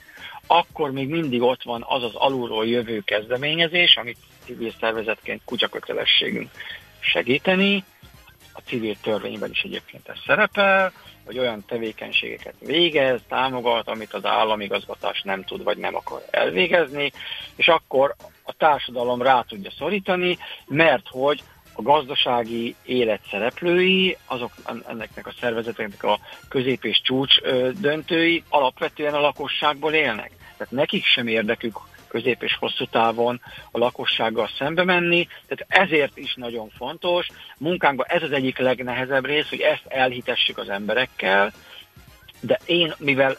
akkor 0.47 0.91
még 0.91 1.09
mindig 1.09 1.41
ott 1.41 1.63
van 1.63 1.85
az 1.87 2.03
az 2.03 2.15
alulról 2.15 2.67
jövő 2.67 2.99
kezdeményezés, 2.99 3.95
amit 3.95 4.17
civil 4.45 4.73
szervezetként 4.79 5.41
kutyakötelességünk 5.45 6.49
segíteni, 6.99 7.83
a 8.53 8.59
civil 8.65 8.95
törvényben 9.01 9.49
is 9.49 9.61
egyébként 9.61 10.07
ez 10.07 10.17
szerepel, 10.25 10.91
hogy 11.25 11.39
olyan 11.39 11.65
tevékenységeket 11.67 12.55
végez, 12.59 13.19
támogat, 13.27 13.87
amit 13.87 14.13
az 14.13 14.25
államigazgatás 14.25 15.21
nem 15.21 15.43
tud 15.43 15.63
vagy 15.63 15.77
nem 15.77 15.95
akar 15.95 16.25
elvégezni, 16.31 17.11
és 17.55 17.67
akkor 17.67 18.15
a 18.51 18.55
társadalom 18.57 19.21
rá 19.21 19.41
tudja 19.41 19.71
szorítani, 19.77 20.37
mert 20.67 21.07
hogy 21.09 21.43
a 21.73 21.81
gazdasági 21.81 22.75
élet 22.85 23.21
szereplői, 23.29 24.17
azok 24.25 24.51
ennek 24.87 25.27
a 25.27 25.33
szervezeteknek 25.39 26.03
a 26.03 26.19
közép 26.49 26.83
és 26.85 27.01
csúcs 27.01 27.41
döntői 27.79 28.43
alapvetően 28.49 29.13
a 29.13 29.19
lakosságból 29.19 29.93
élnek. 29.93 30.31
Tehát 30.57 30.73
nekik 30.73 31.05
sem 31.05 31.27
érdekük 31.27 31.79
közép 32.07 32.43
és 32.43 32.55
hosszú 32.55 32.85
távon 32.85 33.41
a 33.71 33.77
lakossággal 33.77 34.49
szembe 34.57 34.83
menni, 34.83 35.27
tehát 35.47 35.89
ezért 35.89 36.17
is 36.17 36.33
nagyon 36.35 36.69
fontos. 36.69 37.27
Munkánkban 37.57 38.05
ez 38.09 38.23
az 38.23 38.31
egyik 38.31 38.57
legnehezebb 38.57 39.25
rész, 39.25 39.49
hogy 39.49 39.59
ezt 39.59 39.85
elhitessük 39.87 40.57
az 40.57 40.69
emberekkel, 40.69 41.53
de 42.39 42.59
én, 42.65 42.93
mivel 42.97 43.37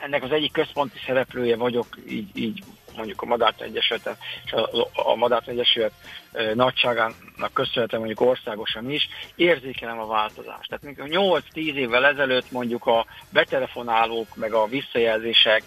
ennek 0.00 0.22
az 0.22 0.32
egyik 0.32 0.52
központi 0.52 0.98
szereplője 1.06 1.56
vagyok, 1.56 1.86
így, 2.08 2.28
így 2.34 2.62
mondjuk 2.96 3.22
a 3.22 3.54
Egyesületet, 3.58 4.16
és 4.44 4.52
a, 4.92 5.14
Madárt 5.14 5.48
Egyesület 5.48 5.92
nagyságának 6.54 7.52
köszönhetem 7.52 7.98
mondjuk 7.98 8.20
országosan 8.20 8.90
is, 8.90 9.08
érzékelem 9.36 9.98
a 9.98 10.06
változást. 10.06 10.68
Tehát 10.68 10.98
mondjuk 10.98 11.42
8-10 11.54 11.54
évvel 11.54 12.04
ezelőtt 12.04 12.50
mondjuk 12.50 12.86
a 12.86 13.06
betelefonálók, 13.32 14.36
meg 14.36 14.52
a 14.52 14.66
visszajelzések 14.66 15.62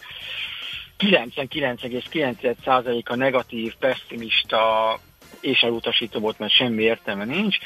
99,9%-a 0.98 3.16
negatív, 3.16 3.74
pessimista 3.80 5.00
és 5.42 5.62
elutasító 5.62 6.20
volt, 6.20 6.40
mert 6.40 6.54
semmi 6.54 6.84
értelme 6.84 7.26
nincs. 7.26 7.58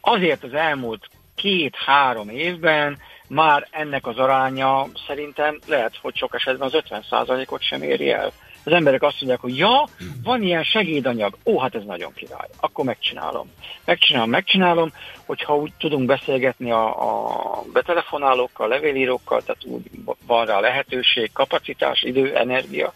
Azért 0.00 0.44
az 0.44 0.54
elmúlt 0.54 1.08
két-három 1.34 2.28
évben 2.28 2.98
már 3.28 3.68
ennek 3.70 4.06
az 4.06 4.16
aránya 4.16 4.86
szerintem 5.06 5.58
lehet, 5.66 5.96
hogy 5.96 6.16
sok 6.16 6.34
esetben 6.34 6.70
az 6.72 6.82
50%-ot 6.88 7.62
sem 7.62 7.82
éri 7.82 8.10
el 8.10 8.32
az 8.64 8.72
emberek 8.72 9.02
azt 9.02 9.16
mondják, 9.20 9.40
hogy 9.40 9.56
ja, 9.56 9.88
van 10.22 10.42
ilyen 10.42 10.62
segédanyag, 10.64 11.36
ó, 11.44 11.58
hát 11.58 11.74
ez 11.74 11.84
nagyon 11.84 12.12
király, 12.12 12.48
akkor 12.60 12.84
megcsinálom. 12.84 13.50
Megcsinálom, 13.84 14.30
megcsinálom, 14.30 14.92
hogyha 15.26 15.56
úgy 15.56 15.72
tudunk 15.78 16.06
beszélgetni 16.06 16.70
a, 16.70 16.86
a 16.86 17.62
betelefonálókkal, 17.72 18.68
levélírókkal, 18.68 19.42
tehát 19.42 19.64
úgy 19.64 19.82
van 20.26 20.46
rá 20.46 20.60
lehetőség, 20.60 21.32
kapacitás, 21.32 22.02
idő, 22.02 22.36
energia, 22.36 22.92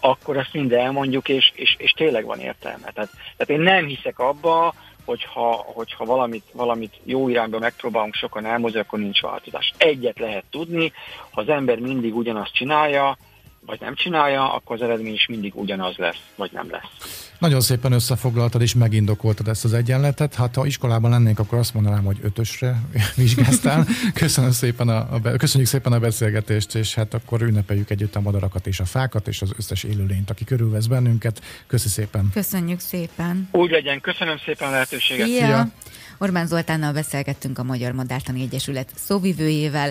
akkor 0.00 0.36
ezt 0.36 0.52
mind 0.52 0.72
elmondjuk, 0.72 1.28
és, 1.28 1.52
és, 1.54 1.76
és 1.78 1.90
tényleg 1.90 2.24
van 2.24 2.38
értelme. 2.38 2.90
Tehát, 2.94 3.10
tehát 3.36 3.50
én 3.50 3.60
nem 3.60 3.86
hiszek 3.86 4.18
abba, 4.18 4.74
hogyha, 5.04 5.52
hogyha 5.52 6.04
valamit, 6.04 6.44
valamit 6.52 7.00
jó 7.04 7.28
irányba 7.28 7.58
megpróbálunk 7.58 8.14
sokan 8.14 8.46
elmozdulni, 8.46 8.86
akkor 8.86 8.98
nincs 8.98 9.20
változás. 9.20 9.72
Egyet 9.76 10.18
lehet 10.18 10.44
tudni, 10.50 10.92
ha 11.30 11.40
az 11.40 11.48
ember 11.48 11.78
mindig 11.78 12.16
ugyanazt 12.16 12.54
csinálja, 12.54 13.16
vagy 13.66 13.80
nem 13.80 13.94
csinálja, 13.94 14.52
akkor 14.52 14.76
az 14.76 14.82
eredmény 14.82 15.12
is 15.12 15.26
mindig 15.26 15.52
ugyanaz 15.56 15.96
lesz, 15.96 16.20
vagy 16.36 16.50
nem 16.52 16.70
lesz. 16.70 17.22
Nagyon 17.38 17.60
szépen 17.60 17.92
összefoglaltad 17.92 18.60
és 18.60 18.74
megindokoltad 18.74 19.48
ezt 19.48 19.64
az 19.64 19.72
egyenletet. 19.72 20.34
Hát 20.34 20.54
ha 20.54 20.66
iskolában 20.66 21.10
lennénk, 21.10 21.38
akkor 21.38 21.58
azt 21.58 21.74
mondanám, 21.74 22.04
hogy 22.04 22.18
ötösre 22.22 22.80
vizsgáztál. 23.16 23.86
Köszönöm 24.14 24.50
szépen 24.50 24.88
a, 24.88 24.96
a, 24.96 25.20
köszönjük 25.36 25.68
szépen 25.68 25.92
a 25.92 25.98
beszélgetést, 25.98 26.74
és 26.74 26.94
hát 26.94 27.14
akkor 27.14 27.42
ünnepeljük 27.42 27.90
együtt 27.90 28.14
a 28.14 28.20
madarakat 28.20 28.66
és 28.66 28.80
a 28.80 28.84
fákat, 28.84 29.28
és 29.28 29.42
az 29.42 29.52
összes 29.58 29.82
élőlényt, 29.82 30.30
aki 30.30 30.44
körülvesz 30.44 30.86
bennünket. 30.86 31.42
Köszi 31.66 31.88
szépen. 31.88 32.30
Köszönjük 32.32 32.80
szépen. 32.80 33.48
Úgy 33.52 33.70
legyen, 33.70 34.00
köszönöm 34.00 34.38
szépen 34.44 34.68
a 34.68 34.70
lehetőséget. 34.70 35.26
Szia. 35.26 35.46
Szia. 35.46 35.68
Orbán 36.18 36.46
Zoltánnal 36.46 36.92
beszélgettünk 36.92 37.58
a 37.58 37.62
Magyar 37.62 37.92
Madártani 37.92 38.42
Egyesület 38.42 38.92
szóvivőjével. 38.94 39.82